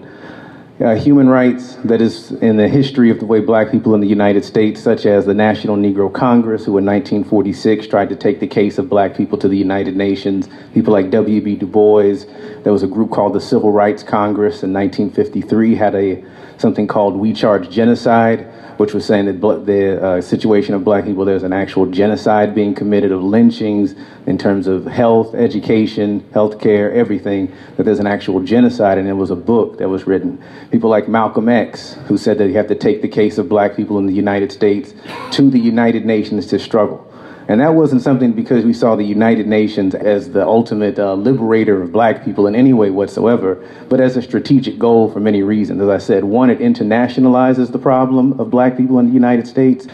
uh, 0.79 0.93
human 0.93 1.27
rights 1.27 1.75
that 1.85 2.01
is 2.01 2.31
in 2.33 2.57
the 2.57 2.67
history 2.67 3.09
of 3.09 3.19
the 3.19 3.25
way 3.25 3.39
black 3.39 3.71
people 3.71 3.95
in 3.95 4.01
the 4.01 4.07
United 4.07 4.45
States, 4.45 4.81
such 4.81 5.07
as 5.07 5.25
the 5.25 5.33
National 5.33 5.75
Negro 5.75 6.13
Congress, 6.13 6.65
who 6.65 6.77
in 6.77 6.85
1946 6.85 7.87
tried 7.87 8.09
to 8.09 8.15
take 8.15 8.39
the 8.39 8.47
case 8.47 8.77
of 8.77 8.87
black 8.87 9.15
people 9.15 9.39
to 9.39 9.47
the 9.47 9.57
United 9.57 9.95
Nations, 9.95 10.47
people 10.73 10.93
like 10.93 11.09
W.B. 11.09 11.55
Du 11.55 11.65
Bois. 11.65 12.25
There 12.63 12.71
was 12.71 12.83
a 12.83 12.87
group 12.87 13.09
called 13.09 13.33
the 13.33 13.41
Civil 13.41 13.71
Rights 13.71 14.03
Congress 14.03 14.61
in 14.61 14.71
1953, 14.71 15.75
had 15.75 15.95
a 15.95 16.23
something 16.57 16.87
called 16.87 17.15
We 17.15 17.33
Charge 17.33 17.69
Genocide, 17.69 18.47
which 18.77 18.93
was 18.93 19.05
saying 19.05 19.25
that 19.25 19.41
the 19.65 20.03
uh, 20.03 20.21
situation 20.21 20.75
of 20.75 20.83
black 20.83 21.05
people, 21.05 21.25
there's 21.25 21.43
an 21.43 21.53
actual 21.53 21.87
genocide 21.87 22.53
being 22.53 22.75
committed 22.75 23.11
of 23.11 23.23
lynchings 23.23 23.95
in 24.27 24.37
terms 24.37 24.67
of 24.67 24.85
health, 24.85 25.33
education, 25.33 26.21
healthcare, 26.31 26.93
everything, 26.93 27.51
that 27.75 27.83
there's 27.83 27.99
an 27.99 28.07
actual 28.07 28.39
genocide. 28.41 28.97
And 28.97 29.07
it 29.07 29.13
was 29.13 29.31
a 29.31 29.35
book 29.35 29.79
that 29.79 29.89
was 29.89 30.05
written. 30.05 30.41
People 30.71 30.89
like 30.89 31.07
Malcolm 31.07 31.49
X, 31.49 31.93
who 32.07 32.17
said 32.17 32.37
that 32.37 32.47
you 32.47 32.53
have 32.53 32.67
to 32.67 32.75
take 32.75 33.01
the 33.01 33.07
case 33.07 33.37
of 33.37 33.49
black 33.49 33.75
people 33.75 33.97
in 33.97 34.05
the 34.05 34.13
United 34.13 34.51
States 34.51 34.93
to 35.31 35.49
the 35.49 35.59
United 35.59 36.05
Nations 36.05 36.45
to 36.47 36.59
struggle. 36.59 37.06
And 37.47 37.61
that 37.61 37.73
wasn't 37.73 38.01
something 38.01 38.33
because 38.33 38.65
we 38.65 38.73
saw 38.73 38.97
the 38.97 39.05
United 39.05 39.47
Nations 39.47 39.95
as 39.95 40.31
the 40.31 40.45
ultimate 40.45 40.99
uh, 40.99 41.13
liberator 41.13 41.81
of 41.81 41.93
black 41.93 42.25
people 42.25 42.45
in 42.45 42.55
any 42.55 42.73
way 42.73 42.89
whatsoever, 42.89 43.65
but 43.87 44.01
as 44.01 44.17
a 44.17 44.21
strategic 44.21 44.77
goal 44.77 45.09
for 45.09 45.21
many 45.21 45.43
reasons. 45.43 45.81
As 45.81 45.87
I 45.87 45.97
said, 45.97 46.25
one, 46.25 46.49
it 46.49 46.59
internationalizes 46.59 47.71
the 47.71 47.79
problem 47.79 48.37
of 48.37 48.49
black 48.49 48.75
people 48.75 48.99
in 48.99 49.07
the 49.07 49.13
United 49.13 49.47
States. 49.47 49.87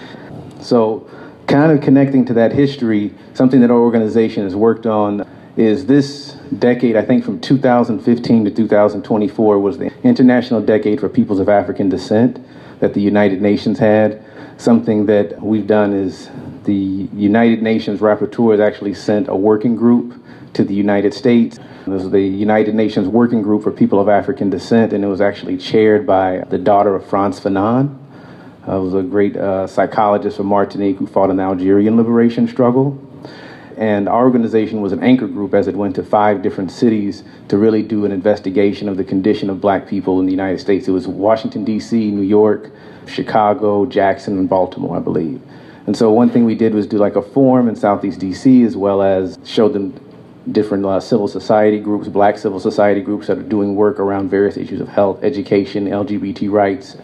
So, 0.61 1.07
kind 1.45 1.71
of 1.71 1.81
connecting 1.81 2.25
to 2.25 2.33
that 2.33 2.53
history, 2.53 3.13
something 3.35 3.61
that 3.61 3.69
our 3.69 3.77
organization 3.77 4.43
has 4.43 4.55
worked 4.55 4.87
on 4.87 5.27
is 5.55 5.85
this 5.85 6.35
decade, 6.57 6.95
I 6.95 7.03
think 7.03 7.23
from 7.23 7.39
2015 7.39 8.45
to 8.45 8.51
2024, 8.51 9.59
was 9.59 9.77
the 9.77 9.91
International 10.03 10.59
Decade 10.61 10.99
for 10.99 11.09
Peoples 11.09 11.39
of 11.39 11.49
African 11.49 11.89
Descent 11.89 12.39
that 12.79 12.95
the 12.95 13.01
United 13.01 13.41
Nations 13.41 13.77
had. 13.77 14.23
Something 14.57 15.05
that 15.05 15.39
we've 15.41 15.67
done 15.67 15.93
is 15.93 16.29
the 16.63 17.07
United 17.13 17.61
Nations 17.61 17.99
Rapporteurs 17.99 18.59
actually 18.59 18.93
sent 18.93 19.27
a 19.27 19.35
working 19.35 19.75
group 19.75 20.21
to 20.53 20.63
the 20.63 20.73
United 20.73 21.13
States. 21.13 21.59
It 21.85 21.89
was 21.89 22.09
the 22.11 22.21
United 22.21 22.75
Nations 22.75 23.07
Working 23.07 23.41
Group 23.41 23.63
for 23.63 23.71
People 23.71 23.99
of 23.99 24.07
African 24.07 24.49
Descent, 24.49 24.93
and 24.93 25.03
it 25.03 25.07
was 25.07 25.19
actually 25.19 25.57
chaired 25.57 26.05
by 26.07 26.45
the 26.49 26.57
daughter 26.57 26.95
of 26.95 27.05
Frantz 27.05 27.39
Fanon. 27.39 27.97
Uh, 28.65 28.79
was 28.79 28.93
a 28.93 29.03
great 29.03 29.35
uh, 29.35 29.67
psychologist 29.67 30.37
from 30.37 30.47
Martinique 30.47 30.95
who 30.95 31.05
fought 31.05 31.29
in 31.29 31.35
the 31.35 31.43
Algerian 31.43 31.97
liberation 31.97 32.47
struggle. 32.47 32.97
And 33.75 34.07
our 34.07 34.23
organization 34.23 34.81
was 34.81 34.93
an 34.93 35.03
anchor 35.03 35.27
group 35.27 35.53
as 35.53 35.67
it 35.67 35.75
went 35.75 35.95
to 35.95 36.03
five 36.03 36.41
different 36.41 36.71
cities 36.71 37.23
to 37.49 37.57
really 37.57 37.81
do 37.81 38.05
an 38.05 38.11
investigation 38.11 38.87
of 38.87 38.95
the 38.95 39.03
condition 39.03 39.49
of 39.49 39.59
black 39.59 39.87
people 39.87 40.19
in 40.21 40.25
the 40.25 40.31
United 40.31 40.59
States. 40.59 40.87
It 40.87 40.91
was 40.91 41.07
Washington, 41.07 41.65
D.C., 41.65 42.11
New 42.11 42.21
York, 42.21 42.71
Chicago, 43.07 43.85
Jackson, 43.85 44.37
and 44.37 44.47
Baltimore, 44.47 44.95
I 44.95 44.99
believe. 45.01 45.41
And 45.85 45.95
so 45.97 46.11
one 46.11 46.29
thing 46.29 46.45
we 46.45 46.55
did 46.55 46.73
was 46.73 46.87
do 46.87 46.97
like 46.97 47.15
a 47.15 47.21
forum 47.21 47.67
in 47.67 47.75
Southeast 47.75 48.19
DC 48.19 48.65
as 48.65 48.77
well 48.77 49.01
as 49.01 49.37
show 49.43 49.67
them 49.67 49.93
different 50.51 50.85
uh, 50.85 50.99
civil 50.99 51.27
society 51.27 51.79
groups, 51.79 52.07
black 52.07 52.37
civil 52.37 52.59
society 52.59 53.01
groups 53.01 53.27
that 53.27 53.37
are 53.37 53.43
doing 53.43 53.75
work 53.75 53.99
around 53.99 54.29
various 54.29 54.57
issues 54.57 54.81
of 54.81 54.87
health, 54.87 55.23
education, 55.23 55.87
LGBT 55.87 56.51
rights, 56.51 56.97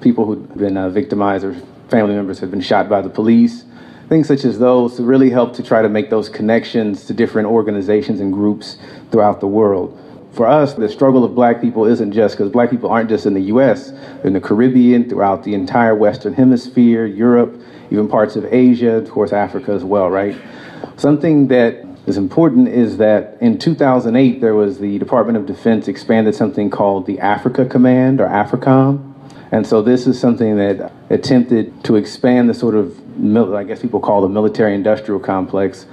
people 0.00 0.24
who've 0.24 0.56
been 0.56 0.76
uh, 0.76 0.88
victimized 0.88 1.44
or 1.44 1.54
family 1.88 2.14
members 2.14 2.38
have 2.40 2.50
been 2.50 2.60
shot 2.60 2.88
by 2.88 3.00
the 3.00 3.08
police, 3.08 3.64
things 4.08 4.26
such 4.26 4.44
as 4.44 4.58
those 4.58 4.96
to 4.96 5.02
really 5.02 5.30
help 5.30 5.54
to 5.54 5.62
try 5.62 5.82
to 5.82 5.88
make 5.88 6.10
those 6.10 6.28
connections 6.28 7.04
to 7.04 7.14
different 7.14 7.48
organizations 7.48 8.20
and 8.20 8.32
groups 8.32 8.76
throughout 9.10 9.40
the 9.40 9.46
world. 9.46 9.98
For 10.32 10.46
us, 10.46 10.72
the 10.72 10.88
struggle 10.88 11.24
of 11.24 11.34
black 11.34 11.60
people 11.60 11.84
isn't 11.84 12.12
just 12.12 12.36
because 12.36 12.50
black 12.50 12.70
people 12.70 12.88
aren't 12.88 13.10
just 13.10 13.26
in 13.26 13.34
the 13.34 13.42
US, 13.42 13.90
in 14.24 14.32
the 14.32 14.40
Caribbean, 14.40 15.08
throughout 15.08 15.44
the 15.44 15.54
entire 15.54 15.94
Western 15.94 16.32
Hemisphere, 16.32 17.04
Europe, 17.04 17.60
even 17.92 18.08
parts 18.08 18.36
of 18.36 18.44
Asia, 18.46 18.96
of 18.96 19.10
course, 19.10 19.32
Africa 19.32 19.72
as 19.72 19.84
well, 19.84 20.10
right? 20.10 20.36
Something 20.96 21.48
that 21.48 21.84
is 22.06 22.16
important 22.16 22.68
is 22.68 22.96
that 22.96 23.36
in 23.40 23.58
2008, 23.58 24.40
there 24.40 24.54
was 24.54 24.78
the 24.78 24.98
Department 24.98 25.38
of 25.38 25.46
Defense 25.46 25.86
expanded 25.86 26.34
something 26.34 26.70
called 26.70 27.06
the 27.06 27.20
Africa 27.20 27.64
Command 27.64 28.20
or 28.20 28.26
AFRICOM. 28.26 29.10
And 29.52 29.66
so 29.66 29.82
this 29.82 30.06
is 30.06 30.18
something 30.18 30.56
that 30.56 30.92
attempted 31.10 31.84
to 31.84 31.96
expand 31.96 32.48
the 32.48 32.54
sort 32.54 32.74
of, 32.74 32.98
I 33.54 33.64
guess 33.64 33.82
people 33.82 34.00
call 34.00 34.22
the 34.22 34.28
military 34.28 34.74
industrial 34.74 35.20
complex 35.20 35.86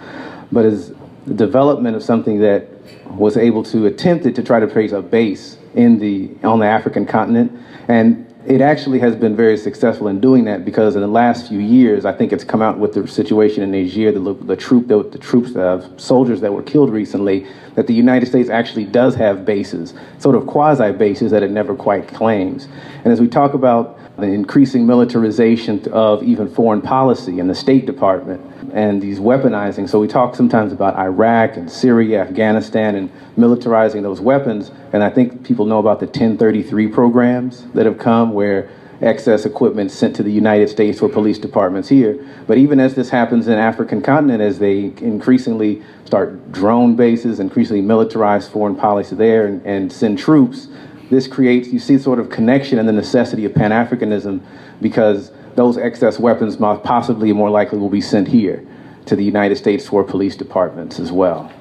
but 0.52 0.66
is 0.66 0.94
the 1.26 1.34
development 1.34 1.96
of 1.96 2.04
something 2.04 2.40
that 2.40 2.68
was 3.06 3.38
able 3.38 3.64
to 3.64 3.86
attempt 3.86 4.26
it 4.26 4.36
to 4.36 4.44
try 4.44 4.60
to 4.60 4.68
create 4.68 4.92
a 4.92 5.02
base 5.02 5.58
in 5.76 6.00
the 6.00 6.32
on 6.44 6.60
the 6.60 6.66
African 6.66 7.06
continent, 7.06 7.52
and 7.88 8.29
it 8.50 8.62
actually 8.62 8.98
has 8.98 9.16
been 9.16 9.36
very 9.36 9.56
successful 9.56 10.08
in 10.08 10.20
doing 10.20 10.46
that 10.46 10.66
because 10.66 10.96
in 10.96 11.02
the 11.02 11.08
last 11.08 11.50
few 11.50 11.60
years, 11.60 12.04
I 12.04 12.12
think 12.12 12.34
it's 12.34 12.44
come 12.44 12.64
out 12.64 12.80
with 12.80 12.94
the 12.94 13.08
situation 13.08 13.62
in 13.62 13.70
Niger, 13.70 14.12
the, 14.12 14.34
the 14.34 14.56
troop, 14.56 14.88
the, 14.88 15.04
the 15.04 15.20
troops 15.20 15.56
of 15.56 15.88
soldiers 16.02 16.42
that 16.42 16.52
were 16.52 16.64
killed 16.64 16.90
recently, 16.90 17.46
that 17.76 17.86
the 17.86 17.94
United 17.94 18.26
States 18.26 18.50
actually 18.50 18.86
does 18.86 19.14
have 19.14 19.46
bases, 19.46 19.94
sort 20.18 20.36
of 20.36 20.48
quasi 20.48 20.92
bases 20.92 21.30
that 21.30 21.44
it 21.44 21.52
never 21.52 21.76
quite 21.76 22.08
claims. 22.08 22.68
And 23.04 23.14
as 23.14 23.22
we 23.22 23.28
talk 23.28 23.54
about 23.54 23.99
the 24.22 24.28
increasing 24.28 24.86
militarization 24.86 25.84
of 25.92 26.24
even 26.24 26.50
foreign 26.50 26.82
policy 26.82 27.40
and 27.40 27.50
the 27.50 27.56
State 27.56 27.86
Department 27.86 28.42
and 28.74 29.02
these 29.02 29.20
weaponizing. 29.20 29.90
So 29.90 30.00
we 30.00 30.08
talk 30.08 30.36
sometimes 30.36 30.72
about 30.72 30.96
Iraq 30.96 31.58
and 31.58 31.72
Syria, 31.72 32.22
Afghanistan, 32.22 32.96
and 32.96 33.12
militarizing 33.38 34.04
those 34.04 34.22
weapons. 34.22 34.72
And 34.94 35.04
I 35.04 35.10
think 35.10 35.44
people 35.44 35.66
know 35.66 35.80
about 35.80 36.00
the 36.00 36.06
1033 36.06 36.88
programs 36.88 37.66
that 37.74 37.86
have 37.86 37.98
come 37.98 38.34
where 38.34 38.70
excess 39.02 39.46
equipment 39.46 39.92
sent 39.92 40.16
to 40.18 40.24
the 40.24 40.32
United 40.32 40.70
States 40.70 41.00
for 41.00 41.08
police 41.08 41.40
departments 41.40 41.88
here. 41.88 42.26
But 42.48 42.58
even 42.58 42.80
as 42.80 42.96
this 42.96 43.10
happens 43.10 43.48
in 43.48 43.58
African 43.58 44.02
continent, 44.02 44.42
as 44.42 44.60
they 44.60 44.94
increasingly 45.02 45.82
start 46.06 46.52
drone 46.52 46.96
bases, 46.96 47.40
increasingly 47.40 47.82
militarize 47.82 48.50
foreign 48.50 48.76
policy 48.76 49.16
there 49.16 49.46
and, 49.46 49.66
and 49.66 49.92
send 49.92 50.20
troops, 50.20 50.68
this 51.10 51.28
creates, 51.28 51.70
you 51.70 51.80
see 51.80 51.98
sort 51.98 52.20
of 52.20 52.30
connection 52.30 52.80
and 52.80 52.88
the 52.88 52.94
necessity 52.94 53.46
of 53.46 53.54
Pan-Africanism 53.56 54.42
because 54.82 55.32
those 55.56 55.78
excess 55.78 56.20
weapons 56.20 56.58
possibly 56.58 57.34
more 57.34 57.50
likely 57.50 57.78
will 57.80 57.90
be 57.90 58.02
sent 58.02 58.28
here 58.28 58.66
to 59.06 59.16
the 59.16 59.24
United 59.24 59.58
States 59.58 59.88
for 59.88 60.04
police 60.04 60.36
departments 60.36 61.00
as 61.00 61.12
well. 61.12 61.52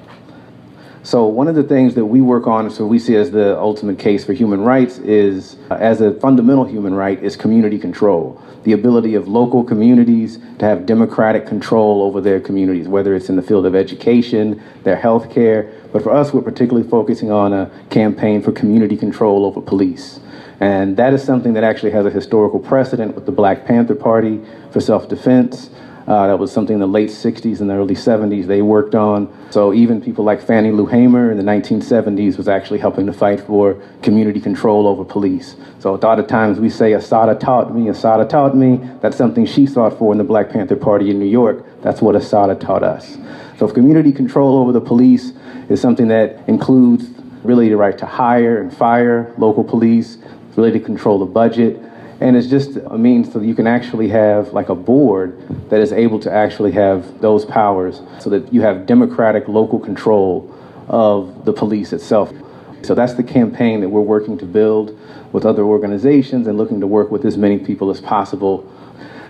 So 1.01 1.25
one 1.25 1.47
of 1.47 1.55
the 1.55 1.63
things 1.63 1.95
that 1.95 2.05
we 2.05 2.21
work 2.21 2.45
on, 2.45 2.69
so 2.69 2.85
we 2.85 2.99
see 2.99 3.15
as 3.15 3.31
the 3.31 3.57
ultimate 3.57 3.97
case 3.97 4.25
for 4.25 4.33
human 4.33 4.61
rights 4.61 4.97
is, 4.99 5.55
uh, 5.71 5.75
as 5.75 6.01
a 6.01 6.13
fundamental 6.19 6.65
human 6.65 6.93
right, 6.93 7.21
is 7.23 7.35
community 7.35 7.79
control. 7.79 8.39
The 8.63 8.73
ability 8.73 9.15
of 9.15 9.27
local 9.27 9.63
communities 9.63 10.39
to 10.59 10.65
have 10.65 10.85
democratic 10.85 11.47
control 11.47 12.03
over 12.03 12.19
their 12.19 12.41
communities, 12.41 12.89
whether 12.89 13.15
it's 13.15 13.29
in 13.29 13.37
the 13.37 13.41
field 13.41 13.65
of 13.65 13.75
education, 13.75 14.61
their 14.83 14.97
health 14.97 15.31
care, 15.31 15.71
but 15.91 16.03
for 16.03 16.11
us, 16.11 16.33
we're 16.33 16.41
particularly 16.41 16.87
focusing 16.87 17.31
on 17.31 17.53
a 17.53 17.71
campaign 17.89 18.41
for 18.41 18.51
community 18.51 18.95
control 18.95 19.45
over 19.45 19.61
police. 19.61 20.19
And 20.59 20.97
that 20.97 21.13
is 21.13 21.23
something 21.23 21.53
that 21.53 21.63
actually 21.63 21.91
has 21.91 22.05
a 22.05 22.09
historical 22.09 22.59
precedent 22.59 23.15
with 23.15 23.25
the 23.25 23.31
Black 23.31 23.65
Panther 23.65 23.95
Party 23.95 24.41
for 24.71 24.81
self-defense. 24.81 25.69
Uh, 26.09 26.25
that 26.25 26.39
was 26.39 26.51
something 26.51 26.73
in 26.73 26.79
the 26.79 26.87
late 26.87 27.09
60s 27.09 27.61
and 27.61 27.69
the 27.69 27.75
early 27.75 27.93
70s 27.93 28.47
they 28.47 28.63
worked 28.63 28.95
on. 28.95 29.31
So 29.51 29.73
even 29.75 30.01
people 30.01 30.25
like 30.25 30.41
Fannie 30.41 30.71
Lou 30.71 30.87
Hamer 30.87 31.29
in 31.29 31.37
the 31.37 31.43
1970s 31.43 32.35
was 32.35 32.47
actually 32.47 32.79
helping 32.79 33.05
to 33.05 33.13
fight 33.13 33.39
for 33.41 33.79
community 34.01 34.41
control 34.41 34.87
over 34.87 35.05
police. 35.05 35.55
So 35.77 35.93
a 35.93 35.97
lot 35.97 36.17
of 36.19 36.25
times 36.25 36.59
we 36.59 36.71
say 36.71 36.93
Assata 36.93 37.35
taught 37.35 37.75
me, 37.75 37.89
Assata 37.89 38.25
taught 38.25 38.57
me. 38.57 38.77
That's 39.01 39.17
something 39.17 39.45
she 39.45 39.67
fought 39.67 39.99
for 39.99 40.11
in 40.11 40.17
the 40.17 40.23
Black 40.23 40.49
Panther 40.49 40.75
Party 40.75 41.11
in 41.11 41.19
New 41.19 41.27
York. 41.27 41.63
That's 41.83 42.01
what 42.01 42.15
Assata 42.15 42.55
taught 42.55 42.81
us. 42.81 43.15
So 43.59 43.67
if 43.67 43.73
community 43.73 44.13
control 44.13 44.57
over 44.57 44.71
the 44.71 44.79
police 44.79 45.33
is 45.67 45.81
something 45.81 46.07
that 46.07 46.47
includes 46.47 47.09
really 47.43 47.67
the 47.67 47.75
right 47.75 47.97
to 47.97 48.05
hire 48.05 48.61
and 48.61 48.73
fire 48.73 49.33
local 49.37 49.65
police, 49.65 50.17
really 50.55 50.71
to 50.71 50.79
control 50.79 51.19
the 51.19 51.25
budget, 51.25 51.77
and 52.21 52.37
it's 52.37 52.47
just 52.47 52.77
a 52.77 52.97
means 52.97 53.33
so 53.33 53.39
that 53.39 53.45
you 53.45 53.53
can 53.53 53.67
actually 53.67 54.07
have 54.07 54.53
like 54.53 54.69
a 54.69 54.75
board 54.75 55.37
that 55.69 55.81
is 55.81 55.91
able 55.91 56.21
to 56.21 56.31
actually 56.31 56.71
have 56.71 57.19
those 57.19 57.43
powers 57.43 58.01
so 58.19 58.29
that 58.29 58.53
you 58.53 58.61
have 58.61 58.85
democratic 58.85 59.49
local 59.49 59.77
control 59.77 60.49
of 60.87 61.43
the 61.43 61.51
police 61.51 61.91
itself. 61.91 62.31
So 62.81 62.95
that's 62.95 63.15
the 63.15 63.23
campaign 63.23 63.81
that 63.81 63.89
we're 63.89 63.99
working 63.99 64.37
to 64.37 64.45
build 64.45 64.97
with 65.33 65.45
other 65.45 65.63
organizations 65.63 66.47
and 66.47 66.57
looking 66.57 66.79
to 66.79 66.87
work 66.87 67.11
with 67.11 67.25
as 67.25 67.35
many 67.37 67.59
people 67.59 67.89
as 67.89 67.99
possible. 67.99 68.65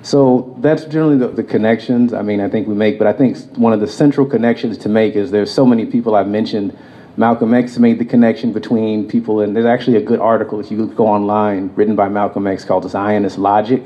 So 0.01 0.55
that's 0.59 0.85
generally 0.85 1.17
the, 1.17 1.27
the, 1.27 1.43
connections 1.43 2.13
I 2.13 2.21
mean 2.21 2.39
I 2.39 2.49
think 2.49 2.67
we 2.67 2.73
make, 2.73 2.97
but 2.97 3.07
I 3.07 3.13
think 3.13 3.37
one 3.57 3.73
of 3.73 3.79
the 3.79 3.87
central 3.87 4.25
connections 4.25 4.77
to 4.79 4.89
make 4.89 5.15
is 5.15 5.31
there's 5.31 5.53
so 5.53 5.65
many 5.65 5.85
people 5.85 6.15
I've 6.15 6.27
mentioned 6.27 6.77
Malcolm 7.17 7.53
X 7.53 7.77
made 7.77 7.99
the 7.99 8.05
connection 8.05 8.53
between 8.53 9.05
people, 9.05 9.41
and 9.41 9.53
there's 9.53 9.65
actually 9.65 9.97
a 9.97 10.01
good 10.01 10.21
article 10.21 10.61
if 10.61 10.71
you 10.71 10.87
go 10.87 11.05
online 11.05 11.69
written 11.75 11.93
by 11.93 12.07
Malcolm 12.07 12.47
X 12.47 12.63
called 12.63 12.89
Zionist 12.89 13.37
Logic, 13.37 13.85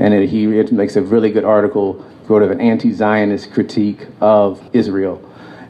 and 0.00 0.12
it, 0.12 0.28
he 0.28 0.46
it 0.58 0.72
makes 0.72 0.96
a 0.96 1.02
really 1.02 1.30
good 1.30 1.44
article, 1.44 2.04
sort 2.26 2.42
of 2.42 2.50
an 2.50 2.60
anti-Zionist 2.60 3.52
critique 3.52 4.08
of 4.20 4.60
Israel. 4.72 5.22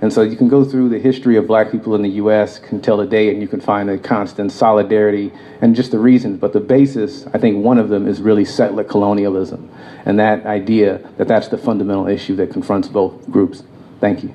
And 0.03 0.13
so 0.13 0.23
you 0.23 0.37
can 0.37 0.49
go 0.49 0.65
through 0.65 0.89
the 0.89 0.99
history 0.99 1.37
of 1.37 1.47
black 1.47 1.71
people 1.71 1.95
in 1.95 2.03
the 2.03 2.11
U.S. 2.11 2.61
until 2.71 2.99
today, 2.99 3.31
and 3.31 3.41
you 3.41 3.47
can 3.47 3.61
find 3.61 3.89
a 3.89 3.97
constant 3.97 4.51
solidarity 4.51 5.33
and 5.61 5.77
just 5.77 5.93
the 5.93 5.99
reasons. 6.01 6.41
But 6.41 6.53
the 6.53 6.61
basis, 6.61 7.25
I 7.29 7.39
think 7.39 7.65
one 7.65 7.79
of 7.79 7.89
them 7.89 8.09
is 8.09 8.21
really 8.21 8.45
settler 8.45 8.83
colonialism, 8.83 9.71
and 10.05 10.19
that 10.19 10.45
idea 10.45 11.09
that 11.19 11.29
that's 11.29 11.49
the 11.49 11.57
fundamental 11.57 12.09
issue 12.09 12.35
that 12.37 12.51
confronts 12.51 12.89
both 12.89 13.31
groups. 13.31 13.63
Thank 14.01 14.25
you. 14.25 14.35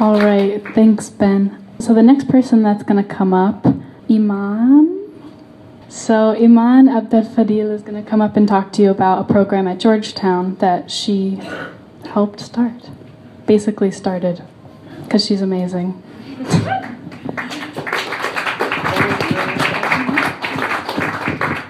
All 0.00 0.20
right, 0.20 0.60
thanks, 0.74 1.08
Ben. 1.08 1.64
So 1.78 1.94
the 1.94 2.02
next 2.02 2.28
person 2.28 2.64
that's 2.64 2.82
going 2.82 3.02
to 3.02 3.08
come 3.08 3.32
up, 3.32 3.64
Iman. 4.10 4.93
So 5.94 6.34
Iman 6.34 6.88
Abdel 6.88 7.22
Fadil 7.22 7.70
is 7.70 7.82
going 7.82 8.02
to 8.02 8.10
come 8.10 8.20
up 8.20 8.36
and 8.36 8.48
talk 8.48 8.72
to 8.72 8.82
you 8.82 8.90
about 8.90 9.20
a 9.20 9.32
program 9.32 9.68
at 9.68 9.78
Georgetown 9.78 10.56
that 10.56 10.90
she 10.90 11.40
helped 12.04 12.40
start. 12.40 12.90
Basically 13.46 13.92
started, 13.92 14.42
because 15.04 15.24
she's 15.24 15.40
amazing. 15.40 16.02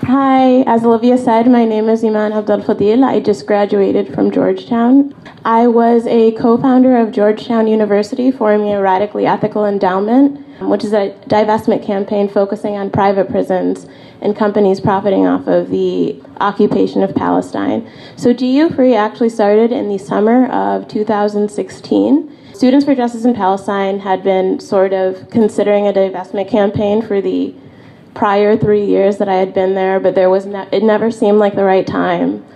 Hi, 0.07 0.62
as 0.66 0.85
Olivia 0.85 1.18
said, 1.18 1.47
my 1.51 1.66
name 1.66 1.91
is 1.91 2.03
Iman 2.03 2.33
Abdel 2.33 2.62
Fadil. 2.62 3.05
I 3.05 3.20
just 3.20 3.47
graduated 3.47 4.14
from 4.14 4.31
Georgetown. 4.31 5.14
I 5.45 5.67
was 5.67 6.07
a 6.07 6.33
co 6.33 6.57
founder 6.57 6.97
of 6.97 7.13
Georgetown 7.13 7.67
University, 7.67 8.31
forming 8.31 8.73
a 8.73 8.81
radically 8.81 9.27
ethical 9.27 9.67
endowment, 9.67 10.41
which 10.61 10.85
is 10.85 10.95
a 10.95 11.15
divestment 11.29 11.85
campaign 11.85 12.31
focusing 12.31 12.77
on 12.77 12.89
private 12.89 13.29
prisons 13.29 13.87
and 14.23 14.35
companies 14.35 14.81
profiting 14.81 15.27
off 15.27 15.47
of 15.47 15.69
the 15.69 16.19
occupation 16.41 17.03
of 17.03 17.15
Palestine. 17.15 17.87
So, 18.17 18.33
GU 18.33 18.71
Free 18.71 18.95
actually 18.95 19.29
started 19.29 19.71
in 19.71 19.91
the 19.91 19.99
summer 19.99 20.47
of 20.47 20.89
2016. 20.89 22.55
Students 22.55 22.87
for 22.87 22.95
Justice 22.95 23.27
in 23.27 23.35
Palestine 23.35 24.01
had 24.01 24.25
been 24.25 24.61
sort 24.61 24.95
of 24.95 25.29
considering 25.29 25.87
a 25.87 25.93
divestment 25.93 26.49
campaign 26.49 27.03
for 27.03 27.21
the 27.21 27.55
prior 28.15 28.57
three 28.57 28.87
years 28.87 29.19
that 29.19 29.29
I 29.29 29.35
had 29.35 29.53
been 29.53 29.75
there, 29.75 30.01
but 30.01 30.15
there 30.15 30.31
was 30.31 30.47
ne- 30.47 30.69
it 30.73 30.83
never 30.83 31.11
seemed 31.11 31.39
like 31.39 31.55
the 31.55 31.65
right 31.65 31.87
time 31.87 32.47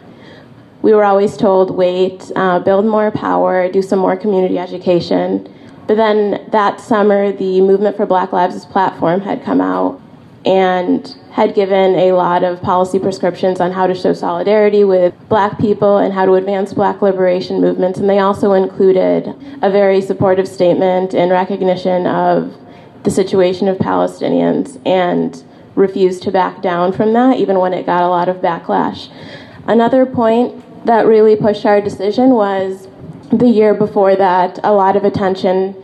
we 0.82 0.92
were 0.92 1.04
always 1.04 1.36
told 1.36 1.76
wait, 1.76 2.30
uh, 2.36 2.60
build 2.60 2.86
more 2.86 3.10
power, 3.10 3.70
do 3.70 3.82
some 3.82 3.98
more 3.98 4.16
community 4.16 4.58
education. 4.58 5.52
But 5.86 5.96
then 5.96 6.48
that 6.50 6.80
summer, 6.80 7.32
the 7.32 7.60
Movement 7.60 7.96
for 7.96 8.06
Black 8.06 8.32
Lives' 8.32 8.64
platform 8.66 9.20
had 9.20 9.42
come 9.42 9.60
out 9.60 10.00
and 10.44 11.16
had 11.32 11.54
given 11.54 11.94
a 11.94 12.12
lot 12.12 12.44
of 12.44 12.62
policy 12.62 12.98
prescriptions 12.98 13.60
on 13.60 13.72
how 13.72 13.86
to 13.86 13.94
show 13.94 14.12
solidarity 14.12 14.84
with 14.84 15.14
black 15.28 15.58
people 15.58 15.98
and 15.98 16.12
how 16.12 16.24
to 16.24 16.34
advance 16.34 16.72
black 16.72 17.02
liberation 17.02 17.60
movements. 17.60 17.98
And 17.98 18.08
they 18.08 18.18
also 18.18 18.52
included 18.52 19.34
a 19.62 19.70
very 19.70 20.00
supportive 20.00 20.46
statement 20.46 21.14
in 21.14 21.30
recognition 21.30 22.06
of 22.06 22.56
the 23.02 23.10
situation 23.10 23.68
of 23.68 23.78
Palestinians 23.78 24.80
and 24.86 25.42
refused 25.74 26.22
to 26.24 26.30
back 26.30 26.60
down 26.62 26.92
from 26.92 27.12
that, 27.12 27.36
even 27.36 27.58
when 27.58 27.72
it 27.72 27.86
got 27.86 28.02
a 28.02 28.08
lot 28.08 28.28
of 28.28 28.36
backlash. 28.38 29.10
Another 29.66 30.06
point 30.06 30.64
that 30.88 31.06
really 31.06 31.36
pushed 31.36 31.66
our 31.66 31.82
decision 31.82 32.30
was 32.30 32.88
the 33.30 33.46
year 33.46 33.74
before 33.74 34.16
that, 34.16 34.58
a 34.64 34.72
lot 34.72 34.96
of 34.96 35.04
attention 35.04 35.76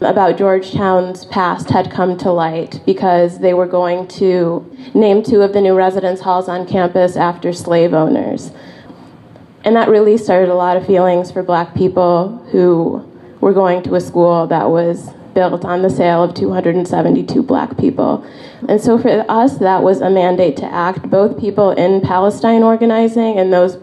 about 0.00 0.38
Georgetown's 0.38 1.26
past 1.26 1.68
had 1.68 1.90
come 1.90 2.16
to 2.16 2.32
light 2.32 2.80
because 2.86 3.40
they 3.40 3.52
were 3.52 3.66
going 3.66 4.08
to 4.08 4.64
name 4.94 5.22
two 5.22 5.42
of 5.42 5.52
the 5.52 5.60
new 5.60 5.74
residence 5.74 6.20
halls 6.20 6.48
on 6.48 6.66
campus 6.66 7.16
after 7.16 7.52
slave 7.52 7.92
owners. 7.92 8.50
And 9.62 9.76
that 9.76 9.90
really 9.90 10.16
started 10.16 10.48
a 10.50 10.54
lot 10.54 10.78
of 10.78 10.86
feelings 10.86 11.30
for 11.30 11.42
black 11.42 11.74
people 11.74 12.38
who 12.50 13.06
were 13.42 13.52
going 13.52 13.82
to 13.82 13.94
a 13.94 14.00
school 14.00 14.46
that 14.46 14.70
was 14.70 15.10
built 15.34 15.66
on 15.66 15.82
the 15.82 15.90
sale 15.90 16.24
of 16.24 16.32
272 16.32 17.42
black 17.42 17.76
people. 17.76 18.26
And 18.70 18.80
so 18.80 18.96
for 18.96 19.22
us, 19.28 19.58
that 19.58 19.82
was 19.82 20.00
a 20.00 20.08
mandate 20.08 20.56
to 20.56 20.64
act, 20.64 21.10
both 21.10 21.38
people 21.38 21.72
in 21.72 22.00
Palestine 22.00 22.62
organizing 22.62 23.38
and 23.38 23.52
those 23.52 23.76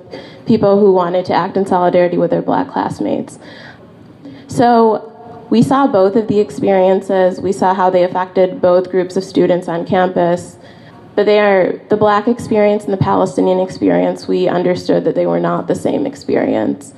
people 0.47 0.79
who 0.79 0.91
wanted 0.91 1.25
to 1.25 1.33
act 1.33 1.57
in 1.57 1.65
solidarity 1.65 2.17
with 2.17 2.31
their 2.31 2.41
black 2.41 2.69
classmates. 2.69 3.37
So 4.47 5.13
we 5.49 5.61
saw 5.61 5.87
both 5.87 6.15
of 6.15 6.27
the 6.27 6.39
experiences. 6.39 7.39
We 7.39 7.51
saw 7.51 7.73
how 7.73 7.89
they 7.89 8.03
affected 8.03 8.61
both 8.61 8.89
groups 8.89 9.15
of 9.15 9.23
students 9.23 9.67
on 9.67 9.85
campus. 9.85 10.57
But 11.15 11.25
they 11.25 11.39
are 11.39 11.79
the 11.89 11.97
black 11.97 12.27
experience 12.27 12.83
and 12.83 12.93
the 12.93 12.97
Palestinian 12.97 13.59
experience, 13.59 14.27
we 14.27 14.47
understood 14.47 15.03
that 15.05 15.15
they 15.15 15.25
were 15.25 15.39
not 15.39 15.67
the 15.67 15.73
same 15.73 16.05
experience. 16.05 16.93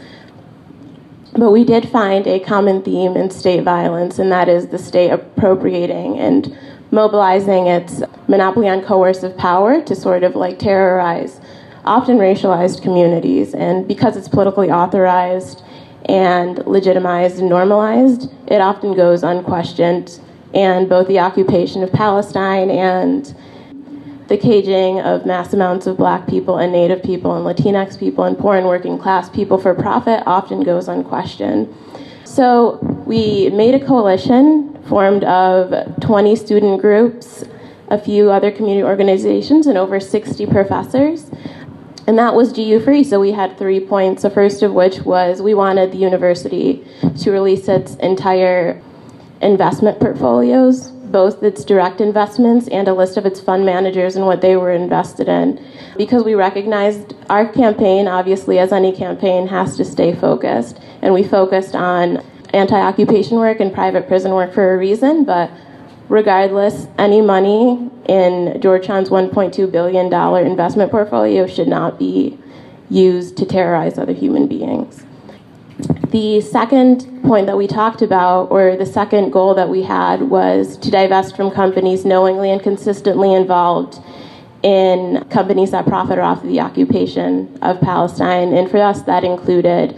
But 1.33 1.51
we 1.51 1.63
did 1.63 1.87
find 1.87 2.27
a 2.27 2.39
common 2.39 2.81
theme 2.81 3.15
in 3.15 3.29
state 3.29 3.63
violence, 3.63 4.19
and 4.19 4.29
that 4.31 4.49
is 4.49 4.67
the 4.67 4.77
state 4.77 5.09
appropriating 5.09 6.19
and 6.19 6.57
mobilizing 6.91 7.67
its 7.67 8.01
monopoly 8.27 8.67
on 8.67 8.81
coercive 8.81 9.37
power 9.37 9.81
to 9.83 9.95
sort 9.95 10.23
of 10.23 10.35
like 10.35 10.59
terrorize 10.59 11.39
often 11.89 12.17
racialized 12.17 12.83
communities. 12.83 13.53
And 13.53 13.87
because 13.87 14.15
it's 14.15 14.29
politically 14.29 14.69
authorized 14.69 15.63
and 16.05 16.65
legitimized 16.65 17.39
and 17.39 17.49
normalized, 17.49 18.31
it 18.47 18.61
often 18.61 18.95
goes 18.95 19.23
unquestioned. 19.23 20.19
And 20.53 20.87
both 20.87 21.07
the 21.07 21.19
occupation 21.19 21.83
of 21.83 21.91
Palestine 21.91 22.69
and 22.69 23.35
the 24.27 24.37
caging 24.37 24.99
of 25.01 25.25
mass 25.25 25.53
amounts 25.53 25.87
of 25.87 25.97
black 25.97 26.27
people 26.27 26.59
and 26.59 26.71
native 26.71 27.01
people 27.01 27.35
and 27.35 27.43
Latinx 27.43 27.99
people 27.99 28.23
and 28.23 28.37
poor 28.37 28.55
and 28.55 28.67
working 28.67 28.99
class 28.99 29.27
people 29.27 29.57
for 29.57 29.73
profit 29.73 30.21
often 30.27 30.61
goes 30.63 30.87
unquestioned. 30.87 31.67
So 32.23 32.77
we 33.07 33.49
made 33.49 33.73
a 33.73 33.83
coalition 33.83 34.81
formed 34.83 35.23
of 35.23 35.73
20 35.99 36.35
student 36.35 36.79
groups, 36.79 37.43
a 37.89 37.97
few 37.97 38.29
other 38.29 38.51
community 38.51 38.83
organizations, 38.83 39.65
and 39.65 39.79
over 39.79 39.99
60 39.99 40.45
professors. 40.45 41.31
And 42.09 42.17
that 42.17 42.33
was 42.33 42.51
GU 42.51 42.79
free. 42.79 43.03
So 43.03 43.19
we 43.19 43.33
had 43.33 43.55
three 43.59 43.79
points. 43.79 44.23
The 44.23 44.31
first 44.31 44.63
of 44.63 44.73
which 44.73 45.01
was 45.01 45.43
we 45.43 45.53
wanted 45.53 45.91
the 45.91 45.99
university 45.99 46.83
to 47.19 47.29
release 47.29 47.67
its 47.67 47.97
entire 47.97 48.81
investment 49.41 49.99
portfolios 49.99 50.89
both 50.89 51.43
its 51.43 51.63
direct 51.63 52.01
investments 52.01 52.67
and 52.69 52.87
a 52.87 52.93
list 52.93 53.17
of 53.17 53.25
its 53.25 53.39
fund 53.39 53.65
managers 53.65 54.15
and 54.15 54.25
what 54.25 54.41
they 54.41 54.55
were 54.55 54.71
invested 54.71 55.27
in. 55.27 55.63
Because 55.97 56.23
we 56.23 56.33
recognized 56.33 57.15
our 57.29 57.47
campaign, 57.47 58.07
obviously, 58.07 58.57
as 58.57 58.71
any 58.71 58.91
campaign, 58.91 59.47
has 59.47 59.77
to 59.77 59.85
stay 59.85 60.13
focused. 60.15 60.79
And 61.03 61.13
we 61.13 61.23
focused 61.23 61.75
on 61.75 62.23
anti 62.53 62.79
occupation 62.79 63.37
work 63.37 63.59
and 63.59 63.71
private 63.71 64.07
prison 64.07 64.31
work 64.31 64.53
for 64.53 64.73
a 64.73 64.77
reason, 64.77 65.25
but 65.25 65.51
regardless, 66.09 66.87
any 66.97 67.21
money 67.21 67.89
in 68.07 68.59
Georgetown's 68.59 69.09
$1.2 69.09 69.71
billion 69.71 70.11
investment 70.45 70.91
portfolio 70.91 71.47
should 71.47 71.67
not 71.67 71.97
be 71.97 72.37
used 72.89 73.37
to 73.37 73.45
terrorize 73.45 73.97
other 73.97 74.13
human 74.13 74.47
beings. 74.47 75.05
The 76.09 76.41
second 76.41 77.23
point 77.23 77.45
that 77.45 77.55
we 77.55 77.67
talked 77.67 78.01
about, 78.01 78.45
or 78.45 78.75
the 78.75 78.85
second 78.85 79.29
goal 79.29 79.53
that 79.53 79.69
we 79.69 79.83
had, 79.83 80.23
was 80.23 80.75
to 80.77 80.89
divest 80.89 81.35
from 81.35 81.51
companies 81.51 82.03
knowingly 82.03 82.51
and 82.51 82.61
consistently 82.61 83.33
involved 83.33 83.99
in 84.63 85.23
companies 85.29 85.71
that 85.71 85.85
profit 85.85 86.17
off 86.19 86.43
of 86.43 86.49
the 86.49 86.59
occupation 86.59 87.57
of 87.61 87.79
Palestine. 87.79 88.51
And 88.53 88.69
for 88.69 88.79
us, 88.79 89.03
that 89.03 89.23
included 89.23 89.95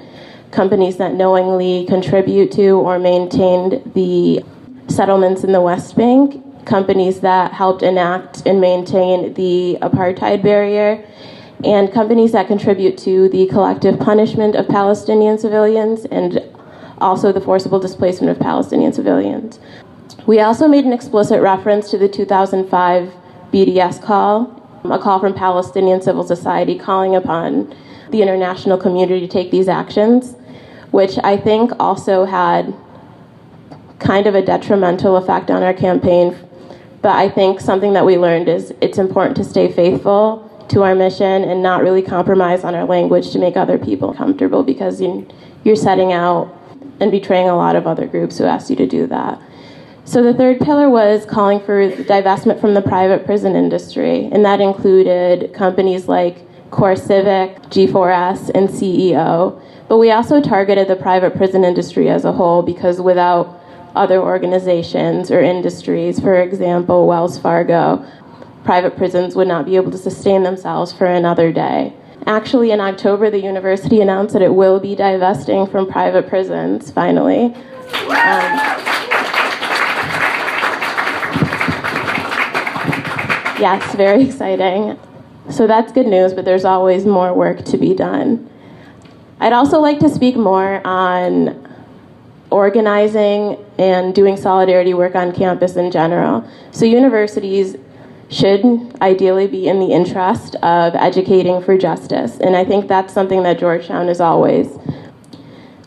companies 0.51 0.97
that 0.97 1.13
knowingly 1.13 1.85
contribute 1.87 2.51
to 2.51 2.71
or 2.71 2.99
maintained 2.99 3.93
the 3.95 4.43
settlements 4.91 5.43
in 5.43 5.51
the 5.51 5.61
West 5.61 5.95
Bank, 5.95 6.65
companies 6.65 7.21
that 7.21 7.51
helped 7.53 7.81
enact 7.81 8.45
and 8.45 8.61
maintain 8.61 9.33
the 9.33 9.77
apartheid 9.81 10.43
barrier, 10.43 11.03
and 11.63 11.91
companies 11.91 12.31
that 12.31 12.47
contribute 12.47 12.97
to 12.97 13.29
the 13.29 13.47
collective 13.47 13.99
punishment 13.99 14.55
of 14.55 14.67
Palestinian 14.67 15.37
civilians 15.37 16.05
and 16.05 16.41
also 16.99 17.31
the 17.31 17.41
forcible 17.41 17.79
displacement 17.79 18.31
of 18.31 18.39
Palestinian 18.39 18.93
civilians. 18.93 19.59
We 20.27 20.39
also 20.39 20.67
made 20.67 20.85
an 20.85 20.93
explicit 20.93 21.41
reference 21.41 21.89
to 21.91 21.97
the 21.97 22.07
2005 22.07 23.13
BDS 23.51 24.01
call, 24.01 24.57
a 24.85 24.99
call 24.99 25.19
from 25.19 25.33
Palestinian 25.33 26.01
civil 26.01 26.23
society 26.23 26.77
calling 26.77 27.15
upon 27.15 27.75
the 28.11 28.21
international 28.21 28.77
community 28.77 29.21
to 29.21 29.27
take 29.27 29.51
these 29.51 29.67
actions, 29.67 30.35
which 30.91 31.17
I 31.23 31.37
think 31.37 31.71
also 31.79 32.25
had 32.25 32.73
kind 34.01 34.27
of 34.27 34.35
a 34.35 34.41
detrimental 34.41 35.15
effect 35.15 35.49
on 35.49 35.63
our 35.63 35.73
campaign. 35.73 36.35
But 37.01 37.15
I 37.15 37.29
think 37.29 37.61
something 37.61 37.93
that 37.93 38.05
we 38.05 38.17
learned 38.17 38.49
is 38.49 38.73
it's 38.81 38.97
important 38.97 39.37
to 39.37 39.43
stay 39.43 39.71
faithful 39.71 40.47
to 40.69 40.83
our 40.83 40.95
mission 40.95 41.43
and 41.43 41.63
not 41.63 41.81
really 41.81 42.01
compromise 42.01 42.63
on 42.63 42.75
our 42.75 42.85
language 42.85 43.31
to 43.31 43.39
make 43.39 43.57
other 43.57 43.77
people 43.77 44.13
comfortable 44.13 44.63
because 44.63 45.01
you're 45.01 45.75
setting 45.75 46.11
out 46.11 46.53
and 46.99 47.11
betraying 47.11 47.49
a 47.49 47.55
lot 47.55 47.75
of 47.75 47.87
other 47.87 48.05
groups 48.07 48.37
who 48.37 48.45
asked 48.45 48.69
you 48.69 48.75
to 48.75 48.87
do 48.87 49.07
that. 49.07 49.41
So 50.05 50.23
the 50.23 50.33
third 50.33 50.59
pillar 50.59 50.89
was 50.89 51.25
calling 51.25 51.59
for 51.59 51.89
divestment 51.89 52.59
from 52.59 52.73
the 52.73 52.81
private 52.81 53.25
prison 53.25 53.55
industry, 53.55 54.25
and 54.31 54.43
that 54.45 54.59
included 54.59 55.53
companies 55.53 56.07
like 56.07 56.37
CoreCivic, 56.69 57.69
G4S, 57.69 58.51
and 58.55 58.69
GEO. 58.69 59.61
But 59.87 59.97
we 59.97 60.11
also 60.11 60.41
targeted 60.41 60.87
the 60.87 60.95
private 60.95 61.35
prison 61.35 61.63
industry 61.63 62.09
as 62.09 62.25
a 62.25 62.31
whole 62.31 62.61
because 62.61 63.01
without 63.01 63.60
other 63.95 64.21
organizations 64.21 65.31
or 65.31 65.41
industries, 65.41 66.19
for 66.19 66.39
example, 66.41 67.07
Wells 67.07 67.37
Fargo, 67.37 68.05
private 68.63 68.95
prisons 68.95 69.35
would 69.35 69.47
not 69.47 69.65
be 69.65 69.75
able 69.75 69.91
to 69.91 69.97
sustain 69.97 70.43
themselves 70.43 70.93
for 70.93 71.05
another 71.05 71.51
day. 71.51 71.93
Actually, 72.27 72.71
in 72.71 72.79
October, 72.79 73.31
the 73.31 73.39
university 73.39 73.99
announced 73.99 74.33
that 74.33 74.41
it 74.43 74.53
will 74.53 74.79
be 74.79 74.95
divesting 74.95 75.65
from 75.65 75.87
private 75.87 76.29
prisons, 76.29 76.91
finally. 76.91 77.45
Um, 77.45 78.51
yes, 83.59 83.95
very 83.95 84.23
exciting. 84.23 84.99
So 85.49 85.65
that's 85.65 85.91
good 85.91 86.07
news, 86.07 86.33
but 86.33 86.45
there's 86.45 86.63
always 86.63 87.05
more 87.05 87.33
work 87.33 87.65
to 87.65 87.77
be 87.77 87.95
done. 87.95 88.47
I'd 89.39 89.53
also 89.53 89.79
like 89.79 89.99
to 89.99 90.09
speak 90.09 90.35
more 90.35 90.85
on 90.85 91.60
organizing 92.51 93.57
and 93.77 94.13
doing 94.13 94.37
solidarity 94.37 94.93
work 94.93 95.15
on 95.15 95.33
campus 95.33 95.75
in 95.75 95.89
general. 95.89 96.47
So, 96.71 96.85
universities 96.85 97.77
should 98.29 98.63
ideally 99.01 99.47
be 99.47 99.67
in 99.67 99.79
the 99.79 99.87
interest 99.87 100.55
of 100.57 100.95
educating 100.95 101.61
for 101.61 101.77
justice. 101.77 102.39
And 102.39 102.55
I 102.55 102.63
think 102.63 102.87
that's 102.87 103.13
something 103.13 103.43
that 103.43 103.59
Georgetown 103.59 104.07
has 104.07 104.21
always 104.21 104.67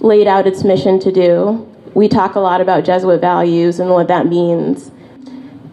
laid 0.00 0.26
out 0.26 0.46
its 0.46 0.62
mission 0.62 1.00
to 1.00 1.10
do. 1.10 1.66
We 1.94 2.08
talk 2.08 2.34
a 2.34 2.40
lot 2.40 2.60
about 2.60 2.84
Jesuit 2.84 3.20
values 3.20 3.80
and 3.80 3.90
what 3.90 4.08
that 4.08 4.26
means. 4.26 4.90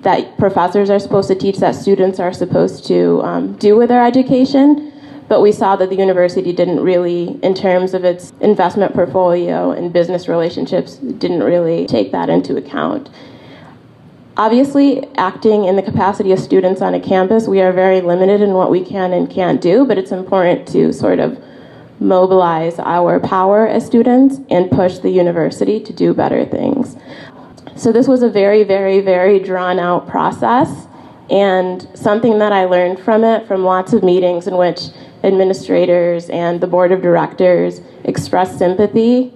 That 0.03 0.37
professors 0.37 0.89
are 0.89 0.97
supposed 0.97 1.27
to 1.27 1.35
teach, 1.35 1.57
that 1.57 1.75
students 1.75 2.19
are 2.19 2.33
supposed 2.33 2.87
to 2.87 3.21
um, 3.21 3.53
do 3.57 3.75
with 3.75 3.89
their 3.89 4.03
education. 4.03 4.90
But 5.31 5.39
we 5.39 5.53
saw 5.53 5.77
that 5.77 5.89
the 5.89 5.95
university 5.95 6.51
didn't 6.51 6.81
really, 6.81 7.39
in 7.41 7.53
terms 7.53 7.93
of 7.93 8.03
its 8.03 8.33
investment 8.41 8.93
portfolio 8.93 9.71
and 9.71 9.93
business 9.93 10.27
relationships, 10.27 10.97
didn't 10.97 11.41
really 11.41 11.87
take 11.87 12.11
that 12.11 12.29
into 12.29 12.57
account. 12.57 13.09
Obviously, 14.35 15.07
acting 15.15 15.63
in 15.63 15.77
the 15.77 15.81
capacity 15.81 16.33
of 16.33 16.39
students 16.39 16.81
on 16.81 16.93
a 16.93 16.99
campus, 16.99 17.47
we 17.47 17.61
are 17.61 17.71
very 17.71 18.01
limited 18.01 18.41
in 18.41 18.51
what 18.51 18.69
we 18.69 18.83
can 18.83 19.13
and 19.13 19.29
can't 19.29 19.61
do, 19.61 19.85
but 19.85 19.97
it's 19.97 20.11
important 20.11 20.67
to 20.67 20.91
sort 20.91 21.19
of 21.19 21.41
mobilize 22.01 22.77
our 22.79 23.17
power 23.21 23.65
as 23.65 23.85
students 23.85 24.41
and 24.49 24.69
push 24.69 24.97
the 24.97 25.11
university 25.11 25.79
to 25.79 25.93
do 25.93 26.13
better 26.13 26.43
things. 26.43 26.97
So, 27.77 27.93
this 27.93 28.05
was 28.05 28.21
a 28.21 28.29
very, 28.29 28.65
very, 28.65 28.99
very 28.99 29.39
drawn 29.39 29.79
out 29.79 30.09
process, 30.09 30.87
and 31.29 31.87
something 31.93 32.39
that 32.39 32.51
I 32.51 32.65
learned 32.65 32.99
from 32.99 33.23
it 33.23 33.47
from 33.47 33.63
lots 33.63 33.93
of 33.93 34.03
meetings 34.03 34.45
in 34.45 34.57
which 34.57 34.89
administrators 35.23 36.29
and 36.29 36.61
the 36.61 36.67
board 36.67 36.91
of 36.91 37.01
directors 37.01 37.81
expressed 38.03 38.57
sympathy 38.57 39.33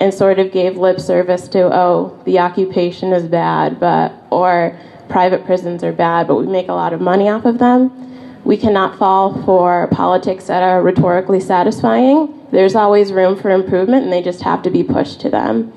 and 0.00 0.12
sort 0.12 0.38
of 0.38 0.52
gave 0.52 0.76
lip 0.76 1.00
service 1.00 1.48
to, 1.48 1.62
oh, 1.72 2.20
the 2.24 2.38
occupation 2.38 3.12
is 3.12 3.26
bad, 3.26 3.78
but 3.78 4.12
or 4.30 4.78
private 5.08 5.44
prisons 5.44 5.84
are 5.84 5.92
bad, 5.92 6.26
but 6.26 6.36
we 6.36 6.46
make 6.46 6.68
a 6.68 6.72
lot 6.72 6.92
of 6.92 7.00
money 7.00 7.28
off 7.28 7.44
of 7.44 7.58
them. 7.58 8.00
We 8.44 8.56
cannot 8.56 8.98
fall 8.98 9.42
for 9.44 9.88
politics 9.90 10.46
that 10.46 10.62
are 10.62 10.82
rhetorically 10.82 11.40
satisfying. 11.40 12.46
There's 12.50 12.74
always 12.74 13.12
room 13.12 13.40
for 13.40 13.50
improvement, 13.50 14.04
and 14.04 14.12
they 14.12 14.22
just 14.22 14.42
have 14.42 14.62
to 14.62 14.70
be 14.70 14.82
pushed 14.82 15.20
to 15.22 15.30
them. 15.30 15.72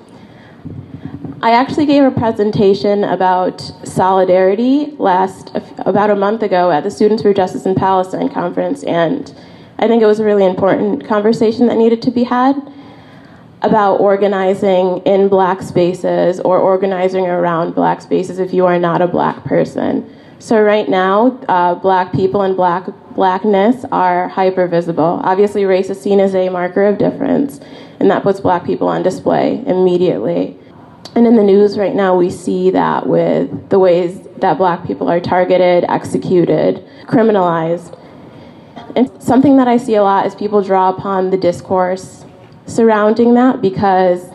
I 1.41 1.51
actually 1.51 1.85
gave 1.85 2.03
a 2.03 2.11
presentation 2.11 3.03
about 3.03 3.61
solidarity 3.83 4.95
last 4.97 5.51
about 5.77 6.09
a 6.09 6.15
month 6.15 6.41
ago 6.41 6.71
at 6.71 6.83
the 6.83 6.89
Students 6.89 7.21
for 7.21 7.33
Justice 7.33 7.65
in 7.65 7.75
Palestine 7.75 8.29
conference, 8.29 8.83
and 8.83 9.33
I 9.79 9.87
think 9.87 10.01
it 10.01 10.05
was 10.05 10.19
a 10.19 10.23
really 10.25 10.45
important 10.45 11.07
conversation 11.07 11.67
that 11.67 11.77
needed 11.77 12.01
to 12.03 12.11
be 12.11 12.23
had 12.23 12.55
about 13.61 13.95
organizing 13.95 14.99
in 14.99 15.27
black 15.29 15.61
spaces 15.61 16.39
or 16.39 16.59
organizing 16.59 17.25
around 17.25 17.73
black 17.73 18.01
spaces 18.01 18.39
if 18.39 18.53
you 18.53 18.65
are 18.65 18.79
not 18.79 19.01
a 19.01 19.07
black 19.07 19.43
person. 19.43 20.07
So 20.39 20.61
right 20.61 20.87
now, 20.87 21.39
uh, 21.49 21.75
black 21.75 22.11
people 22.13 22.41
and 22.43 22.55
black 22.55 22.87
blackness 23.15 23.83
are 23.91 24.27
hyper 24.27 24.67
visible. 24.67 25.19
Obviously, 25.23 25.65
race 25.65 25.89
is 25.89 25.99
seen 25.99 26.19
as 26.19 26.35
a 26.35 26.49
marker 26.49 26.85
of 26.85 26.99
difference, 26.99 27.59
and 27.99 28.11
that 28.11 28.21
puts 28.21 28.39
black 28.39 28.63
people 28.63 28.87
on 28.87 29.01
display 29.01 29.63
immediately. 29.65 30.55
And 31.15 31.25
in 31.25 31.35
the 31.35 31.43
news 31.43 31.79
right 31.79 31.95
now, 31.95 32.15
we 32.15 32.29
see 32.29 32.69
that 32.69 33.07
with 33.07 33.69
the 33.69 33.79
ways 33.79 34.21
that 34.37 34.59
black 34.59 34.85
people 34.85 35.09
are 35.09 35.19
targeted, 35.19 35.83
executed, 35.89 36.87
criminalized. 37.07 37.96
And 38.95 39.21
something 39.21 39.57
that 39.57 39.67
I 39.67 39.77
see 39.77 39.95
a 39.95 40.03
lot 40.03 40.25
is 40.25 40.35
people 40.35 40.61
draw 40.61 40.89
upon 40.89 41.29
the 41.29 41.37
discourse 41.37 42.25
surrounding 42.65 43.33
that 43.35 43.61
because 43.61 44.29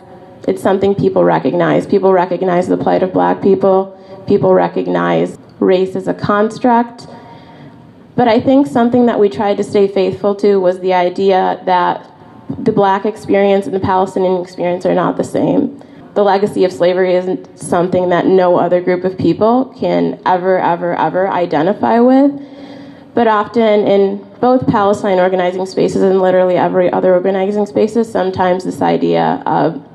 it's 0.47 0.61
something 0.61 0.95
people 0.95 1.23
recognize. 1.23 1.85
People 1.85 2.11
recognize 2.11 2.67
the 2.67 2.77
plight 2.77 3.03
of 3.03 3.13
black 3.13 3.41
people, 3.41 3.97
people 4.27 4.53
recognize 4.53 5.37
race 5.59 5.95
as 5.95 6.07
a 6.07 6.13
construct. 6.13 7.07
But 8.15 8.27
I 8.27 8.39
think 8.39 8.67
something 8.67 9.05
that 9.07 9.19
we 9.19 9.29
tried 9.29 9.57
to 9.57 9.63
stay 9.63 9.87
faithful 9.87 10.35
to 10.35 10.57
was 10.57 10.79
the 10.79 10.93
idea 10.93 11.61
that 11.65 12.09
the 12.59 12.71
black 12.71 13.05
experience 13.05 13.65
and 13.65 13.73
the 13.73 13.79
Palestinian 13.79 14.41
experience 14.41 14.85
are 14.85 14.93
not 14.93 15.17
the 15.17 15.23
same. 15.23 15.81
The 16.13 16.23
legacy 16.23 16.63
of 16.63 16.71
slavery 16.71 17.15
isn't 17.15 17.57
something 17.57 18.09
that 18.09 18.27
no 18.27 18.57
other 18.57 18.81
group 18.81 19.03
of 19.03 19.17
people 19.17 19.73
can 19.79 20.21
ever, 20.25 20.59
ever, 20.59 20.95
ever 20.95 21.27
identify 21.27 21.99
with. 21.99 22.31
But 23.13 23.27
often 23.27 23.85
in 23.87 24.25
both 24.39 24.67
Palestine 24.67 25.19
organizing 25.19 25.65
spaces 25.65 26.01
and 26.01 26.21
literally 26.21 26.57
every 26.57 26.91
other 26.91 27.13
organizing 27.13 27.65
spaces, 27.65 28.11
sometimes 28.11 28.63
this 28.63 28.81
idea 28.81 29.43
of 29.45 29.87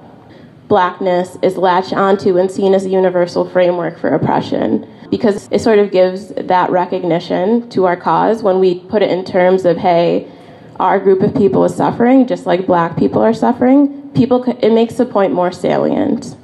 blackness 0.68 1.36
is 1.42 1.56
latched 1.56 1.92
onto 1.92 2.36
and 2.38 2.50
seen 2.50 2.74
as 2.74 2.84
a 2.84 2.90
universal 2.90 3.48
framework 3.48 3.98
for 3.98 4.10
oppression 4.10 4.86
because 5.10 5.48
it 5.50 5.60
sort 5.60 5.78
of 5.78 5.90
gives 5.90 6.28
that 6.34 6.70
recognition 6.70 7.68
to 7.70 7.86
our 7.86 7.96
cause 7.96 8.42
when 8.42 8.60
we 8.60 8.80
put 8.80 9.02
it 9.02 9.10
in 9.10 9.24
terms 9.24 9.64
of, 9.64 9.78
hey, 9.78 10.30
our 10.78 11.00
group 11.00 11.22
of 11.22 11.34
people 11.34 11.64
is 11.64 11.74
suffering 11.74 12.26
just 12.26 12.46
like 12.46 12.66
black 12.66 12.96
people 12.96 13.20
are 13.20 13.32
suffering, 13.32 14.10
people 14.10 14.44
it 14.44 14.72
makes 14.72 14.94
the 14.94 15.06
point 15.06 15.32
more 15.32 15.50
salient. 15.50 16.36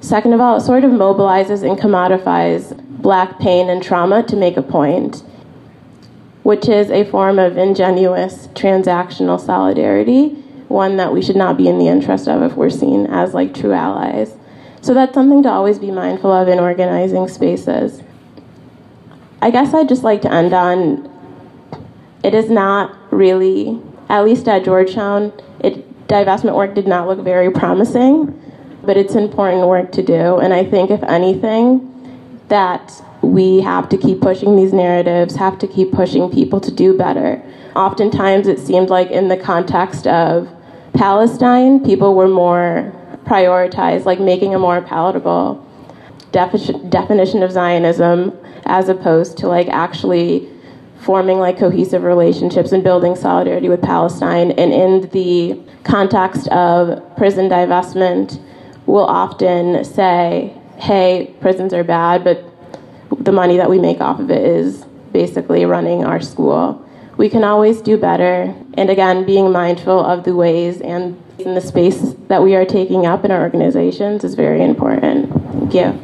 Second 0.00 0.32
of 0.32 0.40
all, 0.40 0.56
it 0.56 0.60
sort 0.60 0.84
of 0.84 0.92
mobilizes 0.92 1.68
and 1.68 1.78
commodifies 1.78 2.78
black 3.02 3.38
pain 3.38 3.68
and 3.68 3.82
trauma 3.82 4.22
to 4.22 4.36
make 4.36 4.56
a 4.56 4.62
point, 4.62 5.22
which 6.44 6.68
is 6.68 6.90
a 6.90 7.04
form 7.04 7.38
of 7.38 7.56
ingenuous 7.56 8.46
transactional 8.48 9.40
solidarity, 9.40 10.28
one 10.68 10.96
that 10.98 11.12
we 11.12 11.20
should 11.20 11.36
not 11.36 11.56
be 11.56 11.66
in 11.66 11.78
the 11.78 11.88
interest 11.88 12.28
of 12.28 12.42
if 12.42 12.54
we're 12.54 12.70
seen 12.70 13.06
as 13.06 13.34
like 13.34 13.52
true 13.54 13.72
allies. 13.72 14.36
So 14.82 14.92
that's 14.92 15.14
something 15.14 15.42
to 15.42 15.48
always 15.48 15.78
be 15.78 15.90
mindful 15.90 16.30
of 16.30 16.46
in 16.46 16.58
organizing 16.58 17.26
spaces. 17.28 18.02
I 19.40 19.50
guess 19.50 19.72
I'd 19.74 19.88
just 19.88 20.04
like 20.04 20.22
to 20.22 20.32
end 20.32 20.52
on 20.52 21.10
it 22.22 22.34
is 22.34 22.50
not 22.50 22.94
really, 23.10 23.80
at 24.08 24.24
least 24.24 24.46
at 24.46 24.64
Georgetown, 24.64 25.32
it, 25.60 26.06
divestment 26.08 26.56
work 26.56 26.74
did 26.74 26.86
not 26.86 27.08
look 27.08 27.20
very 27.20 27.50
promising, 27.50 28.38
but 28.82 28.96
it's 28.96 29.14
important 29.14 29.66
work 29.66 29.92
to 29.92 30.02
do. 30.02 30.38
And 30.38 30.52
I 30.52 30.64
think, 30.64 30.90
if 30.90 31.02
anything, 31.04 31.90
that 32.48 33.02
we 33.24 33.60
have 33.60 33.88
to 33.88 33.96
keep 33.96 34.20
pushing 34.20 34.56
these 34.56 34.72
narratives, 34.72 35.36
have 35.36 35.58
to 35.58 35.66
keep 35.66 35.92
pushing 35.92 36.30
people 36.30 36.60
to 36.60 36.70
do 36.70 36.96
better. 36.96 37.42
Oftentimes, 37.74 38.46
it 38.46 38.58
seemed 38.58 38.90
like 38.90 39.10
in 39.10 39.28
the 39.28 39.36
context 39.36 40.06
of 40.06 40.48
Palestine, 40.94 41.84
people 41.84 42.14
were 42.14 42.28
more 42.28 42.92
prioritized, 43.24 44.04
like 44.04 44.20
making 44.20 44.54
a 44.54 44.58
more 44.58 44.80
palatable 44.80 45.66
defi- 46.32 46.78
definition 46.88 47.42
of 47.42 47.50
Zionism 47.50 48.32
as 48.66 48.88
opposed 48.88 49.36
to 49.38 49.48
like 49.48 49.68
actually 49.68 50.48
forming 51.00 51.38
like 51.38 51.58
cohesive 51.58 52.02
relationships 52.02 52.72
and 52.72 52.82
building 52.82 53.14
solidarity 53.14 53.68
with 53.68 53.82
Palestine. 53.82 54.52
And 54.52 54.72
in 54.72 55.08
the 55.10 55.60
context 55.84 56.48
of 56.48 57.16
prison 57.16 57.48
divestment, 57.48 58.40
we'll 58.86 59.04
often 59.04 59.84
say, 59.84 60.56
hey, 60.78 61.34
prisons 61.40 61.74
are 61.74 61.84
bad, 61.84 62.24
but 62.24 62.53
the 63.20 63.32
money 63.32 63.56
that 63.56 63.70
we 63.70 63.78
make 63.78 64.00
off 64.00 64.20
of 64.20 64.30
it 64.30 64.44
is 64.44 64.84
basically 65.12 65.64
running 65.64 66.04
our 66.04 66.20
school. 66.20 66.84
We 67.16 67.28
can 67.28 67.44
always 67.44 67.80
do 67.80 67.96
better. 67.96 68.54
And 68.74 68.90
again, 68.90 69.24
being 69.24 69.52
mindful 69.52 70.04
of 70.04 70.24
the 70.24 70.34
ways 70.34 70.80
and 70.80 71.20
the 71.38 71.60
space 71.60 72.14
that 72.28 72.42
we 72.42 72.54
are 72.54 72.64
taking 72.64 73.06
up 73.06 73.24
in 73.24 73.30
our 73.30 73.42
organizations 73.42 74.24
is 74.24 74.34
very 74.34 74.62
important. 74.62 75.30
Thank 75.70 75.74
you. 75.74 76.00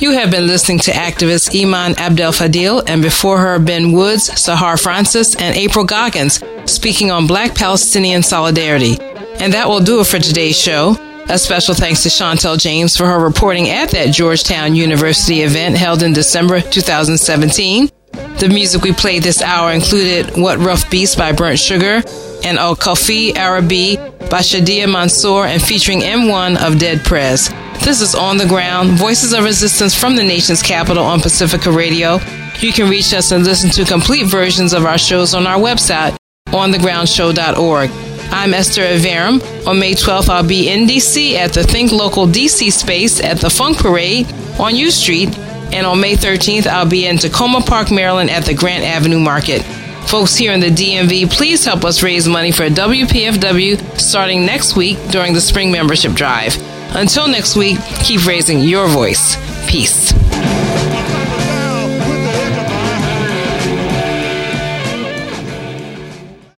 You 0.00 0.10
have 0.12 0.30
been 0.30 0.46
listening 0.46 0.80
to 0.80 0.90
activist 0.90 1.58
Iman 1.58 1.94
Abdel 1.98 2.32
Fadil 2.32 2.82
and 2.86 3.00
before 3.00 3.38
her 3.38 3.58
Ben 3.58 3.92
Woods, 3.92 4.28
Sahar 4.28 4.78
Francis, 4.80 5.34
and 5.36 5.56
April 5.56 5.86
Goggins 5.86 6.42
speaking 6.70 7.10
on 7.10 7.26
Black 7.26 7.54
Palestinian 7.54 8.22
solidarity. 8.22 8.98
And 9.40 9.52
that 9.52 9.68
will 9.68 9.80
do 9.80 10.00
it 10.00 10.06
for 10.06 10.18
today's 10.18 10.58
show. 10.58 10.96
A 11.28 11.38
special 11.38 11.74
thanks 11.74 12.02
to 12.02 12.10
Chantel 12.10 12.58
James 12.58 12.96
for 12.96 13.06
her 13.06 13.18
reporting 13.18 13.68
at 13.70 13.90
that 13.90 14.12
Georgetown 14.12 14.74
University 14.74 15.40
event 15.40 15.76
held 15.76 16.02
in 16.02 16.12
December 16.12 16.60
2017. 16.60 17.90
The 18.38 18.48
music 18.48 18.82
we 18.82 18.92
played 18.92 19.22
this 19.22 19.40
hour 19.40 19.72
included 19.72 20.36
What 20.36 20.58
Rough 20.58 20.90
Beast 20.90 21.16
by 21.16 21.32
Burnt 21.32 21.58
Sugar 21.58 22.02
and 22.44 22.58
Al 22.58 22.76
Kofi 22.76 23.34
Arabi 23.36 23.96
by 23.96 24.40
Shadia 24.40 24.90
Mansour 24.90 25.46
and 25.46 25.62
featuring 25.62 26.00
M1 26.00 26.62
of 26.62 26.78
Dead 26.78 27.02
Prez. 27.04 27.48
This 27.82 28.00
is 28.00 28.14
On 28.14 28.36
the 28.36 28.46
Ground, 28.46 28.90
Voices 28.98 29.32
of 29.32 29.44
Resistance 29.44 29.94
from 29.94 30.16
the 30.16 30.22
nation's 30.22 30.62
capital 30.62 31.04
on 31.04 31.20
Pacifica 31.20 31.72
Radio. 31.72 32.18
You 32.60 32.72
can 32.72 32.88
reach 32.90 33.12
us 33.14 33.32
and 33.32 33.44
listen 33.44 33.70
to 33.70 33.84
complete 33.84 34.26
versions 34.26 34.72
of 34.72 34.84
our 34.84 34.98
shows 34.98 35.34
on 35.34 35.46
our 35.46 35.58
website, 35.58 36.16
onthegroundshow.org. 36.48 38.13
I'm 38.34 38.52
Esther 38.52 38.82
Iverem. 38.82 39.40
On 39.64 39.78
May 39.78 39.94
12th, 39.94 40.28
I'll 40.28 40.46
be 40.46 40.68
in 40.68 40.88
DC 40.88 41.34
at 41.34 41.52
the 41.52 41.62
Think 41.62 41.92
Local 41.92 42.26
DC 42.26 42.72
space 42.72 43.22
at 43.22 43.38
the 43.38 43.48
Funk 43.48 43.78
Parade 43.78 44.26
on 44.58 44.74
U 44.74 44.90
Street. 44.90 45.38
And 45.72 45.86
on 45.86 46.00
May 46.00 46.16
13th, 46.16 46.66
I'll 46.66 46.84
be 46.84 47.06
in 47.06 47.16
Takoma 47.16 47.64
Park, 47.64 47.92
Maryland 47.92 48.30
at 48.30 48.44
the 48.44 48.52
Grant 48.52 48.82
Avenue 48.82 49.20
Market. 49.20 49.62
Folks 50.08 50.34
here 50.34 50.52
in 50.52 50.58
the 50.58 50.68
DMV, 50.68 51.30
please 51.30 51.64
help 51.64 51.84
us 51.84 52.02
raise 52.02 52.28
money 52.28 52.50
for 52.50 52.64
WPFW 52.68 54.00
starting 54.00 54.44
next 54.44 54.74
week 54.74 54.98
during 55.10 55.32
the 55.32 55.40
spring 55.40 55.70
membership 55.70 56.12
drive. 56.12 56.56
Until 56.96 57.28
next 57.28 57.54
week, 57.54 57.78
keep 58.02 58.26
raising 58.26 58.58
your 58.58 58.88
voice. 58.88 59.36
Peace. 59.70 60.12